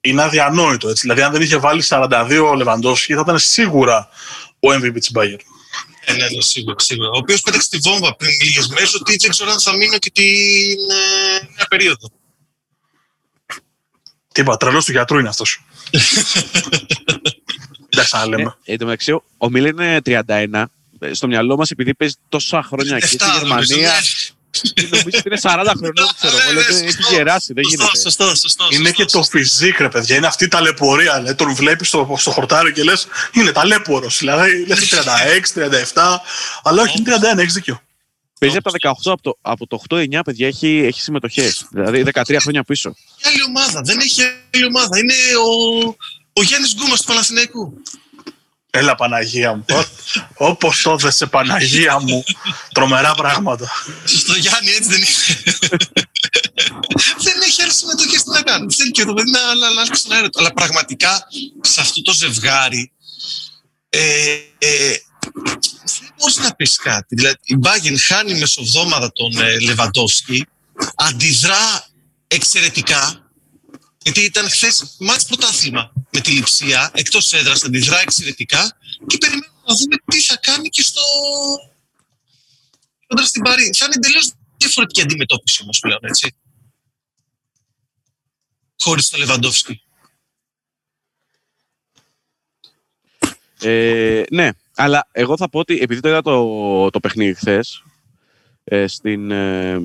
είναι 0.00 0.22
αδιανόητο. 0.22 0.88
Έτσι. 0.88 1.00
Δηλαδή, 1.00 1.22
αν 1.22 1.32
δεν 1.32 1.42
είχε 1.42 1.56
βάλει 1.56 1.82
42 1.88 2.48
ο 2.50 2.54
Λεβαντόφσκι, 2.54 3.14
θα 3.14 3.20
ήταν 3.20 3.38
σίγουρα 3.38 4.08
ο 4.60 4.72
MVP 4.72 4.92
της 4.94 5.10
Bayern. 5.14 5.38
Ε, 6.04 6.12
ναι, 6.12 6.28
ναι, 6.28 6.40
σίγουρα, 6.42 6.74
σίγουρα. 6.78 7.08
Ο 7.08 7.16
οποίος 7.16 7.40
πέταξε 7.40 7.68
τη 7.68 7.78
βόμβα 7.78 8.16
πριν 8.16 8.30
λίγες 8.42 8.66
μέρες 8.68 8.94
ότι 8.94 9.16
δεν 9.16 9.30
ξέρω 9.30 9.50
αν 9.50 9.60
θα 9.60 9.76
μείνω 9.76 9.98
και 9.98 10.10
την 10.10 10.78
ε, 10.90 11.46
νέα 11.56 11.66
περίοδο. 11.68 12.10
Τι 14.34 14.40
είπα, 14.40 14.56
τρελός 14.56 14.84
του 14.84 14.92
γιατρού 14.92 15.18
είναι 15.18 15.28
αυτός. 15.28 15.64
Εντάξει, 17.90 18.16
να 18.16 18.26
λέμε. 18.26 18.56
Ε, 18.64 18.72
εν 18.72 18.78
τω 18.78 18.84
μεταξύ, 18.84 19.12
ο 19.38 19.50
Μίλ 19.50 19.64
είναι 19.64 20.00
31. 20.04 20.64
Ε, 20.98 21.14
Στο 21.14 21.26
μυαλό 21.26 21.56
μας, 21.56 21.70
επειδή 21.70 21.94
παίζει 21.94 22.14
τόσα 22.28 22.62
χρόνια 22.62 22.96
εκεί 22.96 23.06
στη 23.06 23.16
Εφτά, 23.20 23.46
νομίζω, 23.46 23.74
Γερμανία, 23.74 23.92
ναι. 24.80 24.88
νομίζω 24.88 25.18
ότι 25.18 25.22
είναι 25.26 25.38
40 25.42 25.72
χρονών, 25.78 26.08
ξέρω 26.16 26.36
εγώ. 26.38 26.52
Ναι, 26.52 26.60
ναι, 26.60 26.66
δηλαδή, 26.66 26.84
Έχει 26.84 26.92
σωστό. 26.94 27.14
γεράσει, 27.14 27.52
δεν 27.52 27.64
Σωστό, 27.64 27.82
γίνεται. 27.82 27.98
σωστό, 27.98 28.34
σωστό. 28.36 28.66
Είναι 28.70 28.90
και 28.90 29.04
το 29.04 29.22
φυσικ, 29.22 29.78
ρε 29.80 29.88
παιδιά. 29.88 30.16
Είναι 30.16 30.26
αυτή 30.26 30.44
η 30.44 30.48
ταλαιπωρία. 30.48 31.16
Δηλαδή, 31.16 31.34
τον 31.34 31.54
βλέπεις 31.54 31.88
στο, 31.88 32.14
στο 32.18 32.30
χορτάρι 32.30 32.72
και 32.72 32.82
λες: 32.82 33.06
Είναι 33.32 33.52
ταλέπορο. 33.52 34.08
Δηλαδή, 34.18 34.66
λες 34.66 34.78
36, 34.78 35.52
37. 35.52 36.20
Αλλά 36.62 36.82
όχι, 36.82 36.98
είναι 36.98 37.16
31, 37.34 37.38
έχεις 37.38 37.52
δίκιο. 37.52 37.80
Παίζει 38.44 38.56
από 38.56 38.70
τα 38.78 38.94
18, 39.02 39.12
από 39.12 39.22
το, 39.22 39.38
από 39.42 39.66
το 39.66 39.82
8-9, 39.88 40.20
παιδιά, 40.24 40.46
έχει, 40.46 40.68
έχει 40.84 41.00
συμμετοχές. 41.00 41.66
Δηλαδή 41.70 42.04
13 42.14 42.36
χρόνια 42.40 42.64
πίσω. 42.64 42.94
Και 43.16 43.28
άλλη 43.28 43.42
ομάδα. 43.48 43.80
Δεν 43.80 43.98
έχει 43.98 44.22
άλλη 44.22 44.64
ομάδα. 44.64 44.98
Είναι 44.98 45.14
ο, 45.14 45.96
ο 46.32 46.42
Γιάννης 46.42 46.74
Γκούμας 46.74 47.00
του 47.00 47.06
Παναθηναϊκού. 47.06 47.82
Έλα, 48.70 48.94
Παναγία 48.94 49.54
μου. 49.54 49.64
Όπως 50.50 50.82
το 50.82 50.90
έδεσε, 50.90 51.26
Παναγία 51.26 51.98
μου. 52.00 52.24
Τρομερά 52.72 53.14
πράγματα. 53.14 53.70
Στο 54.04 54.34
Γιάννη 54.34 54.70
έτσι 54.70 54.88
δεν 54.90 54.98
είναι. 54.98 55.42
δεν 57.18 57.40
έχει 57.42 57.62
άλλη 57.62 57.72
συμμετοχή 57.72 58.16
τι 58.16 58.30
να 58.30 58.42
κάνει. 58.42 58.74
Θέλει 58.74 58.90
και 58.90 59.04
το 59.04 59.12
παιδί 59.14 59.30
να 59.30 59.40
να- 59.46 59.54
να 59.54 59.66
αλλάξει 59.66 60.02
τον 60.02 60.12
αέρα 60.12 60.28
του. 60.28 60.38
Αλλά 60.40 60.52
πραγματικά 60.52 61.26
σε 61.60 61.80
αυτό 61.80 62.02
το 62.02 62.12
ζευγάρι 62.12 62.92
ε, 63.88 64.36
ε, 64.58 64.96
δεν 65.32 66.14
μπορεί 66.18 66.34
να 66.42 66.54
πεις 66.54 66.76
κάτι; 66.76 67.14
Δηλαδή, 67.14 67.36
η 67.44 67.56
Μπάγκεν 67.56 67.98
χάνει 67.98 68.34
μεσοβδόμαδα 68.38 69.12
τον 69.12 69.38
ε, 69.38 69.60
Λεβαντόφσκι, 69.60 70.46
αντιδρά 70.94 71.88
εξαιρετικά. 72.26 73.18
Γιατί 74.02 74.20
ήταν 74.20 74.50
χθες 74.50 74.96
μάτς 74.98 75.24
πρωτάθλημα 75.24 75.92
με 76.10 76.20
τη 76.20 76.30
λειψία, 76.30 76.90
εκτός 76.94 77.32
έδρας, 77.32 77.64
αντιδρά 77.64 78.00
εξαιρετικά 78.00 78.76
και 79.06 79.18
περιμένουμε 79.18 79.52
να 79.66 79.74
δούμε 79.74 79.96
τι 80.04 80.20
θα 80.20 80.36
κάνει 80.36 80.68
και 80.68 80.82
στο, 80.82 81.02
κοντά 83.06 83.24
στην 83.24 83.42
Παρή. 83.42 83.70
Θα 83.76 83.84
είναι 83.84 83.94
εντελώς 83.96 84.32
διαφορετική 84.56 85.00
αντιμετώπιση 85.00 85.62
όμως 85.62 85.78
πλέον, 85.78 86.00
έτσι. 86.02 86.34
Χωρίς 88.78 89.08
το 89.08 89.18
Λεβαντόφσκι. 89.18 89.82
Ε, 93.60 94.22
ναι, 94.30 94.50
αλλά 94.74 95.08
εγώ 95.12 95.36
θα 95.36 95.48
πω 95.48 95.58
ότι 95.58 95.78
επειδή 95.80 96.00
το 96.00 96.08
είδα 96.08 96.22
το, 96.22 96.90
το 96.90 97.00
παιχνίδι 97.00 97.34
χθες 97.34 97.82
ε, 98.64 98.86
στην, 98.86 99.30
ε, 99.30 99.78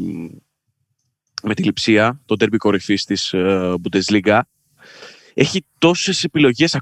με 1.43 1.53
τη 1.53 1.63
Λειψία, 1.63 2.21
το 2.25 2.35
τέρμπι 2.35 2.57
κορυφής 2.57 3.03
της 3.05 3.33
ε, 3.33 3.73
Bundesliga, 3.83 4.39
έχει 5.33 5.65
τόσες 5.77 6.23
επιλογές 6.23 6.79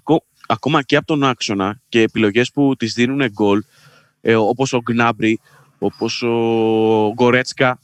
ακόμα 0.48 0.84
και 0.84 0.96
από 0.96 1.06
τον 1.06 1.24
άξονα 1.24 1.82
και 1.90 2.02
επιλογές 2.02 2.52
που 2.52 2.76
της 2.76 2.94
δίνουν 2.94 3.30
γκολ, 3.32 3.64
ε, 4.22 4.36
όπως 4.36 4.74
ο 4.74 4.82
Γκνάμπρι, 4.82 5.40
όπως 5.80 6.22
ο 6.22 7.12
Γκορέτσκα. 7.14 7.80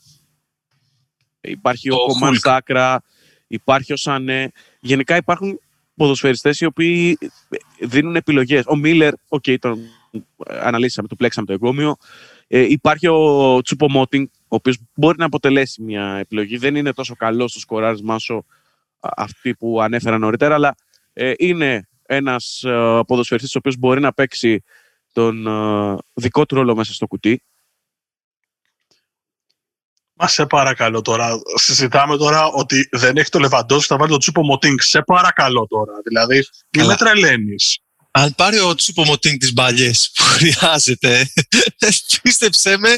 Υπάρχει 1.42 1.92
ο, 1.92 1.96
Ο 1.96 2.06
Κομάν 2.06 2.28
Χουλκ. 2.28 2.40
στα 2.40 2.56
άκρα, 2.56 3.04
υπάρχει 3.48 3.94
ο 3.94 3.96
Σανέ. 3.96 4.52
Γενικά 4.80 5.16
υπάρχουν 5.16 5.60
ποδοσφαιριστές 5.96 6.62
οι 6.62 6.66
οποίοι 6.66 7.18
δίνουν 7.80 8.16
επιλογές. 8.16 8.64
Ο 8.66 8.76
Μίλλερ, 8.76 9.14
οκ, 9.28 9.44
τον 9.60 9.80
ε, 9.80 10.03
αναλύσαμε, 10.48 11.08
του 11.08 11.16
πλέξαμε 11.16 11.46
το 11.48 11.54
εγκόμιο. 11.54 11.96
Ε, 12.48 12.60
υπάρχει 12.60 13.08
ο 13.08 13.62
Τσούπο 13.62 13.90
Μότινγκ, 13.90 14.28
ο 14.32 14.56
οποίος 14.56 14.78
μπορεί 14.94 15.18
να 15.18 15.26
αποτελέσει 15.26 15.82
μια 15.82 16.16
επιλογή. 16.16 16.58
Δεν 16.58 16.76
είναι 16.76 16.94
τόσο 16.94 17.16
καλός 17.16 17.52
στο 17.52 17.60
σκοράρισμα 17.60 18.16
όσο 18.16 18.46
α, 19.00 19.10
αυτοί 19.16 19.56
που 19.56 19.82
ανέφερα 19.82 20.18
νωρίτερα, 20.18 20.54
αλλά 20.54 20.76
ε, 21.14 21.34
είναι 21.38 21.88
ένας 22.06 22.64
ε, 22.64 23.00
ποδοσφαιριστής 23.08 23.56
ο 23.56 23.58
οποίος 23.58 23.78
μπορεί 23.78 24.02
να 24.02 24.14
παίξει 24.14 24.64
τον 25.14 25.48
ε, 25.48 25.98
δικό 26.14 26.46
του 26.46 26.56
ρόλο 26.56 26.76
μέσα 26.76 26.94
στο 26.94 27.08
κουτί. 27.08 27.44
Μα 30.14 30.28
σε 30.28 30.46
παρακαλώ 30.46 31.02
τώρα. 31.02 31.30
Συζητάμε 31.56 32.18
τώρα 32.18 32.46
ότι 32.46 32.88
δεν 32.92 33.18
έχει 33.18 33.30
το 33.30 33.40
Λεβαντόφσκι, 33.40 33.88
θα 33.88 33.98
βάλει 33.98 34.12
το 34.12 34.18
Τσούπο 34.18 34.44
Μοτίνγκ. 34.44 34.80
Σε 34.80 35.02
παρακαλώ 35.02 35.68
τώρα. 35.68 35.94
Δηλαδή, 36.04 36.36
μην 36.36 36.46
Καλά. 36.70 36.88
με 36.88 36.96
τρελαίνεις. 36.96 37.83
Αν 38.16 38.36
πάρει 38.36 38.60
ο 38.60 38.76
Τσούπο 38.76 39.04
Μοτίνγκ 39.04 39.40
τις 39.40 39.54
μπαλιές 39.54 40.12
που 40.16 40.24
χρειάζεται, 40.36 41.32
πίστεψέ 42.22 42.78
με, 42.78 42.98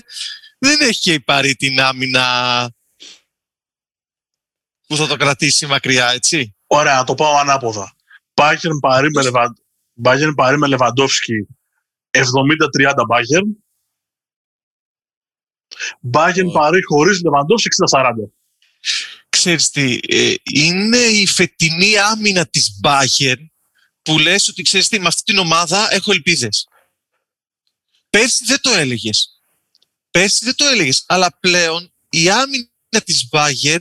δεν 0.58 0.82
έχει 0.82 1.00
και 1.00 1.14
η 1.14 1.20
Παρή 1.20 1.56
την 1.56 1.82
άμυνα 1.82 2.70
που 4.88 4.96
θα 4.96 5.08
το 5.08 5.16
κρατήσει 5.16 5.66
μακριά, 5.66 6.10
έτσι. 6.10 6.56
Ωραία, 6.68 6.96
να 6.96 7.04
το 7.04 7.16
πάω 7.16 7.38
ανάποδα. 7.38 7.96
Bayern 8.34 8.80
παρή 8.80 9.12
με, 9.12 9.22
Λεβαν... 9.22 9.56
Bayern 10.04 10.34
παρή 10.36 10.58
με 10.58 10.68
Λεβαντόφσκι 10.68 11.48
70-30 12.12 12.22
Bayern. 13.10 13.48
Bayern 16.12 16.48
Ω. 16.48 16.52
παρή 16.52 16.84
χωρίς 16.84 17.22
Λεβαντόφσκι 17.22 17.68
60-40. 17.92 18.12
Ξέρεις 19.30 19.70
τι, 19.70 20.00
ε, 20.08 20.34
είναι 20.44 20.98
η 20.98 21.28
φετινή 21.28 21.98
άμυνα 21.98 22.46
της 22.46 22.80
Bayern 22.84 23.46
που 24.06 24.20
λες 24.20 24.48
ότι 24.48 24.62
ξέρεις 24.62 24.88
τι, 24.88 25.00
με 25.00 25.08
αυτή 25.08 25.24
την 25.24 25.38
ομάδα 25.38 25.88
έχω 25.94 26.12
ελπίδες. 26.12 26.68
Πέρσι 28.10 28.46
δεν 28.46 28.62
το 28.62 28.70
έλεγες. 28.72 29.42
Πέρσι 30.12 30.46
δεν 30.46 30.56
το 30.56 30.66
έλεγες. 30.66 31.04
Αλλά 31.08 31.38
πλέον 31.40 31.92
η 32.10 32.30
άμυνα 32.30 33.02
της 33.06 33.28
Bayern 33.32 33.80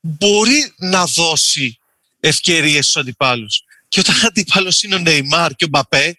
μπορεί 0.00 0.72
να 0.76 1.04
δώσει 1.04 1.78
ευκαιρίες 2.20 2.84
στους 2.84 2.96
αντιπάλους. 2.96 3.64
Και 3.88 4.00
όταν 4.00 4.14
ο 4.22 4.26
αντιπάλος 4.26 4.82
είναι 4.82 4.94
ο 4.94 4.98
Νεϊμάρ 4.98 5.54
και 5.54 5.64
ο 5.64 5.68
Μπαπέ, 5.68 6.18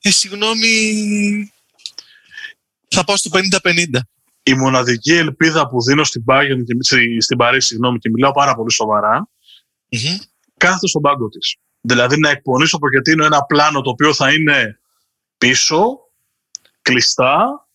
ε, 0.00 0.10
συγγνώμη, 0.10 1.52
θα 2.88 3.04
πάω 3.04 3.16
στο 3.16 3.30
50-50. 3.32 3.86
Η 4.42 4.54
μοναδική 4.54 5.12
ελπίδα 5.12 5.68
που 5.68 5.82
δίνω 5.82 6.04
στην 6.04 6.24
Bayern 6.26 6.64
και 6.66 6.76
στη- 6.80 7.20
στην 7.20 7.36
Παρή, 7.36 7.62
συγγνώμη, 7.62 7.98
και 7.98 8.10
μιλάω 8.10 8.32
πάρα 8.32 8.54
πολύ 8.54 8.72
σοβαρά, 8.72 9.28
Μμμ. 9.88 10.16
κάθεται 10.56 10.88
στον 10.88 11.02
πάγκο 11.02 11.28
της. 11.28 11.56
Δηλαδή 11.86 12.18
να 12.18 12.30
εκπονήσω 12.30 12.68
στο 12.68 12.78
Ποκετίνο 12.78 13.24
ένα 13.24 13.44
πλάνο 13.44 13.80
το 13.80 13.90
οποίο 13.90 14.14
θα 14.14 14.32
είναι 14.32 14.78
πίσω, 15.38 15.98
κλειστά, 16.82 17.66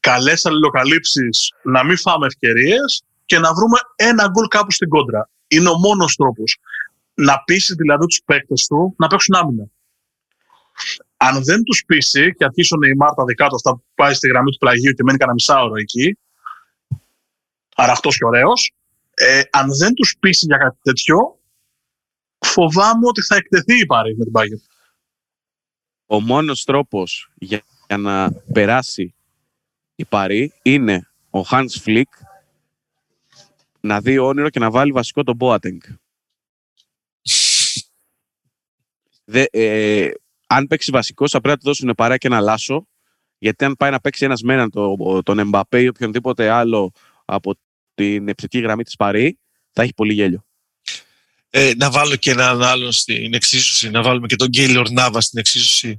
καλές 0.00 0.46
αλληλοκαλύψεις, 0.46 1.52
να 1.62 1.84
μην 1.84 1.96
φάμε 1.98 2.26
ευκαιρίες 2.26 3.02
και 3.24 3.38
να 3.38 3.54
βρούμε 3.54 3.78
ένα 3.96 4.28
γκολ 4.28 4.46
κάπου 4.48 4.70
στην 4.70 4.88
κόντρα. 4.88 5.28
Είναι 5.46 5.68
ο 5.68 5.78
μόνος 5.78 6.16
τρόπος. 6.16 6.58
Να 7.14 7.42
πείσει 7.44 7.74
δηλαδή 7.74 8.06
τους 8.06 8.22
παίκτες 8.24 8.66
του 8.66 8.94
να 8.98 9.06
παίξουν 9.06 9.34
άμυνα. 9.34 9.64
Αν 11.16 11.44
δεν 11.44 11.62
τους 11.62 11.84
πείσει 11.86 12.34
και 12.34 12.44
αρχίσει 12.44 12.74
ο 12.74 12.76
Νεϊμάρ 12.76 13.14
τα 13.14 13.24
δικά 13.24 13.48
του 13.48 13.54
αυτά 13.54 13.70
που 13.70 13.84
πάει 13.94 14.14
στη 14.14 14.28
γραμμή 14.28 14.50
του 14.50 14.58
πλαγίου 14.58 14.92
και 14.92 15.02
μένει 15.02 15.18
κανένα 15.18 15.34
μισάωρο 15.34 15.76
εκεί, 15.76 16.18
αραχτό 17.74 18.08
και 18.08 18.24
ωραίος, 18.24 18.72
ε, 19.14 19.42
αν 19.50 19.76
δεν 19.76 19.94
τους 19.94 20.16
πείσει 20.20 20.46
για 20.46 20.56
κάτι 20.56 20.78
τέτοιο, 20.82 21.38
φοβάμαι 22.38 23.06
ότι 23.06 23.22
θα 23.22 23.36
εκτεθεί 23.36 23.78
η 23.80 23.86
Πάρη 23.86 24.16
με 24.16 24.24
την 24.24 24.32
Bayern. 24.36 24.74
Ο 26.06 26.20
μόνος 26.20 26.64
τρόπος 26.64 27.30
για, 27.34 27.62
για 27.88 27.96
να 27.96 28.32
περάσει 28.52 29.14
η 29.94 30.04
Παρή 30.04 30.52
είναι 30.62 31.08
ο 31.30 31.40
Hans 31.50 31.70
Flick 31.84 32.02
να 33.80 34.00
δει 34.00 34.18
όνειρο 34.18 34.50
και 34.50 34.58
να 34.58 34.70
βάλει 34.70 34.92
βασικό 34.92 35.22
τον 35.22 35.36
Boateng. 35.40 35.78
Δε, 39.24 39.44
ε, 39.50 40.10
αν 40.46 40.66
παίξει 40.66 40.90
βασικός, 40.90 41.30
θα 41.30 41.40
πρέπει 41.40 41.52
να 41.56 41.58
του 41.62 41.66
δώσουν 41.66 41.94
παρά 41.96 42.16
και 42.16 42.26
ένα 42.26 42.40
λάσο. 42.40 42.86
Γιατί 43.38 43.64
αν 43.64 43.74
πάει 43.76 43.90
να 43.90 44.00
παίξει 44.00 44.24
ένας 44.24 44.42
με 44.42 44.52
έναν 44.52 44.70
το- 44.70 45.22
τον 45.22 45.38
Εμπαπέ 45.38 45.80
ή 45.82 45.88
οποιονδήποτε 45.88 46.48
άλλο 46.50 46.92
από 47.24 47.54
την 47.94 48.28
επιθετική 48.28 48.58
γραμμή 48.58 48.82
της 48.84 48.96
Παρή, 48.96 49.38
θα 49.70 49.82
έχει 49.82 49.94
πολύ 49.94 50.12
γέλιο. 50.12 50.44
Ε, 51.58 51.72
να 51.76 51.90
βάλω 51.90 52.16
και 52.16 52.30
έναν 52.30 52.62
άλλον 52.62 52.92
στην 52.92 53.34
εξίσωση, 53.34 53.90
να 53.90 54.02
βάλουμε 54.02 54.26
και 54.26 54.36
τον 54.36 54.48
Γκέιλορ 54.48 54.90
Νάβα 54.90 55.20
στην 55.20 55.38
εξίσωση, 55.38 55.98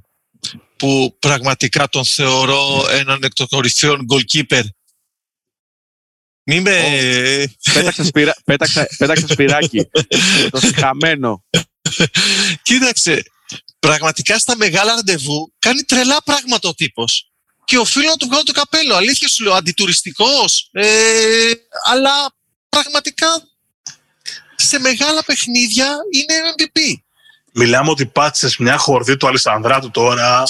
που 0.76 1.16
πραγματικά 1.18 1.88
τον 1.88 2.04
θεωρώ 2.04 2.86
έναν 2.90 3.22
εκ 3.22 3.32
των 3.32 3.46
κορυφαίων 3.48 4.06
goalkeeper. 4.12 4.62
Μη 6.44 6.60
με... 6.60 7.54
πέταξα, 7.72 8.04
σπυρα, 8.04 8.34
πέταξα, 8.44 8.86
πέταξα 8.98 9.26
σπυράκι. 9.28 9.88
το 10.50 10.60
χαμένο. 10.74 11.44
Κοίταξε, 12.62 13.22
πραγματικά 13.78 14.38
στα 14.38 14.56
μεγάλα 14.56 14.94
ραντεβού 14.94 15.54
κάνει 15.58 15.82
τρελά 15.82 16.22
πράγματα 16.24 16.68
ο 16.68 16.74
τύπος. 16.74 17.30
Και 17.64 17.78
οφείλω 17.78 18.08
να 18.08 18.16
του 18.16 18.26
βγάλω 18.26 18.42
το 18.42 18.52
καπέλο. 18.52 18.94
Αλήθεια 18.94 19.28
σου 19.28 19.44
λέω, 19.44 19.52
αντιτουριστικός. 19.52 20.68
Ε, 20.72 21.50
αλλά 21.84 22.36
πραγματικά 22.68 23.48
σε 24.68 24.78
μεγάλα 24.78 25.24
παιχνίδια 25.24 25.96
είναι 26.10 26.34
MVP. 26.56 26.78
Μιλάμε 27.52 27.90
ότι 27.90 28.06
πάτησες 28.06 28.56
μια 28.56 28.78
χορδή 28.78 29.16
του 29.16 29.26
Αλισανδράτου 29.26 29.90
τώρα. 29.90 30.42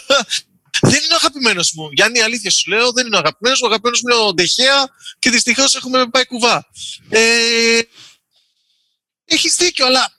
δεν 0.90 1.02
είναι 1.02 1.12
ο 1.12 1.16
αγαπημένος 1.16 1.72
μου. 1.72 1.88
Γιάννη, 1.92 2.20
αλήθεια 2.20 2.50
σου 2.50 2.70
λέω, 2.70 2.92
δεν 2.92 3.06
είναι 3.06 3.16
ο 3.16 3.18
αγαπημένος 3.18 3.60
μου. 3.60 3.66
Ο 3.66 3.70
αγαπημένος 3.70 4.02
μου 4.02 4.14
είναι 4.14 4.26
ο 4.28 4.34
Ντεχέα 4.34 4.88
και 5.18 5.30
δυστυχώς 5.30 5.74
έχουμε 5.74 6.06
πάει 6.06 6.26
κουβά. 6.26 6.66
Ε, 7.08 7.80
Έχεις 9.24 9.56
δίκιο, 9.56 9.86
αλλά 9.86 10.12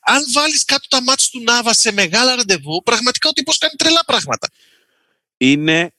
αν 0.00 0.24
βάλεις 0.32 0.64
κάτω 0.64 0.88
τα 0.88 1.02
μάτια 1.02 1.26
του 1.30 1.42
Νάβα 1.42 1.72
σε 1.72 1.92
μεγάλα 1.92 2.34
ραντεβού, 2.36 2.82
πραγματικά 2.82 3.28
ο 3.28 3.32
τύπος 3.32 3.58
κάνει 3.58 3.74
τρελά 3.76 4.00
πράγματα. 4.06 4.48
Είναι 5.36 5.94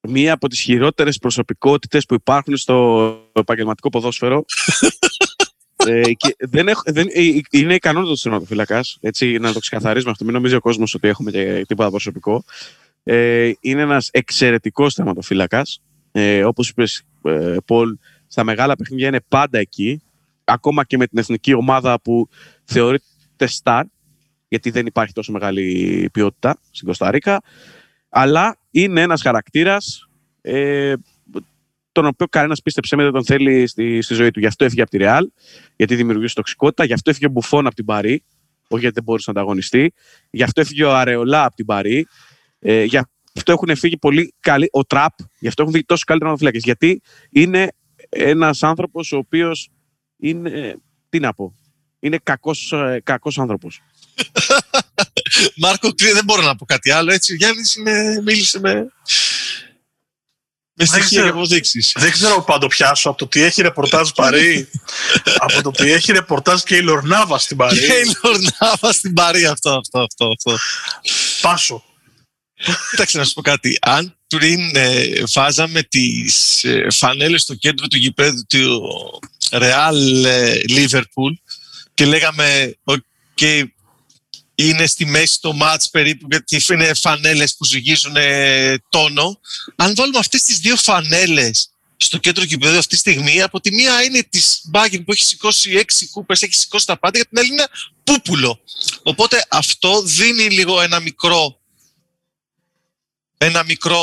μία 0.00 0.32
από 0.32 0.48
τις 0.48 0.60
χειρότερες 0.60 1.18
προσωπικότητες 1.18 2.04
που 2.04 2.14
υπάρχουν 2.14 2.56
στο 2.56 3.30
επαγγελματικό 3.32 3.88
ποδόσφαιρο. 3.88 4.44
ε, 5.88 6.12
και 6.12 6.36
δεν 6.38 6.68
έχω, 6.68 6.82
δεν, 6.86 7.06
ε, 7.10 7.22
είναι 7.50 7.74
ικανό 7.74 8.02
το 8.04 8.14
έτσι, 9.00 9.38
να 9.38 9.52
το 9.52 9.58
ξεκαθαρίσουμε 9.58 10.10
αυτό. 10.10 10.24
Μην 10.24 10.34
νομίζει 10.34 10.54
ο 10.54 10.60
κόσμος 10.60 10.94
ότι 10.94 11.08
έχουμε 11.08 11.30
και 11.30 11.64
τίποτα 11.68 11.90
προσωπικό. 11.90 12.44
Ε, 13.04 13.52
είναι 13.60 13.82
ένας 13.82 14.08
εξαιρετικός 14.12 14.94
θεματοφύλακα. 14.94 15.62
Ε, 16.12 16.44
Όπως 16.44 16.68
είπες, 16.68 17.02
ε, 17.22 17.56
Πολ, 17.64 17.96
στα 18.26 18.44
μεγάλα 18.44 18.76
παιχνίδια 18.76 19.08
είναι 19.08 19.20
πάντα 19.28 19.58
εκεί. 19.58 20.02
Ακόμα 20.44 20.84
και 20.84 20.96
με 20.96 21.06
την 21.06 21.18
εθνική 21.18 21.54
ομάδα 21.54 22.00
που 22.00 22.28
θεωρείται 22.64 23.48
star, 23.62 23.82
γιατί 24.48 24.70
δεν 24.70 24.86
υπάρχει 24.86 25.12
τόσο 25.12 25.32
μεγάλη 25.32 26.08
ποιότητα 26.12 26.58
στην 26.70 26.86
Κωνσταντίνα. 26.86 27.42
Αλλά 28.08 28.56
είναι 28.70 29.00
ένας 29.00 29.22
χαρακτήρας 29.22 30.08
ε, 30.40 30.94
τον 31.92 32.06
οποίο 32.06 32.26
κανένας 32.26 32.62
πίστεψε 32.62 32.96
με 32.96 33.02
δεν 33.02 33.12
τον 33.12 33.24
θέλει 33.24 33.66
στη, 33.66 34.02
στη 34.02 34.14
ζωή 34.14 34.30
του. 34.30 34.40
Γι' 34.40 34.46
αυτό 34.46 34.64
έφυγε 34.64 34.82
από 34.82 34.90
τη 34.90 34.96
Ρεάλ, 34.96 35.30
γιατί 35.76 35.94
δημιουργούσε 35.94 36.34
τοξικότητα. 36.34 36.84
Γι' 36.84 36.92
αυτό 36.92 37.10
έφυγε 37.10 37.26
ο 37.26 37.30
Μπουφόν 37.30 37.66
από 37.66 37.74
την 37.74 37.84
Παρή, 37.84 38.24
όχι 38.68 38.80
γιατί 38.80 38.94
δεν 38.94 39.04
μπορούσε 39.04 39.30
να 39.32 39.40
ανταγωνιστεί. 39.40 39.92
Γι' 40.30 40.42
αυτό 40.42 40.60
έφυγε 40.60 40.84
ο 40.84 40.94
Αρεολά 40.96 41.44
από 41.44 41.54
την 41.54 41.66
Παρή. 41.66 42.06
Ε, 42.58 42.84
γι' 42.84 42.96
αυτό 43.36 43.52
έχουν 43.52 43.76
φύγει 43.76 43.96
πολύ 43.96 44.34
καλοί. 44.40 44.68
Ο 44.72 44.84
Τραπ, 44.84 45.12
γι' 45.38 45.48
αυτό 45.48 45.62
έχουν 45.62 45.74
φύγει 45.74 45.86
τόσο 45.86 46.04
καλύτερα 46.06 46.36
φυλάκε. 46.36 46.58
Γιατί 46.58 47.02
είναι 47.30 47.72
ένας 48.08 48.62
άνθρωπος 48.62 49.12
ο 49.12 49.16
οποίος 49.16 49.70
είναι. 50.16 50.76
Τι 51.08 51.18
να 51.18 51.34
πω. 51.34 51.54
Είναι 52.00 52.18
κακός 52.22 52.74
κακός 53.02 53.36
ε, 53.36 53.40
άνθρωπος. 53.40 53.80
Μάρκο, 55.56 55.90
δεν 55.96 56.24
μπορώ 56.24 56.42
να 56.42 56.56
πω 56.56 56.64
κάτι 56.64 56.90
άλλο. 56.90 57.12
Έτσι, 57.12 57.32
ο 57.32 57.36
Γιάννη 57.36 57.62
μίλησε 58.24 58.60
με, 58.60 58.92
με 60.78 60.84
στοιχεία 60.84 61.22
και 61.22 61.28
αποδείξεις. 61.28 61.92
Δεν 61.94 62.10
ξέρω 62.10 62.42
πάντο 62.42 62.66
πιάσω 62.66 63.08
από 63.08 63.18
το 63.18 63.26
τι 63.26 63.42
έχει 63.42 63.62
ρεπορτάζ 63.62 64.10
Παρή, 64.10 64.68
από 65.46 65.62
το 65.62 65.70
τι 65.70 65.92
έχει 65.92 66.12
ρεπορτάζ 66.12 66.62
και 66.62 66.76
η 66.76 66.82
Λορνάβα 66.82 67.38
στην 67.38 67.56
Παρή. 67.56 67.78
Και 67.78 67.92
η 67.92 68.16
Λορνάβα 68.22 68.92
στην 68.92 69.12
Παρή, 69.12 69.46
αυτό, 69.46 69.70
αυτό, 69.70 69.98
αυτό. 70.02 70.32
αυτό. 70.36 70.58
Πάσο. 71.40 71.84
Κοίταξε 72.90 73.18
να 73.18 73.24
σου 73.24 73.32
πω 73.32 73.42
κάτι. 73.42 73.78
Αν 73.80 74.16
πριν 74.26 74.76
ε, 74.76 75.22
βάζαμε 75.34 75.82
τις 75.82 76.64
ε, 76.64 76.86
φανέλες 76.90 77.42
στο 77.42 77.54
κέντρο 77.54 77.86
του 77.86 77.96
γηπέδου 77.96 78.46
του 78.48 78.80
Real 79.50 80.24
ε, 80.24 80.60
Liverpool 80.68 81.32
και 81.94 82.04
λέγαμε 82.04 82.74
okay, 82.84 83.64
είναι 84.60 84.86
στη 84.86 85.04
μέση 85.04 85.40
το 85.40 85.52
μάτς 85.52 85.90
περίπου 85.90 86.26
γιατί 86.30 86.64
είναι 86.72 86.94
φανέλες 86.94 87.56
που 87.56 87.64
ζυγίζουν 87.64 88.16
τόνο. 88.88 89.40
Αν 89.76 89.94
βάλουμε 89.94 90.18
αυτές 90.18 90.42
τις 90.42 90.58
δύο 90.58 90.76
φανέλες 90.76 91.70
στο 91.96 92.18
κέντρο 92.18 92.44
γηπέδου 92.44 92.78
αυτή 92.78 92.94
τη 92.94 92.96
στιγμή, 92.96 93.42
από 93.42 93.60
τη 93.60 93.74
μία 93.74 94.02
είναι 94.02 94.22
της 94.22 94.60
Μπάγκεν 94.64 95.04
που 95.04 95.12
έχει 95.12 95.22
σηκώσει 95.22 95.72
έξι 95.72 96.08
κούπες, 96.08 96.42
έχει 96.42 96.54
σηκώσει 96.54 96.86
τα 96.86 96.98
πάντα, 96.98 97.18
για 97.18 97.26
την 97.26 97.38
άλλη 97.38 97.48
είναι 97.48 97.66
πούπουλο. 98.04 98.60
Οπότε 99.02 99.46
αυτό 99.48 100.02
δίνει 100.02 100.50
λίγο 100.50 100.80
ένα 100.80 101.00
μικρό 101.00 101.60
ένα 103.38 103.64
μικρό 103.64 104.00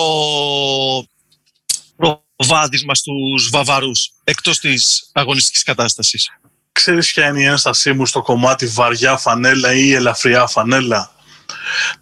προβάδισμα 1.95 2.95
στους 2.95 3.49
Βαβαρούς 3.49 4.11
εκτός 4.23 4.59
της 4.59 5.09
αγωνιστικής 5.11 5.63
κατάστασης. 5.63 6.29
Ξέρεις 6.75 7.13
ποια 7.13 7.27
είναι 7.27 7.41
η 7.41 7.43
ένστασή 7.43 7.93
μου 7.93 8.05
στο 8.05 8.21
κομμάτι 8.21 8.65
βαριά 8.65 9.17
φανέλα 9.17 9.73
ή 9.73 9.93
ελαφριά 9.93 10.47
φανέλα; 10.47 11.11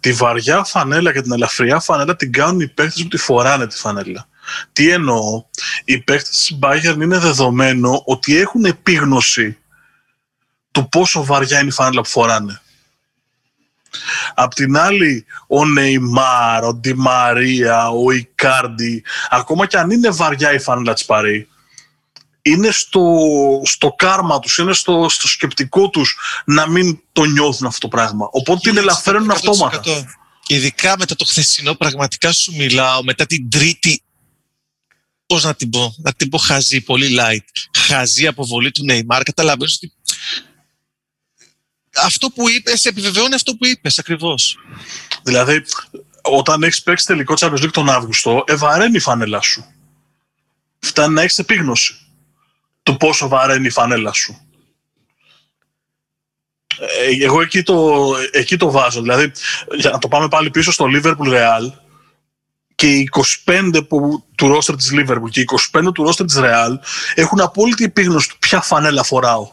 Τη 0.00 0.12
βαριά 0.12 0.64
φανέλα 0.64 1.12
και 1.12 1.20
την 1.20 1.32
ελαφριά 1.32 1.80
φανέλα 1.80 2.16
την 2.16 2.32
κάνουν 2.32 2.60
οι 2.60 2.68
παίκτες 2.68 3.02
που 3.02 3.08
τη 3.08 3.16
φοράνε 3.16 3.66
τη 3.66 3.76
φανέλα. 3.76 4.28
Τι 4.72 4.90
εννοώ, 4.90 5.44
οι 5.84 5.98
παίκτες 5.98 6.28
της 6.28 6.58
Bayern 6.62 6.98
είναι 7.02 7.18
δεδομένο 7.18 8.02
ότι 8.04 8.36
έχουν 8.36 8.64
επίγνωση 8.64 9.58
του 10.70 10.88
πόσο 10.88 11.24
βαριά 11.24 11.58
είναι 11.58 11.68
η 11.68 11.72
φανέλα 11.72 12.00
που 12.00 12.08
φοράνε. 12.08 12.60
Απ' 14.34 14.54
την 14.54 14.76
άλλη, 14.76 15.26
ο 15.46 15.64
Νεϊμάρ, 15.64 16.64
ο 16.64 16.72
Ντι 16.72 16.94
Μαρία, 16.94 17.88
ο 17.88 18.10
Ικάρντι, 18.10 19.04
ακόμα 19.30 19.66
και 19.66 19.78
αν 19.78 19.90
είναι 19.90 20.10
βαριά 20.10 20.52
η 20.52 20.58
φανέλα 20.58 20.92
της 20.92 21.04
Παρή, 21.04 21.48
είναι 22.46 22.70
στο, 22.70 23.02
στο 23.64 23.92
κάρμα 23.92 24.38
τους, 24.38 24.58
είναι 24.58 24.72
στο, 24.72 25.06
στο 25.08 25.28
σκεπτικό 25.28 25.90
τους 25.90 26.18
να 26.44 26.68
μην 26.70 27.00
το 27.12 27.24
νιώθουν 27.24 27.66
αυτό 27.66 27.80
το 27.80 27.88
πράγμα. 27.88 28.28
Οπότε 28.30 28.70
την 28.70 28.78
ελαφραίνουν 28.78 29.30
αυτόματα. 29.30 29.80
Ειδικά 30.46 30.94
μετά 30.98 31.16
το 31.16 31.24
χθεσινό, 31.24 31.74
πραγματικά 31.74 32.32
σου 32.32 32.54
μιλάω, 32.56 33.02
μετά 33.02 33.26
την 33.26 33.50
τρίτη 33.50 34.02
πώς 35.26 35.44
να 35.44 35.54
την 35.54 35.70
πω, 35.70 35.94
να 35.98 36.12
την 36.12 36.28
πω 36.28 36.38
χαζή, 36.38 36.80
πολύ 36.80 37.16
light, 37.20 37.78
χαζή 37.78 38.26
αποβολή 38.26 38.70
του 38.70 38.84
Νεϊμάρ, 38.84 39.22
καταλαβαίνεις 39.22 39.74
ότι 39.74 39.92
αυτό 41.96 42.30
που 42.30 42.48
είπες, 42.48 42.84
επιβεβαιώνει 42.84 43.34
αυτό 43.34 43.56
που 43.56 43.66
είπες 43.66 43.98
ακριβώς. 43.98 44.58
Δηλαδή, 45.22 45.64
όταν 46.22 46.62
έχεις 46.62 46.82
παίξει 46.82 47.06
τελικό 47.06 47.34
Champions 47.38 47.62
League 47.62 47.72
τον 47.72 47.90
Αύγουστο, 47.90 48.44
ευαραίνει 48.46 48.96
η 48.96 49.00
φανέλα 49.00 49.40
σου. 49.40 49.64
Φτάνει 50.78 51.14
να 51.14 51.22
έχεις 51.22 51.38
επίγνωση 51.38 52.03
του 52.84 52.96
πόσο 52.96 53.28
βαραίνει 53.28 53.66
η 53.66 53.70
φανέλα 53.70 54.12
σου. 54.12 54.38
Ε, 56.78 57.24
εγώ 57.24 57.40
εκεί 57.40 57.62
το, 57.62 58.04
εκεί 58.30 58.56
το 58.56 58.70
βάζω. 58.70 59.00
Δηλαδή, 59.00 59.32
για 59.76 59.90
να 59.90 59.98
το 59.98 60.08
πάμε 60.08 60.28
πάλι 60.28 60.50
πίσω 60.50 60.72
στο 60.72 60.86
Liverpool 60.88 61.28
Real, 61.28 61.72
και 62.74 62.86
οι 62.86 63.08
25 63.44 63.80
που, 63.88 64.24
του 64.34 64.48
ρόστερ 64.48 64.76
της 64.76 64.90
Liverpool 64.94 65.30
και 65.30 65.40
οι 65.40 65.48
25 65.72 65.90
του 65.94 66.02
ρόστερ 66.02 66.26
της 66.26 66.36
Real 66.38 66.74
έχουν 67.14 67.40
απόλυτη 67.40 67.84
επίγνωση 67.84 68.28
του 68.28 68.38
ποια 68.38 68.60
φανέλα 68.60 69.02
φοράω. 69.02 69.50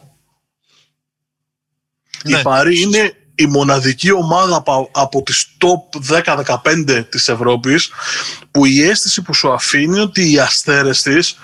Ναι. 2.24 2.38
Η 2.38 2.42
Παρή 2.42 2.80
είναι 2.80 3.16
η 3.34 3.46
μοναδική 3.46 4.12
ομάδα 4.12 4.62
από 4.92 5.22
τις 5.22 5.56
top 5.58 6.22
10-15 6.62 7.04
της 7.08 7.28
Ευρώπης 7.28 7.90
που 8.50 8.64
η 8.64 8.82
αίσθηση 8.82 9.22
που 9.22 9.34
σου 9.34 9.52
αφήνει 9.52 9.98
ότι 9.98 10.32
οι 10.32 10.38
αστέρες 10.38 11.02
της 11.02 11.36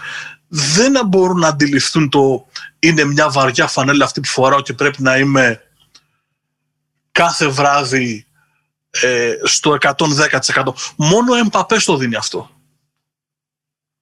δεν 0.49 1.07
μπορούν 1.07 1.39
να 1.39 1.49
αντιληφθούν 1.49 2.09
το 2.09 2.47
είναι 2.79 3.05
μια 3.05 3.31
βαριά 3.31 3.67
φανέλα 3.67 4.05
αυτή 4.05 4.21
που 4.21 4.29
φοράω 4.29 4.63
και 4.63 4.73
πρέπει 4.73 5.03
να 5.03 5.19
είμαι 5.19 5.63
κάθε 7.13 7.49
βράδυ 7.49 8.27
ε, 8.91 9.33
στο 9.43 9.79
110%. 9.81 10.73
Μόνο 10.97 11.33
ο 11.33 11.37
Εμπαπέ 11.37 11.77
το 11.85 11.97
δίνει 11.97 12.15
αυτό. 12.15 12.51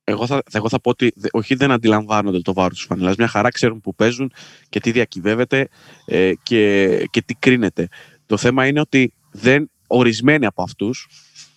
Εγώ 0.05 0.27
θα, 0.27 0.43
εγώ 0.53 0.69
θα 0.69 0.81
πω 0.81 0.91
ότι 0.91 1.13
όχι 1.31 1.55
δεν 1.55 1.71
αντιλαμβάνονται 1.71 2.41
το 2.41 2.53
βάρος 2.53 2.77
της 2.77 2.87
φανελά. 2.87 3.15
Μια 3.19 3.29
χαρά 3.29 3.49
ξέρουν 3.49 3.81
που 3.81 3.95
παίζουν 3.95 4.33
και 4.69 4.81
τι 4.81 4.91
διακυβεύεται 4.91 5.69
ε, 6.05 6.33
και, 6.43 7.05
και 7.11 7.23
τι 7.23 7.35
κρίνεται. 7.35 7.89
Το 8.27 8.37
θέμα 8.37 8.67
είναι 8.67 8.81
ότι 8.81 9.13
δεν, 9.31 9.71
ορισμένοι 9.87 10.47
από 10.47 10.63
αυτούς 10.63 11.09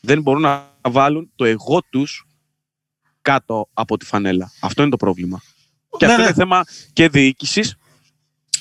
δεν 0.02 0.22
μπορούν 0.22 0.42
να 0.42 0.72
βάλουν 0.82 1.32
το 1.36 1.46
εγώ 1.46 1.82
τους 1.90 2.26
κάτω 3.22 3.70
από 3.74 3.98
τη 3.98 4.06
φανέλα. 4.06 4.52
Αυτό 4.60 4.82
είναι 4.82 4.92
το 4.92 4.98
πρόβλημα. 4.98 5.42
Και 5.98 6.06
ναι, 6.06 6.12
αυτό 6.12 6.24
είναι 6.24 6.32
ναι. 6.32 6.38
θέμα 6.38 6.64
και 6.94 7.10
διοίκησης. 7.10 7.76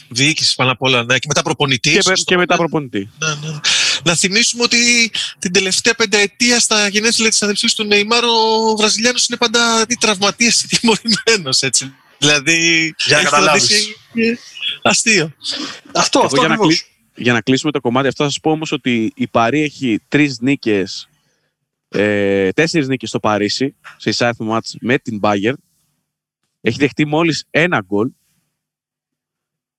Διοίκησης 0.08 0.54
πάνω 0.54 0.70
απ' 0.70 0.82
όλα, 0.82 1.04
ναι. 1.04 1.18
Και 1.18 1.26
μετά 1.28 1.42
προπονητής. 1.42 2.04
Και, 2.04 2.12
και 2.24 2.36
μετά 2.36 2.56
προπονητή. 2.56 3.10
Ναι, 3.18 3.28
ναι. 3.28 3.60
Να 4.04 4.14
θυμίσουμε 4.14 4.62
ότι 4.62 5.10
την 5.38 5.52
τελευταία 5.52 5.94
πενταετία 5.94 6.60
στα 6.60 6.88
γενέθλια 6.88 7.28
της 7.28 7.42
αδελφή 7.42 7.74
του 7.74 7.84
Νεϊμάρ 7.84 8.24
ο 8.24 8.76
Βραζιλιάνος 8.76 9.26
είναι 9.28 9.38
πάντα 9.38 9.86
τραυματία 10.00 10.48
ή 10.48 10.76
τιμωρημένος. 10.76 11.60
Δηλαδή. 12.18 12.94
Για 13.06 13.16
να 13.16 13.22
καταλάβεις. 13.22 13.94
Αστείο. 14.82 15.32
Αυτό, 15.92 16.20
αυτό 16.20 16.40
για, 16.40 16.48
να 16.48 16.56
για 17.14 17.32
να 17.32 17.40
κλείσουμε 17.40 17.72
το 17.72 17.80
κομμάτι 17.80 18.08
αυτό, 18.08 18.24
θα 18.24 18.30
σας 18.30 18.40
πω 18.40 18.50
όμως 18.50 18.72
ότι 18.72 19.12
η 19.14 19.26
Παρή 19.26 19.62
έχει 19.62 20.00
τρεις 20.08 20.38
νίκες. 20.40 21.08
Ε, 21.88 22.50
Τέσσερις 22.50 22.88
νίκες 22.88 23.08
στο 23.08 23.20
Παρίσι, 23.20 23.76
σε 23.96 24.10
εισάριθμο 24.10 24.46
μάτς 24.46 24.76
με 24.80 24.98
την 24.98 25.20
Bayern. 25.22 25.54
Έχει 26.60 26.78
δεχτεί 26.78 27.06
μόλις 27.06 27.46
ένα 27.50 27.80
γκολ. 27.86 28.10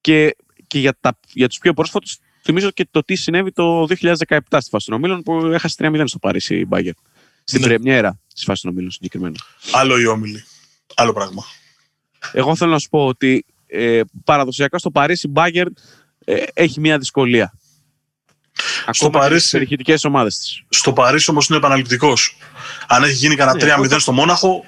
Και, 0.01 0.35
και 0.67 0.79
για, 0.79 0.97
τα, 0.99 1.19
για 1.33 1.47
τους 1.47 1.57
πιο 1.57 1.73
πρόσφατους 1.73 2.19
θυμίζω 2.43 2.71
και 2.71 2.87
το 2.91 3.03
τι 3.03 3.15
συνέβη 3.15 3.51
το 3.51 3.83
2017 3.83 4.39
στη 4.57 4.69
φάση 4.69 4.85
των 4.85 4.95
ομίλων 4.95 5.23
που 5.23 5.45
έχασε 5.45 5.75
3-0 5.79 6.03
στο 6.05 6.19
Παρίσι 6.19 6.59
η 6.59 6.65
Μπάγκερ. 6.67 6.93
Στην 7.43 7.61
ναι. 7.61 7.67
πρεμιέρα 7.67 8.19
της 8.33 8.43
φάσης 8.43 8.61
των 8.61 8.71
ομίλων 8.71 8.91
συγκεκριμένα. 8.91 9.35
Άλλο 9.71 9.99
η 9.99 10.05
όμιλη. 10.05 10.43
Άλλο 10.95 11.13
πράγμα. 11.13 11.43
Εγώ 12.31 12.55
θέλω 12.55 12.71
να 12.71 12.79
σου 12.79 12.89
πω 12.89 13.05
ότι 13.05 13.45
ε, 13.67 14.01
παραδοσιακά 14.23 14.77
στο 14.77 14.91
Παρίσι 14.91 15.27
η 15.27 15.31
Μπάγκερ 15.31 15.67
ε, 16.25 16.43
έχει 16.53 16.79
μια 16.79 16.97
δυσκολία. 16.97 17.53
Ακόμα 18.85 19.09
Παρίσι- 19.19 19.31
και 19.33 19.39
στις 19.39 19.51
περιχητικές 19.51 20.03
ομάδες 20.03 20.37
της. 20.37 20.63
Στο 20.69 20.93
Παρίσι 20.93 21.31
όμως 21.31 21.47
είναι 21.47 21.57
επαναληπτικός. 21.57 22.35
Αν 22.87 23.03
έχει 23.03 23.13
γίνει 23.13 23.35
κανένα 23.35 23.57
Ναι, 23.57 23.63
3-0 23.63 23.91
εγώ- 23.91 23.99
στο 23.99 24.11
Μόναχο, 24.11 24.63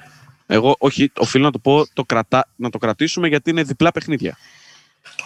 Εγώ, 0.46 0.74
όχι, 0.78 1.10
οφείλω 1.16 1.44
να 1.44 1.50
το 1.50 1.58
πω, 1.58 1.86
το 1.92 2.04
κρατά, 2.04 2.48
να 2.56 2.70
το 2.70 2.78
κρατήσουμε 2.78 3.28
γιατί 3.28 3.50
είναι 3.50 3.62
διπλά 3.62 3.92
παιχνίδια. 3.92 4.36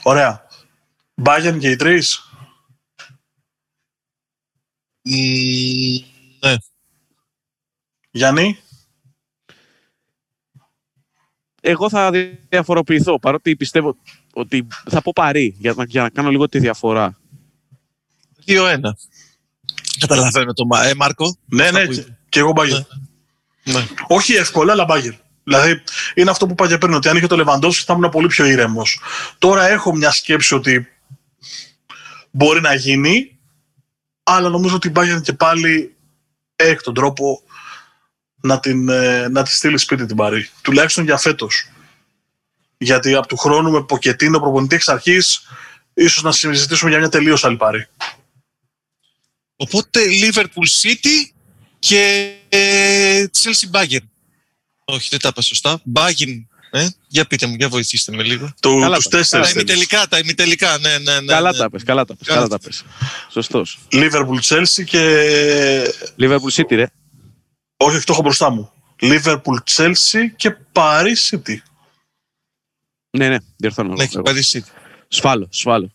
ωραία. 0.03 0.47
Bayern 1.25 1.57
και 1.61 1.71
οι 1.71 1.77
τρεις. 1.77 2.31
Μμμ, 5.03 5.97
ναι. 6.41 6.55
Γιάννη. 8.11 8.59
Εγώ 11.61 11.89
θα 11.89 12.11
διαφοροποιηθώ, 12.49 13.19
παρότι 13.19 13.57
πιστεύω 13.57 13.97
ότι 14.33 14.67
θα 14.91 15.03
πω 15.03 15.12
παρή, 15.14 15.55
για 15.59 15.73
να, 15.77 15.85
για 15.85 16.03
να 16.03 16.11
κάνω 16.11 16.31
λίγο 16.31 16.49
τη 16.49 16.59
διαφορά. 16.59 17.19
2-1. 18.47 18.78
Καταλαβαίνω 19.99 20.53
το 20.53 20.66
Μα- 20.66 20.84
ε, 20.84 20.94
Μάρκο. 20.94 21.36
Ναι, 21.47 21.70
ναι, 21.70 21.84
που 21.84 21.92
και, 21.92 22.01
είπε. 22.01 22.18
και 22.28 22.38
εγώ 22.38 22.53
Bayern. 22.57 22.86
Ναι. 23.62 23.86
Όχι 24.07 24.34
εύκολα, 24.34 24.72
αλλά 24.72 24.86
Bayern. 24.88 25.16
Δηλαδή, 25.44 25.82
είναι 26.14 26.30
αυτό 26.30 26.47
που 26.47 26.53
είπα 26.53 26.68
και 26.68 26.78
πριν, 26.78 26.94
ότι 26.94 27.09
αν 27.09 27.16
είχε 27.16 27.26
το 27.26 27.36
Λεβαντόφσκι 27.36 27.84
θα 27.84 27.92
ήμουν 27.92 28.11
πολύ 28.11 28.26
πιο 28.26 28.44
ήρεμος. 28.44 29.01
Τώρα 29.38 29.68
έχω 29.68 29.94
μια 29.94 30.11
σκέψη 30.11 30.55
ότι 30.55 30.88
μπορεί 32.30 32.61
να 32.61 32.74
γίνει, 32.74 33.38
αλλά 34.22 34.49
νομίζω 34.49 34.74
ότι 34.74 34.88
η 34.88 34.92
Bayern 34.94 35.20
και 35.22 35.32
πάλι 35.32 35.94
έχει 36.57 36.80
τον 36.80 36.94
τρόπο 36.94 37.40
να, 38.40 38.61
την, 38.61 38.88
ε, 38.88 39.28
να 39.28 39.42
τη 39.42 39.51
στείλει 39.51 39.78
σπίτι 39.78 40.07
την 40.07 40.16
Παρή. 40.16 40.49
Τουλάχιστον 40.62 41.05
για 41.05 41.16
φέτος. 41.16 41.68
Γιατί 42.78 43.14
από 43.14 43.26
του 43.26 43.36
χρόνου 43.36 43.70
με 43.70 43.82
Ποκετίνο 43.82 44.38
προπονητή 44.40 44.74
εξ 44.74 44.88
αρχής, 44.88 45.49
ίσως 45.94 46.22
να 46.22 46.32
συζητήσουμε 46.32 46.90
για 46.90 46.99
μια 46.99 47.09
τελείως 47.09 47.44
άλλη 47.44 47.57
Παρή. 47.57 47.88
Οπότε 49.57 50.01
Liverpool 50.23 50.69
City 50.83 51.31
και 51.79 52.33
ε, 52.49 53.25
Chelsea 53.39 53.71
Bayern. 53.77 54.05
Όχι, 54.85 55.09
δεν 55.11 55.21
τα 55.21 55.29
είπα 55.29 55.41
σωστά. 55.43 55.83
Bayern. 55.95 56.45
Ε, 56.71 56.89
για 57.09 57.27
πείτε 57.27 57.47
μου, 57.47 57.55
για 57.55 57.69
βοηθήστε 57.69 58.13
με 58.17 58.23
λίγο. 58.23 58.53
Το, 58.61 58.79
Καλά 58.81 58.97
τους 58.97 59.05
τα- 59.05 59.11
Τα 59.11 59.17
τέσσερις 59.17 59.47
θέλεις. 59.49 59.63
ημιτελικά, 59.63 60.07
τα 60.09 60.19
ημιτελικά, 60.19 60.79
ναι, 60.79 60.99
ναι, 60.99 61.21
ναι. 61.21 61.33
καλά 61.33 61.53
ναι. 61.53 61.59
τα 61.59 61.71
πες, 61.71 61.83
καλά 61.83 62.05
τα 62.05 62.17
πες, 62.17 62.27
Καλά 62.27 62.39
καλά 62.41 62.49
τα 62.51 62.59
τα 62.59 62.65
πες. 62.69 62.85
Σωστός. 63.31 63.79
Liverpool, 63.93 64.41
Chelsea 64.43 64.85
και 64.85 65.03
Liverpool 66.19 66.53
City, 66.55 66.71
ρε. 66.75 66.91
Όχι, 67.77 67.97
αυτό 67.97 68.13
έχω 68.13 68.23
μπροστά 68.23 68.51
μου. 68.51 68.73
Liverpool, 69.01 69.59
Chelsea 69.77 70.21
και 70.37 70.57
Paris 70.73 71.15
City. 71.31 71.57
Ναι, 73.11 73.29
ναι, 73.29 73.37
διορθώνω. 73.57 73.95
Ναι, 73.95 74.05
εγώ. 74.05 74.23
και 74.23 74.31
Paris 74.31 74.57
City. 74.57 74.71
Σφάλω, 75.09 75.49
σφάλω. 75.51 75.91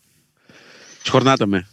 Σχορνάτε 1.02 1.46
με. 1.46 1.68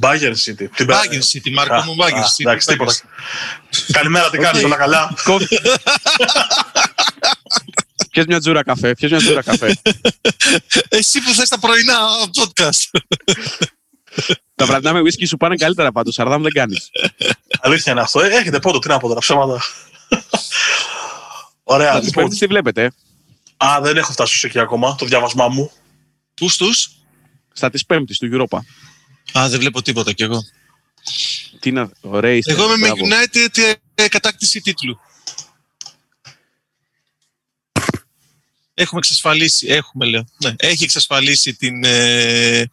Bayern 0.00 0.34
City. 0.44 0.66
Την 0.76 0.86
Bayern 0.88 1.22
City, 1.32 1.50
Μάρκο 1.52 1.74
Α, 1.74 1.84
μου, 1.84 1.96
Bayern 1.98 2.12
α, 2.14 2.22
City. 2.22 2.40
Εντάξει, 2.46 2.66
Bayern 2.68 2.72
τίποτα. 2.72 2.92
City. 2.92 3.92
Καλημέρα, 3.92 4.30
τι 4.30 4.38
κάνεις, 4.38 4.60
Οκ. 4.60 4.66
όλα 4.66 4.76
καλά; 4.76 5.14
Πιες 8.10 8.26
μια 8.26 8.40
τζούρα 8.40 8.62
καφέ, 8.62 8.94
πιες 8.94 9.10
μια 9.10 9.20
τζούρα 9.20 9.42
καφέ. 9.42 9.76
Εσύ 10.88 11.20
που 11.20 11.32
θες 11.34 11.48
τα 11.48 11.58
πρωινά 11.58 11.94
podcast. 12.36 12.98
τα 14.54 14.66
βραδινά 14.66 14.92
με 14.92 15.00
whisky 15.00 15.26
σου 15.28 15.36
πάνε 15.36 15.54
καλύτερα 15.56 15.92
πάντως, 15.92 16.14
Σαρδάμ 16.14 16.42
δεν 16.42 16.52
κάνεις. 16.52 16.90
Αλήθεια 17.60 17.92
είναι 17.92 18.00
αυτό. 18.00 18.20
Ε, 18.20 18.28
έχετε 18.28 18.58
πόντο, 18.58 18.78
τι 18.78 18.88
να 18.88 18.98
πω 18.98 19.08
τώρα, 19.08 19.20
ψέματα. 19.20 19.60
Ωραία, 21.62 21.92
Θα 21.92 21.98
τις 21.98 22.06
λοιπόν. 22.06 22.22
πέμπτες 22.22 22.38
τι 22.38 22.46
βλέπετε, 22.46 22.82
ε. 22.82 22.90
Α, 23.56 23.80
δεν 23.80 23.96
έχω 23.96 24.12
φτάσει 24.12 24.36
στο 24.38 24.46
εκεί 24.46 24.58
ακόμα, 24.58 24.94
το 24.94 25.06
διάβασμά 25.06 25.48
μου. 25.48 25.70
Πού 26.34 26.48
στους; 26.48 26.90
Στα 27.52 27.70
της 27.70 27.86
πέμπτης 27.86 28.18
του 28.18 28.28
Europa. 28.32 28.58
Α, 29.38 29.48
δεν 29.48 29.58
βλέπω 29.58 29.82
τίποτα 29.82 30.12
κι 30.12 30.22
εγώ. 30.22 30.44
Τι 31.60 31.68
είναι, 31.68 31.90
ωραία 32.00 32.32
είστε. 32.32 32.52
Εγώ 32.52 32.64
είμαι 32.64 32.76
με 32.76 32.86
μπράβο. 32.86 33.06
United 33.06 33.74
ε, 33.94 34.08
κατάκτηση 34.08 34.60
τίτλου. 34.60 35.00
Έχουμε 38.78 39.00
εξασφαλίσει, 39.00 39.66
έχουμε 39.66 40.06
λέω, 40.06 40.26
ναι, 40.44 40.54
έχει 40.56 40.84
εξασφαλίσει 40.84 41.54
την, 41.54 41.84
ε, 41.84 42.70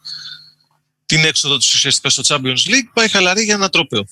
την 1.05 1.25
έξοδο 1.25 1.57
τους 1.57 1.73
ουσιαστικά 1.73 2.09
στο 2.09 2.23
Champions 2.25 2.69
League, 2.69 2.89
πάει 2.93 3.09
χαλαρή 3.09 3.43
για 3.43 3.53
ένα 3.53 3.69
τρόπαιο. 3.69 4.05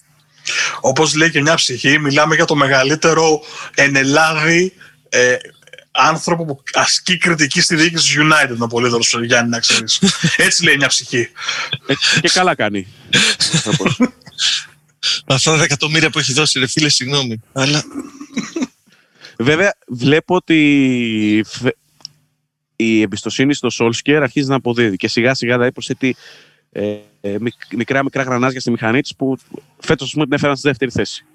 Όπως 0.82 1.16
λέει 1.16 1.32
και 1.32 1.41
μια 1.41 1.56
ψυχή, 1.56 1.99
μιλάμε 1.99 2.36
για 2.36 2.45
το 2.45 2.56
μεγαλύτερο 2.56 3.41
εν 3.76 3.95
Ελλάδη 3.95 4.74
ε, 5.10 5.36
άνθρωπο 5.92 6.46
που 6.46 6.64
ασκεί 6.74 7.18
κριτική 7.18 7.62
στη 7.62 7.76
διοίκηση 7.76 8.16
του 8.18 8.28
United, 8.30 8.58
ο 8.60 8.68
Πολύδωρος 8.68 9.16
Γιάννη, 9.24 9.50
να 9.50 9.60
ξέρεις. 9.60 10.02
Έτσι 10.38 10.64
λέει 10.64 10.78
μια 10.78 10.88
ψυχή. 10.88 11.30
Ε, 11.86 11.94
και 12.22 12.30
καλά 12.34 12.56
κάνει. 12.56 12.88
Άνθρωπος. 13.54 14.00
Αυτά 15.26 15.58
τα 15.58 15.64
εκατομμύρια 15.64 16.10
που 16.10 16.20
έχει 16.20 16.34
δώσει, 16.34 16.60
ρε 16.60 16.68
φίλε, 16.68 16.89
συγγνώμη. 16.89 17.42
Αλλά 17.54 17.84
Βέβαια, 19.38 19.74
βλέπω 19.88 20.36
ότι 20.36 21.44
φε- 21.46 21.76
η 22.76 23.02
εμπιστοσύνη 23.02 23.54
στο 23.54 23.70
Solskjaer 23.80 24.20
αρχίζει 24.22 24.48
να 24.48 24.56
αποδίδει 24.56 24.96
και 24.96 25.08
σιγά 25.08 25.34
σιγά 25.34 25.54
δηλαδή 25.54 25.72
προσθέτει 25.72 26.16
ε, 26.72 26.96
ε, 27.22 27.36
μικ- 27.39 27.74
μικρά 27.76 28.04
μικρά 28.04 28.24
γρανάζια 28.24 28.60
στη 28.60 28.72
μηχανή 28.72 29.02
της 29.02 29.16
που 29.16 29.38
φέτος 29.80 30.08
ας 30.08 30.14
πούμε, 30.14 30.26
την 30.26 30.34
έφεραν 30.34 30.58
στη 30.58 30.68
δεύτερη 30.68 30.92
θέση. 30.92 31.26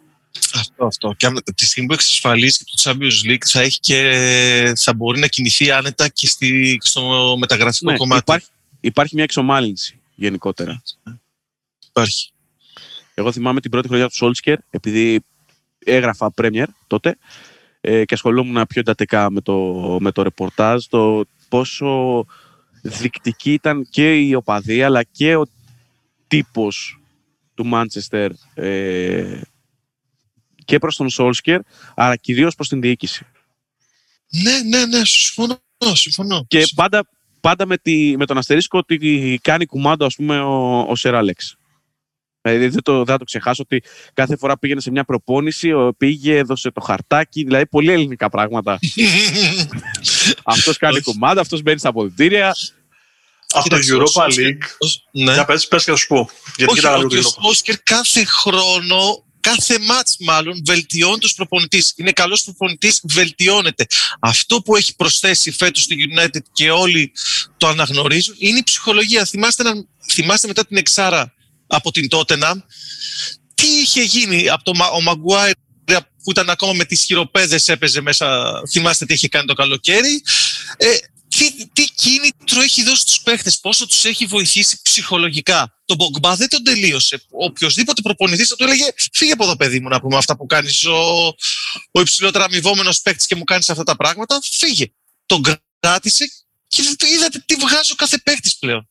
Αυτό, 0.55 0.84
αυτό. 0.87 1.14
Και 1.16 1.26
αν- 1.26 1.43
τη 1.55 1.64
στιγμή 1.66 1.89
που 1.89 1.95
εξασφαλίσει 1.95 2.64
το 2.64 2.72
Champions 2.76 3.30
League 3.30 3.45
θα, 3.45 3.61
έχει 3.61 3.80
και, 3.80 4.72
θα 4.76 4.95
μπορεί 4.95 5.18
να 5.20 5.26
κινηθεί 5.26 5.70
άνετα 5.70 6.09
και 6.09 6.26
στη, 6.26 6.78
στο 6.82 7.34
μεταγραφικό 7.39 7.91
Ναι, 7.91 7.97
κομμάτι. 7.97 8.20
υπάρχει, 8.20 8.47
υπάρχει 8.80 9.14
μια 9.14 9.24
εξομάλυνση 9.24 10.01
γενικότερα. 10.14 10.82
Υπάρχει. 11.89 12.30
Εγώ 13.14 13.32
θυμάμαι 13.32 13.61
την 13.61 13.70
πρώτη 13.70 13.89
χρονιά 13.89 14.09
του 14.09 14.16
Solskjaer, 14.20 14.57
επειδή 14.70 15.20
έγραφα 15.78 16.32
Premier 16.37 16.64
τότε 16.87 17.18
ε, 17.80 18.05
και 18.05 18.14
ασχολούμουν 18.14 18.66
πιο 18.66 18.80
εντατικά 18.80 19.30
με 19.30 19.41
το, 19.41 19.57
με 20.01 20.12
το 20.12 20.22
ρεπορτάζ, 20.22 20.84
το 20.84 21.24
πόσο 21.49 22.24
δεικτική 22.82 23.53
ήταν 23.53 23.87
και 23.91 24.14
η 24.14 24.34
οπαδία 24.34 24.87
αλλά 24.87 25.03
και 25.03 25.37
ο 25.37 25.47
τύπος 26.28 27.01
του 27.55 27.66
Μάντσεστερ 27.66 28.30
ε, 28.55 29.41
και 30.66 30.78
προς 30.78 30.96
τον 30.96 31.08
Solskjaer, 31.18 31.58
αλλά 31.94 32.16
κυρίως 32.16 32.54
προς 32.54 32.68
την 32.68 32.80
διοίκηση. 32.80 33.26
Ναι, 34.42 34.58
ναι, 34.78 34.86
ναι, 34.86 35.04
συμφωνώ. 35.04 35.60
συμφωνώ. 35.92 36.44
Και 36.48 36.66
πάντα, 36.74 37.08
πάντα 37.40 37.66
με, 37.66 37.76
τη, 37.78 38.14
με 38.16 38.26
τον 38.26 38.38
αστερίσκο 38.38 38.78
ότι 38.78 39.38
κάνει 39.42 39.66
κουμάντο 39.66 40.04
ας 40.06 40.14
πούμε 40.14 40.40
ο, 40.40 40.78
ο 40.88 40.96
Σερ 40.96 41.14
Άλεξ. 41.14 41.56
Δηλαδή 42.42 42.68
δεν, 42.68 42.82
το, 42.82 42.96
δεν 42.96 43.06
θα 43.06 43.18
το 43.18 43.24
ξεχάσω 43.24 43.62
ότι 43.62 43.82
κάθε 44.14 44.36
φορά 44.36 44.58
πήγαινε 44.58 44.80
σε 44.80 44.90
μια 44.90 45.04
προπόνηση, 45.04 45.72
ο, 45.72 45.94
πήγε, 45.98 46.36
έδωσε 46.36 46.70
το 46.70 46.80
χαρτάκι, 46.80 47.42
δηλαδή 47.44 47.66
πολύ 47.66 47.92
ελληνικά 47.92 48.28
πράγματα. 48.28 48.78
αυτός 50.44 50.76
κάνει 50.76 50.94
Όχι. 50.94 51.02
κουμάντο, 51.04 51.40
αυτός 51.40 51.62
μπαίνει 51.62 51.78
στα 51.78 51.88
αποδητήρια. 51.88 52.52
Από 53.48 53.68
το 53.68 53.78
Κοίταξε, 53.78 53.94
ο 53.94 53.98
Europa 54.02 54.22
Solskjaer- 54.22 54.38
League. 54.38 54.62
ναι. 55.10 55.32
Για 55.32 55.44
πες, 55.44 55.68
πες 55.68 55.84
και 55.84 55.90
θα 55.90 55.96
σου 55.96 56.06
πω. 56.06 56.28
Γιατί 56.56 56.72
Όχι, 56.72 56.74
κοίταγα 56.80 56.96
λίγο 56.96 57.06
ότι 57.08 57.20
το 57.22 57.28
ο 57.28 57.30
Europa. 57.30 57.42
Σόλσκερ 57.44 57.78
κάθε 57.82 58.24
χρόνο, 58.24 59.24
κάθε 59.51 59.78
μάτς 59.78 60.16
μάλλον, 60.20 60.62
βελτιώνει 60.64 61.18
τους 61.18 61.34
προπονητής. 61.34 61.92
Είναι 61.97 62.12
καλός 62.12 62.42
προπονητής, 62.42 63.01
βελτιώνεται. 63.05 63.86
Αυτό 64.20 64.62
που 64.62 64.76
έχει 64.76 64.97
προσθέσει 64.97 65.51
φέτος 65.51 65.82
στη 65.82 65.97
United 66.11 66.40
και 66.53 66.70
όλοι 66.70 67.12
το 67.57 67.66
αναγνωρίζουν 67.68 68.34
είναι 68.38 68.59
η 68.59 68.62
ψυχολογία. 68.62 69.24
Θυμάστε, 69.24 69.62
να- 69.62 69.84
θυμάστε 70.12 70.47
μετά 70.47 70.66
την 70.66 70.76
Εξάρα 70.76 71.34
από 71.66 71.90
την 71.92 72.09
Tottenham, 72.11 72.55
τι 73.55 73.66
είχε 73.66 74.03
γίνει 74.03 74.49
από 74.49 74.64
το, 74.64 74.74
Μα- 74.74 74.88
ο 74.88 75.01
Μαγκουάιρ 75.01 75.55
που 76.22 76.30
ήταν 76.30 76.51
ακόμα 76.51 76.72
με 76.72 76.84
τις 76.84 77.05
χειροπέδες 77.05 77.68
έπαιζε 77.68 78.01
μέσα, 78.01 78.53
θυμάστε 78.72 79.07
τι 79.07 79.14
είχε 79.14 79.28
κάνει 79.28 79.47
το 79.47 79.55
καλοκαίρι. 79.55 80.22
Ε, 80.76 80.86
τι, 81.37 81.66
τι 81.72 81.84
κίνητρο 81.84 82.61
έχει 82.61 82.82
δώσει 82.82 83.01
στους 83.01 83.20
παίχτες, 83.20 83.59
πόσο 83.59 83.87
τους 83.87 84.05
έχει 84.05 84.26
βοηθήσει 84.26 84.78
ψυχολογικά. 84.82 85.80
Τον 85.84 85.97
Μπογκμπά 85.97 86.37
δεν 86.37 86.49
τον 86.49 86.62
τελείωσε. 86.62 87.22
Οποιοδήποτε 87.30 88.03
προπονητής 88.03 88.49
θα 88.49 88.57
του 88.57 88.64
έλεγε 88.64 88.84
φύγε 89.12 89.32
από 89.32 89.45
εδώ 89.45 89.57
παιδί 89.57 89.80
μου 89.80 89.89
να 89.89 90.01
πούμε 90.01 90.16
αυτά 90.16 90.37
που 90.37 90.47
κάνεις 90.47 90.84
ο, 90.84 91.26
ο 91.91 92.01
υψηλότερα 92.01 92.45
αμοιβόμενος 92.45 93.01
παίκτης 93.01 93.26
και 93.26 93.34
μου 93.34 93.45
κάνεις 93.45 93.70
αυτά 93.70 93.82
τα 93.82 93.97
πράγματα, 93.97 94.39
φύγε. 94.43 94.93
Τον 95.26 95.43
κράτησε 95.80 96.24
και 96.66 96.82
είδατε 97.14 97.43
τι 97.47 97.55
βγάζει 97.55 97.93
ο 97.93 97.95
κάθε 97.95 98.18
παίκτης 98.18 98.57
πλέον. 98.57 98.89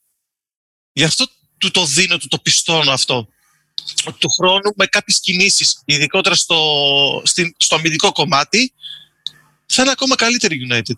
Γι' 0.94 1.04
αυτό 1.04 1.28
του 1.58 1.72
το 1.72 1.86
δίνω, 1.86 2.18
του 2.18 2.28
το 2.28 2.40
πιστώνω 2.40 2.92
αυτό. 2.92 3.28
Του 4.18 4.30
χρόνου 4.30 4.74
με 4.76 4.86
κάποιες 4.86 5.20
κινήσεις, 5.20 5.82
ειδικότερα 5.86 6.36
στο, 6.36 7.22
στην, 7.26 7.56
στο 7.58 7.76
αμυντικό 7.76 8.12
κομμάτι, 8.12 8.74
θα 9.66 9.82
είναι 9.82 9.92
ακόμα 9.92 10.16
καλύτερη 10.16 10.68
United. 10.70 10.96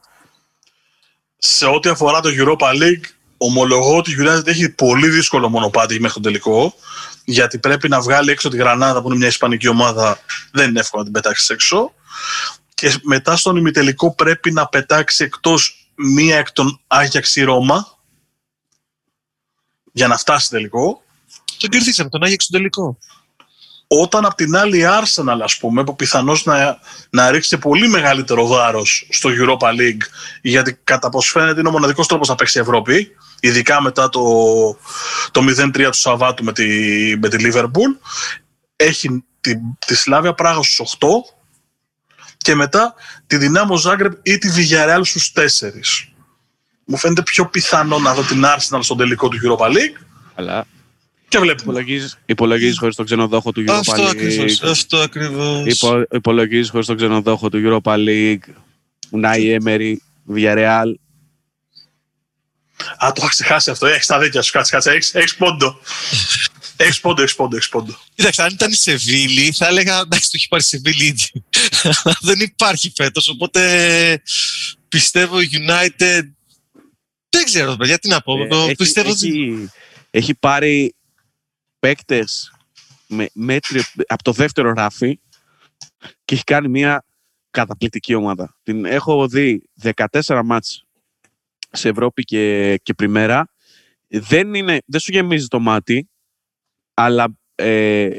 Σε 1.37 1.65
ό,τι 1.65 1.89
αφορά 1.89 2.19
το 2.19 2.29
Europa 2.31 2.81
League, 2.81 3.05
ομολογώ 3.37 3.97
ότι 3.97 4.11
η 4.11 4.15
United 4.19 4.47
έχει 4.47 4.69
πολύ 4.69 5.09
δύσκολο 5.09 5.49
μονοπάτι 5.49 5.99
μέχρι 5.99 6.13
τον 6.13 6.21
τελικό. 6.21 6.75
Γιατί 7.25 7.59
πρέπει 7.59 7.89
να 7.89 8.01
βγάλει 8.01 8.31
έξω 8.31 8.49
τη 8.49 8.57
Γρανάδα 8.57 9.01
που 9.01 9.07
είναι 9.07 9.17
μια 9.17 9.27
ισπανική 9.27 9.67
ομάδα. 9.67 10.19
Δεν 10.51 10.69
είναι 10.69 10.79
εύκολο 10.79 11.03
να 11.03 11.11
την 11.11 11.21
πετάξεις 11.21 11.49
έξω. 11.49 11.93
Και 12.73 12.95
μετά 13.01 13.35
στον 13.35 13.55
ημιτελικό 13.55 14.15
πρέπει 14.15 14.51
να 14.51 14.67
πετάξει 14.67 15.23
εκτός 15.23 15.91
μία 15.95 16.37
εκ 16.37 16.51
των 16.51 16.79
Άγιαξ 16.87 17.35
η 17.35 17.43
Ρώμα 17.43 17.97
για 19.91 20.07
να 20.07 20.17
φτάσει 20.17 20.49
τελικό. 20.49 21.03
Τον 21.57 21.69
κερδίσαμε, 21.69 22.09
τον 22.09 22.23
Άγιαξ 22.23 22.43
στον 22.43 22.57
τελικό. 22.59 22.97
Όταν 23.87 24.25
απ' 24.25 24.35
την 24.35 24.55
άλλη 24.55 24.77
η 24.77 24.85
Arsenal, 24.85 25.39
ας 25.43 25.57
πούμε, 25.57 25.83
που 25.83 25.95
πιθανώς 25.95 26.43
να, 26.45 26.79
να 27.09 27.31
ρίξει 27.31 27.57
πολύ 27.57 27.87
μεγαλύτερο 27.87 28.47
βάρος 28.47 29.07
στο 29.09 29.29
Europa 29.29 29.67
League, 29.67 30.01
γιατί 30.41 30.79
κατά 30.83 31.09
πως 31.09 31.29
φαίνεται 31.29 31.59
είναι 31.59 31.69
ο 31.69 31.71
μοναδικός 31.71 32.07
τρόπος 32.07 32.27
να 32.27 32.35
παίξει 32.35 32.57
η 32.57 32.61
Ευρώπη, 32.61 33.11
ειδικά 33.39 33.81
μετά 33.81 34.09
το, 34.09 34.21
το 35.31 35.41
0-3 35.41 35.71
του 35.73 35.93
Σαββάτου 35.93 36.43
με 36.43 36.53
τη, 36.53 36.65
με 37.17 37.29
τη 37.29 37.37
Liverpool, 37.39 38.09
έχει 38.75 39.23
τη, 39.41 39.53
τη 39.85 39.95
Σλάβια 39.95 40.33
Πράγα 40.33 40.63
στους 40.63 40.95
8 40.99 41.07
και 42.37 42.55
μετά 42.55 42.93
τη 43.27 43.37
Δυνάμο 43.37 43.77
Ζάγκρεπ 43.77 44.13
ή 44.21 44.37
τη 44.37 44.49
Villarreal 44.55 45.01
στους 45.03 45.33
4. 45.35 45.41
Μου 46.85 46.97
φαίνεται 46.97 47.21
πιο 47.21 47.45
πιθανό 47.45 47.99
να 47.99 48.13
δω 48.13 48.21
την 48.21 48.43
Arsenal 48.45 48.79
στον 48.81 48.97
τελικό 48.97 49.27
του 49.27 49.37
Europa 49.43 49.65
League. 49.65 50.05
Αλλά 50.35 50.65
Και 51.29 51.37
βλέπουμε. 51.39 51.71
υπολογίζεις, 51.71 52.17
υπολογίζεις 52.25 52.77
χωρίς 52.77 52.95
τον 52.95 53.05
ξενοδόχο 53.05 53.51
του 53.51 53.63
Europa 53.67 53.71
Αυτό 53.73 54.03
League. 54.03 54.09
ακριβώς. 54.09 54.61
Αυτό 54.63 54.97
ακριβώς. 54.97 55.65
Υπο, 55.65 56.03
υπολογίζεις 56.11 56.69
χωρίς 56.69 56.85
τον 56.85 56.95
ξενοδόχο 56.95 57.49
του 57.49 57.81
Europa 57.83 57.93
League. 57.95 58.37
Unai 59.11 59.57
Emery, 59.61 59.95
Villarreal. 60.35 60.93
Α, 62.97 63.11
το 63.11 63.13
είχα 63.17 63.27
ξεχάσει 63.27 63.69
αυτό. 63.71 63.85
Έχεις 63.85 64.05
τα 64.05 64.19
δίκια 64.19 64.41
σου. 64.41 64.51
Κάτσε, 64.51 64.71
κάτσε. 64.71 64.91
Έχεις, 64.91 65.13
έχεις 65.13 65.35
πόντο. 65.35 65.79
έχεις 66.77 66.99
πόντο, 66.99 67.21
έχεις 67.21 67.35
πόντο, 67.35 67.55
έχεις 67.55 67.69
πόντο. 67.69 67.97
Κοίταξε, 68.15 68.43
αν 68.43 68.49
ήταν 68.53 68.71
η 68.71 68.75
Σεβίλη, 68.75 69.51
θα 69.51 69.67
έλεγα 69.67 69.99
εντάξει, 69.99 70.25
το 70.25 70.31
έχει 70.35 70.47
πάρει 70.47 70.63
η 70.63 70.65
Σεβίλη 70.65 71.05
ήδη. 71.05 71.43
Αλλά 72.03 72.17
δεν 72.21 72.39
υπάρχει 72.39 72.91
φέτος. 72.95 73.29
Οπότε 73.29 74.21
πιστεύω 74.89 75.41
η 75.41 75.49
United. 75.51 76.21
Δεν 77.29 77.43
ξέρω, 77.45 77.75
παιδιά, 77.75 77.97
τι 77.99 78.07
να 78.07 78.21
πω. 78.21 78.41
Ε, 78.43 78.47
Το 78.47 78.57
έχει, 78.57 78.75
πιστεύω. 78.75 79.09
έχει, 79.09 79.69
έχει 80.11 80.33
πάρει 80.35 80.95
παίκτες 81.79 82.51
με 83.07 83.29
μέτριο, 83.33 83.81
από 84.07 84.23
το 84.23 84.31
δεύτερο 84.31 84.73
ράφι 84.73 85.19
και 86.25 86.35
έχει 86.35 86.43
κάνει 86.43 86.67
μια 86.67 87.05
καταπληκτική 87.51 88.13
ομάδα. 88.13 88.55
Την 88.63 88.85
έχω 88.85 89.27
δει 89.27 89.69
14 90.21 90.41
μάτς 90.45 90.85
σε 91.71 91.89
Ευρώπη 91.89 92.23
και, 92.23 92.75
και 92.83 92.93
πριμέρα. 92.93 93.49
Δεν, 94.07 94.53
είναι, 94.53 94.81
δεν 94.85 94.99
σου 94.99 95.11
γεμίζει 95.11 95.47
το 95.47 95.59
μάτι, 95.59 96.09
αλλά 96.93 97.37
ε, 97.55 98.09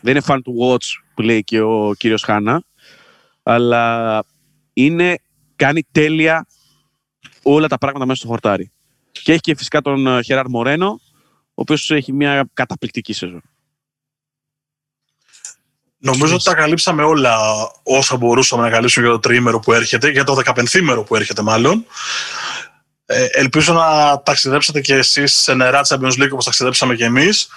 δεν 0.00 0.16
είναι 0.16 0.24
fun 0.26 0.36
to 0.36 0.68
watch 0.68 0.86
που 1.14 1.22
λέει 1.22 1.44
και 1.44 1.60
ο 1.60 1.92
κύριος 1.98 2.22
Χάνα, 2.22 2.64
αλλά 3.42 4.24
είναι, 4.72 5.18
κάνει 5.56 5.82
τέλεια 5.92 6.46
όλα 7.42 7.68
τα 7.68 7.78
πράγματα 7.78 8.06
μέσα 8.06 8.18
στο 8.18 8.28
χορτάρι. 8.28 8.72
Και 9.12 9.32
έχει 9.32 9.40
και 9.40 9.56
φυσικά 9.56 9.80
τον 9.80 10.06
ε, 10.06 10.22
Χεράρ 10.22 10.48
Μορένο, 10.48 10.88
ο 10.88 11.11
οποίος 11.54 11.90
έχει 11.90 12.12
μια 12.12 12.48
καταπληκτική 12.54 13.12
σεζόν. 13.12 13.42
Νομίζω 15.98 16.34
ότι 16.34 16.44
τα 16.44 16.54
καλύψαμε 16.54 17.02
όλα 17.02 17.36
όσα 17.82 18.16
μπορούσαμε 18.16 18.62
να 18.62 18.70
καλύψουμε 18.70 19.06
για 19.06 19.14
το 19.14 19.20
τριήμερο 19.20 19.58
που 19.60 19.72
έρχεται, 19.72 20.10
για 20.10 20.24
το 20.24 20.34
δεκαπενθήμερο 20.34 21.02
που 21.02 21.16
έρχεται 21.16 21.42
μάλλον. 21.42 21.86
Ε, 23.06 23.26
ελπίζω 23.30 23.72
να 23.72 24.22
ταξιδέψετε 24.22 24.80
και 24.80 24.94
εσείς 24.94 25.32
σε 25.32 25.54
νερά 25.54 25.80
Champions 25.88 26.22
League 26.22 26.30
όπως 26.32 26.44
ταξιδέψαμε 26.44 26.94
και 26.94 27.04
εμείς. 27.04 27.48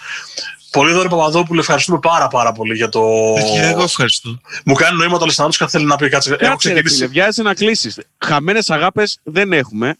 Πολύ 0.71 0.91
δωρή 0.91 1.09
Παπαδόπουλο, 1.09 1.59
ευχαριστούμε 1.59 1.99
πάρα 1.99 2.27
πάρα 2.27 2.51
πολύ 2.51 2.75
για 2.75 2.89
το... 2.89 3.01
Παιδιά, 3.35 3.63
εγώ 3.63 3.83
ευχαριστώ. 3.83 4.39
Μου 4.65 4.73
κάνει 4.73 4.97
νόημα 4.97 5.17
το 5.17 5.23
Αλεσανδρός 5.23 5.57
και 5.57 5.67
θέλει 5.67 5.85
να 5.85 5.95
πει 5.95 6.09
κάτι. 6.09 6.29
Έχω 6.29 6.37
Κάτσε, 6.37 6.49
ρε 6.49 6.73
ξεκινήσει. 6.73 6.95
φίλε, 6.95 7.07
βιάζεσαι 7.07 7.41
να 7.41 7.53
κλείσει. 7.53 7.93
Χαμένες 8.25 8.69
αγάπες 8.69 9.19
δεν 9.23 9.53
έχουμε. 9.53 9.95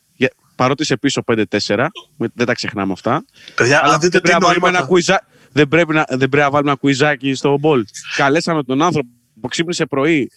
Για- 0.56 0.66
Παρότι 0.66 0.82
είσαι 0.84 0.98
πίσω 0.98 1.22
5-4, 1.28 1.92
δεν 2.34 2.46
τα 2.46 2.54
ξεχνάμε 2.54 2.92
αυτά. 2.94 3.26
Παιδιά, 3.56 3.80
Αλλά 3.84 3.94
αν 3.94 4.00
δείτε 4.00 4.20
δεν 4.20 4.22
τι 4.22 4.28
πρέπει, 4.30 4.42
να 4.42 4.48
βάλουμε 4.48 4.66
νοήματα... 4.66 4.78
ένα 4.78 4.88
κουιζά... 4.88 5.22
δεν, 5.52 5.68
πρέπει 5.68 5.94
να... 5.94 6.06
δεν 6.10 6.18
πρέπει 6.18 6.38
να 6.38 6.50
βάλουμε 6.50 6.70
ένα 6.70 6.80
κουιζάκι 6.80 7.34
στο 7.34 7.58
μπολ. 7.60 7.84
Καλέσαμε 8.16 8.64
τον 8.64 8.82
άνθρωπο 8.82 9.10
που 9.42 9.48
ξύπνησε 9.48 9.86
πρωί 9.86 10.32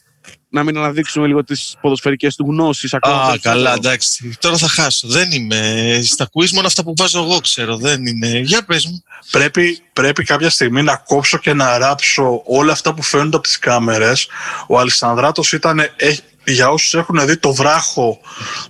να 0.49 0.63
μην 0.63 0.77
αναδείξουμε 0.77 1.27
λίγο 1.27 1.45
τις 1.45 1.77
ποδοσφαιρικές 1.81 2.37
του 2.37 2.47
γνώσεις. 2.49 2.95
Α, 2.95 2.99
καλά, 3.43 3.73
εντάξει. 3.75 4.37
Τώρα 4.41 4.57
θα 4.57 4.69
χάσω. 4.69 5.09
Δεν 5.09 5.31
είμαι. 5.33 6.01
Στα 6.05 6.29
quiz 6.33 6.51
μόνο 6.51 6.67
αυτά 6.67 6.83
που 6.85 6.93
βάζω 6.97 7.23
εγώ 7.23 7.39
ξέρω. 7.41 7.77
Δεν 7.77 8.07
είναι. 8.07 8.39
Για 8.39 8.65
πες 8.65 8.87
μου. 8.87 9.03
πρέπει, 9.31 9.79
πρέπει 9.93 10.25
κάποια 10.25 10.51
στιγμή 10.51 10.83
να 10.83 10.97
κόψω 10.97 11.39
και 11.39 11.53
να 11.53 11.79
ράψω 11.79 12.43
όλα 12.45 12.73
αυτά 12.73 12.95
που 12.95 13.03
φαίνονται 13.03 13.37
από 13.37 13.47
τις 13.47 13.59
κάμερες. 13.59 14.29
Ο 14.67 14.79
Αλισανδράτος 14.79 15.53
ήταν, 15.53 15.81
έχει- 15.97 16.21
για 16.53 16.69
όσους 16.71 16.95
έχουν 16.95 17.27
δει 17.27 17.37
το 17.37 17.55
βράχο 17.55 18.21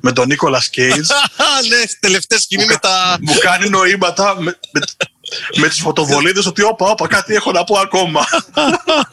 με 0.01 0.13
τον 0.13 0.27
Νίκολας 0.27 0.69
Κέιτς, 0.71 1.11
Α, 1.11 1.15
ναι, 1.69 1.83
τελευταία 2.01 2.39
σκηνή 2.39 2.65
με 2.65 2.77
τα. 2.77 3.19
μου 3.21 3.35
κάνει 3.39 3.69
νοήματα 3.69 4.41
με, 4.41 4.59
με, 4.73 4.81
με 5.57 5.69
τις 5.69 5.81
φωτοβολίδες 5.81 6.47
ότι 6.47 6.63
όπα, 6.63 6.87
όπα, 6.91 7.07
κάτι 7.07 7.35
έχω 7.35 7.53
να 7.53 7.65
πω 7.65 7.79
ακόμα. 7.79 8.25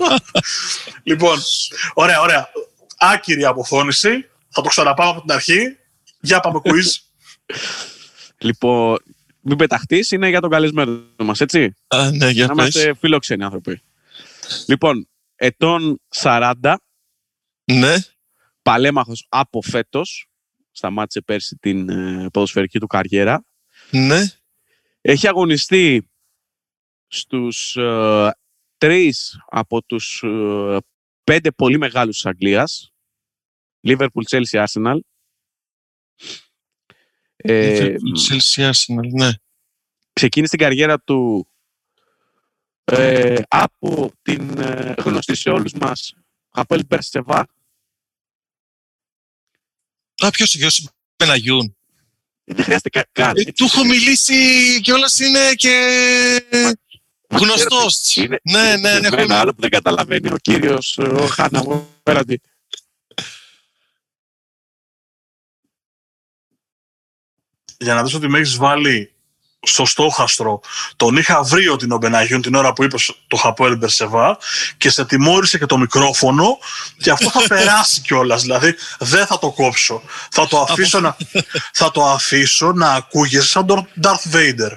λοιπόν, 1.04 1.38
ωραία, 1.94 2.22
ωραία. 2.22 2.50
Άκυρη 2.98 3.46
αποφώνηση. 3.46 4.30
Θα 4.50 4.62
το 4.62 4.70
ξαναπάμε 4.70 5.10
από 5.10 5.22
την 5.22 5.32
αρχή. 5.32 5.78
Για 6.20 6.40
πάμε 6.40 6.60
quiz. 6.64 6.90
Λοιπόν, 8.38 8.98
μην 9.42 9.58
πεταχτείς, 9.58 10.12
είναι 10.12 10.30
για 10.30 10.42
τον 10.42 10.50
καλεσμένο 10.50 11.04
μας, 11.18 11.42
έτσι; 11.42 11.76
Α, 11.88 12.12
ναι, 12.12 12.30
για 12.30 12.48
Να 12.48 12.54
πες. 12.56 12.66
είμαστε 12.76 12.94
φιλόξενοι 13.00 13.44
άνθρωποι. 13.44 13.82
Λοιπόν, 14.66 15.08
ετών 15.36 16.02
40, 16.16 16.54
Ναι. 17.72 17.96
Παλέμαχος 18.66 19.26
από 19.30 19.62
φέτος, 19.62 20.28
σταμάτησε 20.72 21.22
πέρσι 21.22 21.56
την 21.56 21.90
ε, 21.90 22.30
ποδοσφαιρική 22.34 22.80
του 22.80 22.88
καριέρα. 22.88 23.46
Ναι. 23.92 24.22
Έχει 25.02 25.28
αγωνιστεί 25.28 26.10
στους 27.08 27.76
ε, 27.76 28.32
τρεις 28.78 29.40
από 29.48 29.84
τους 29.84 30.24
ε, 30.24 30.78
πέντε 31.24 31.52
πολύ 31.52 31.78
μεγάλους 31.78 32.16
της 32.16 32.26
Αγγλίας. 32.26 32.94
Liverpool, 33.88 34.24
Chelsea, 34.30 34.66
Arsenal. 34.66 35.00
Ε, 37.36 37.96
Chelsea 38.30 38.72
Arsenal, 38.72 39.10
ναι. 39.12 39.30
ξεκίνησε 40.14 40.56
την 40.56 40.66
καριέρα 40.66 41.00
του 41.00 41.50
ε, 42.84 43.42
από 43.48 44.12
την 44.22 44.58
ε, 44.58 44.94
γνωστή 44.98 45.36
σε 45.36 45.50
όλους 45.50 45.74
μας 45.74 46.14
από 46.50 46.76
El 46.76 46.98
Persevar. 50.22 50.28
Α, 50.28 50.30
ποιος 50.32 50.54
είναι, 50.54 50.90
ο 50.90 50.94
Πεναγιούν. 51.16 51.76
Δεν 52.44 52.64
χρειάζεται 52.64 52.90
κα- 52.90 53.08
καν. 53.12 53.34
Ε, 53.38 53.44
του 53.44 53.64
έχω 53.64 53.84
μιλήσει 53.84 54.36
κιόλας 54.82 55.20
είναι 55.20 55.54
και 55.54 55.76
γνωστός. 57.30 58.16
Είναι- 58.16 58.40
Ναι, 58.44 58.76
ναι, 58.78 59.00
ναι. 59.00 59.08
Εμένα 59.08 59.22
έχω- 59.22 59.34
άλλο 59.34 59.54
που 59.54 59.62
δεν 59.62 59.70
καταλαβαίνει 59.70 60.30
ο 60.32 60.38
κύριος 60.42 60.98
ε, 60.98 61.02
ο 61.04 61.28
Χάνα 61.28 61.64
μου 61.64 61.90
απέναντι. 62.00 62.42
για 67.78 67.94
να 67.94 68.04
δεις 68.04 68.14
ότι 68.14 68.28
με 68.28 68.40
έχει 68.40 68.58
βάλει 68.58 69.15
στο 69.66 69.86
στόχαστρο. 69.86 70.60
Τον 70.96 71.16
είχα 71.18 71.44
βρει 71.44 71.68
ότι 71.68 71.86
είναι 71.86 71.94
ο 71.94 71.98
Μπεναγιούν 71.98 72.42
την 72.42 72.56
ώρα 72.56 72.74
που 72.74 72.84
είπε 72.84 72.96
το 73.28 73.36
Χαπόελ 73.38 73.78
Μπερσεβά 73.78 74.38
και 74.78 74.90
σε 74.90 75.06
τιμώρησε 75.06 75.58
και 75.58 75.66
το 75.66 75.78
μικρόφωνο 75.78 76.58
και 76.98 77.12
αυτό 77.12 77.30
θα 77.30 77.42
περάσει 77.56 78.02
κιόλας. 78.02 78.42
Δηλαδή 78.42 78.76
δεν 79.00 79.26
θα 79.26 79.40
το 79.40 79.52
κόψω. 79.52 80.02
Θα 80.32 80.48
το 80.48 80.62
αφήσω, 80.70 81.00
να, 81.00 81.18
θα 81.74 81.92
το 81.92 82.06
αφήσω 82.06 82.72
να 82.72 82.92
ακούγεσαι 82.94 83.48
σαν 83.48 83.66
τον 83.66 83.88
Darth 84.04 84.36
Vader. 84.36 84.72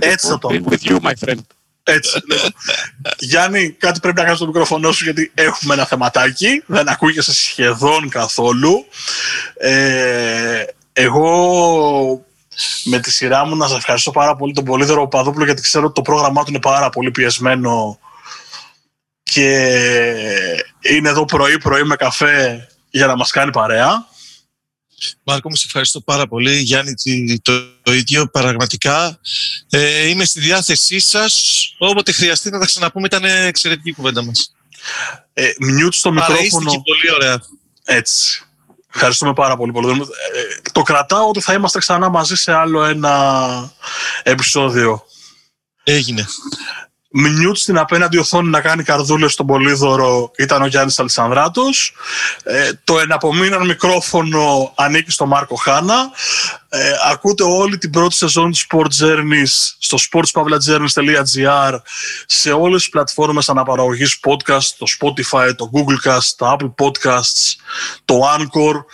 Έτσι 0.00 0.26
θα 0.26 0.38
το- 0.38 0.48
Be 0.52 0.72
with 0.72 0.88
you, 0.90 0.96
my 1.00 1.12
friend. 1.26 1.38
Έτσι. 1.82 2.20
λοιπόν. 2.28 2.50
Γιάννη, 3.18 3.70
κάτι 3.70 4.00
πρέπει 4.00 4.16
να 4.16 4.22
κάνεις 4.22 4.36
στο 4.38 4.46
μικρόφωνο 4.46 4.92
σου 4.92 5.04
γιατί 5.04 5.30
έχουμε 5.34 5.74
ένα 5.74 5.86
θεματάκι. 5.86 6.62
Δεν 6.66 6.88
ακούγεσαι 6.88 7.34
σχεδόν 7.34 8.08
καθόλου. 8.08 8.86
Ε, 9.54 10.64
εγώ 10.92 12.26
με 12.84 13.00
τη 13.00 13.10
σειρά 13.10 13.44
μου 13.46 13.56
να 13.56 13.66
σας 13.68 13.76
ευχαριστώ 13.76 14.10
πάρα 14.10 14.36
πολύ 14.36 14.52
τον 14.52 14.64
Πολύδωρο 14.64 15.08
Παδόπουλο 15.08 15.44
γιατί 15.44 15.62
ξέρω 15.62 15.84
ότι 15.84 15.94
το 15.94 16.02
πρόγραμμά 16.02 16.42
του 16.44 16.50
είναι 16.50 16.60
πάρα 16.60 16.88
πολύ 16.90 17.10
πιεσμένο 17.10 17.98
και 19.22 19.50
είναι 20.80 21.08
εδώ 21.08 21.24
πρωί-πρωί 21.24 21.82
με 21.84 21.96
καφέ 21.96 22.68
για 22.90 23.06
να 23.06 23.16
μας 23.16 23.30
κάνει 23.30 23.50
παρέα. 23.50 24.06
Μάρκο, 25.22 25.48
μου 25.48 25.56
σε 25.56 25.64
ευχαριστώ 25.66 26.00
πάρα 26.00 26.26
πολύ. 26.26 26.56
Γιάννη, 26.56 26.94
τι- 26.94 27.40
το, 27.40 27.52
το 27.82 27.92
ίδιο. 27.92 28.26
Πραγματικά 28.26 29.18
ε, 29.70 30.08
είμαι 30.08 30.24
στη 30.24 30.40
διάθεσή 30.40 30.98
σας. 30.98 31.64
Όποτε 31.78 32.12
χρειαστεί 32.12 32.50
να 32.50 32.58
τα 32.58 32.66
ξαναπούμε. 32.66 33.06
Ήταν 33.06 33.24
εξαιρετική 33.24 33.88
η 33.88 33.92
κουβέντα 33.92 34.24
μας. 34.24 34.54
Ε, 35.32 35.50
μιούτ 35.58 35.94
στο 35.94 36.10
μικρόφωνο. 36.12 36.38
Παραίστηκε 36.42 36.80
πολύ 36.84 37.14
ωραία. 37.14 37.42
Έτσι. 37.84 38.42
Ευχαριστούμε 38.94 39.32
πάρα 39.32 39.56
πολύ. 39.56 39.72
πολύ. 39.72 40.00
Ε, 40.00 40.70
το 40.72 40.82
κρατάω 40.82 41.28
ότι 41.28 41.40
θα 41.40 41.52
είμαστε 41.52 41.78
ξανά 41.78 42.08
μαζί 42.08 42.36
σε 42.36 42.52
άλλο 42.52 42.84
ένα 42.84 43.72
επεισόδιο. 44.22 45.04
Έγινε. 45.84 46.26
Μνιούτ 47.10 47.56
στην 47.56 47.78
απέναντι 47.78 48.18
οθόνη 48.18 48.48
να 48.48 48.60
κάνει 48.60 48.82
καρδούλες 48.82 49.32
στον 49.32 49.46
Πολύδωρο 49.46 50.30
ήταν 50.38 50.62
ο 50.62 50.66
Γιάννης 50.66 50.98
Αλισανδράτος. 50.98 51.94
Ε, 52.42 52.70
το 52.84 52.98
εναπομείναν 52.98 53.66
μικρόφωνο 53.66 54.72
ανήκει 54.76 55.10
στο 55.10 55.26
Μάρκο 55.26 55.54
Χάνα. 55.54 56.10
Ε, 56.68 56.90
ακούτε 57.10 57.42
όλη 57.42 57.78
την 57.78 57.90
πρώτη 57.90 58.14
σεζόν 58.14 58.52
του 58.52 58.58
Sport 58.58 59.04
Journeys 59.04 59.74
στο 59.78 59.98
sportspavlajourneys.gr 60.10 61.78
σε 62.26 62.52
όλες 62.52 62.80
τις 62.80 62.90
πλατφόρμες 62.90 63.48
αναπαραγωγής 63.48 64.20
podcast, 64.26 64.68
το 64.78 64.86
Spotify, 64.98 65.50
το 65.56 65.70
Googlecast, 65.72 66.34
το 66.36 66.56
Apple 66.58 66.84
Podcasts, 66.84 67.54
το 68.04 68.20
Anchor. 68.36 68.84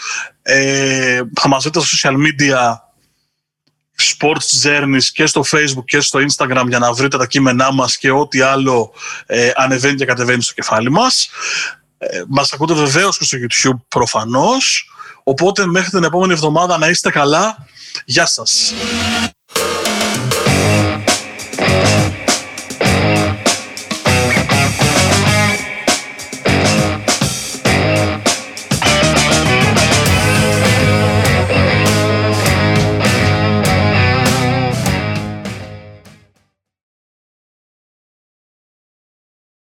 Ε, 0.42 1.20
θα 1.40 1.48
μας 1.48 1.64
δείτε 1.64 1.80
στα 1.80 1.96
social 1.96 2.16
media 2.16 2.82
sports 4.04 4.66
journeys 4.66 5.04
και 5.12 5.26
στο 5.26 5.44
facebook 5.52 5.84
και 5.84 6.00
στο 6.00 6.20
instagram 6.20 6.64
για 6.68 6.78
να 6.78 6.92
βρείτε 6.92 7.18
τα 7.18 7.26
κείμενά 7.26 7.72
μας 7.72 7.96
και 7.96 8.10
ό,τι 8.10 8.40
άλλο 8.40 8.92
ε, 9.26 9.50
ανεβαίνει 9.54 9.94
και 9.94 10.04
κατεβαίνει 10.04 10.42
στο 10.42 10.54
κεφάλι 10.54 10.90
μας. 10.90 11.28
Ε, 11.98 12.22
μας 12.28 12.52
ακούτε 12.52 12.74
βεβαίως 12.74 13.18
και 13.18 13.24
στο 13.24 13.38
youtube 13.38 13.80
προφανώς. 13.88 14.88
Οπότε 15.22 15.66
μέχρι 15.66 15.90
την 15.90 16.04
επόμενη 16.04 16.32
εβδομάδα 16.32 16.78
να 16.78 16.88
είστε 16.88 17.10
καλά. 17.10 17.66
Γεια 18.04 18.26
σας. 18.26 18.72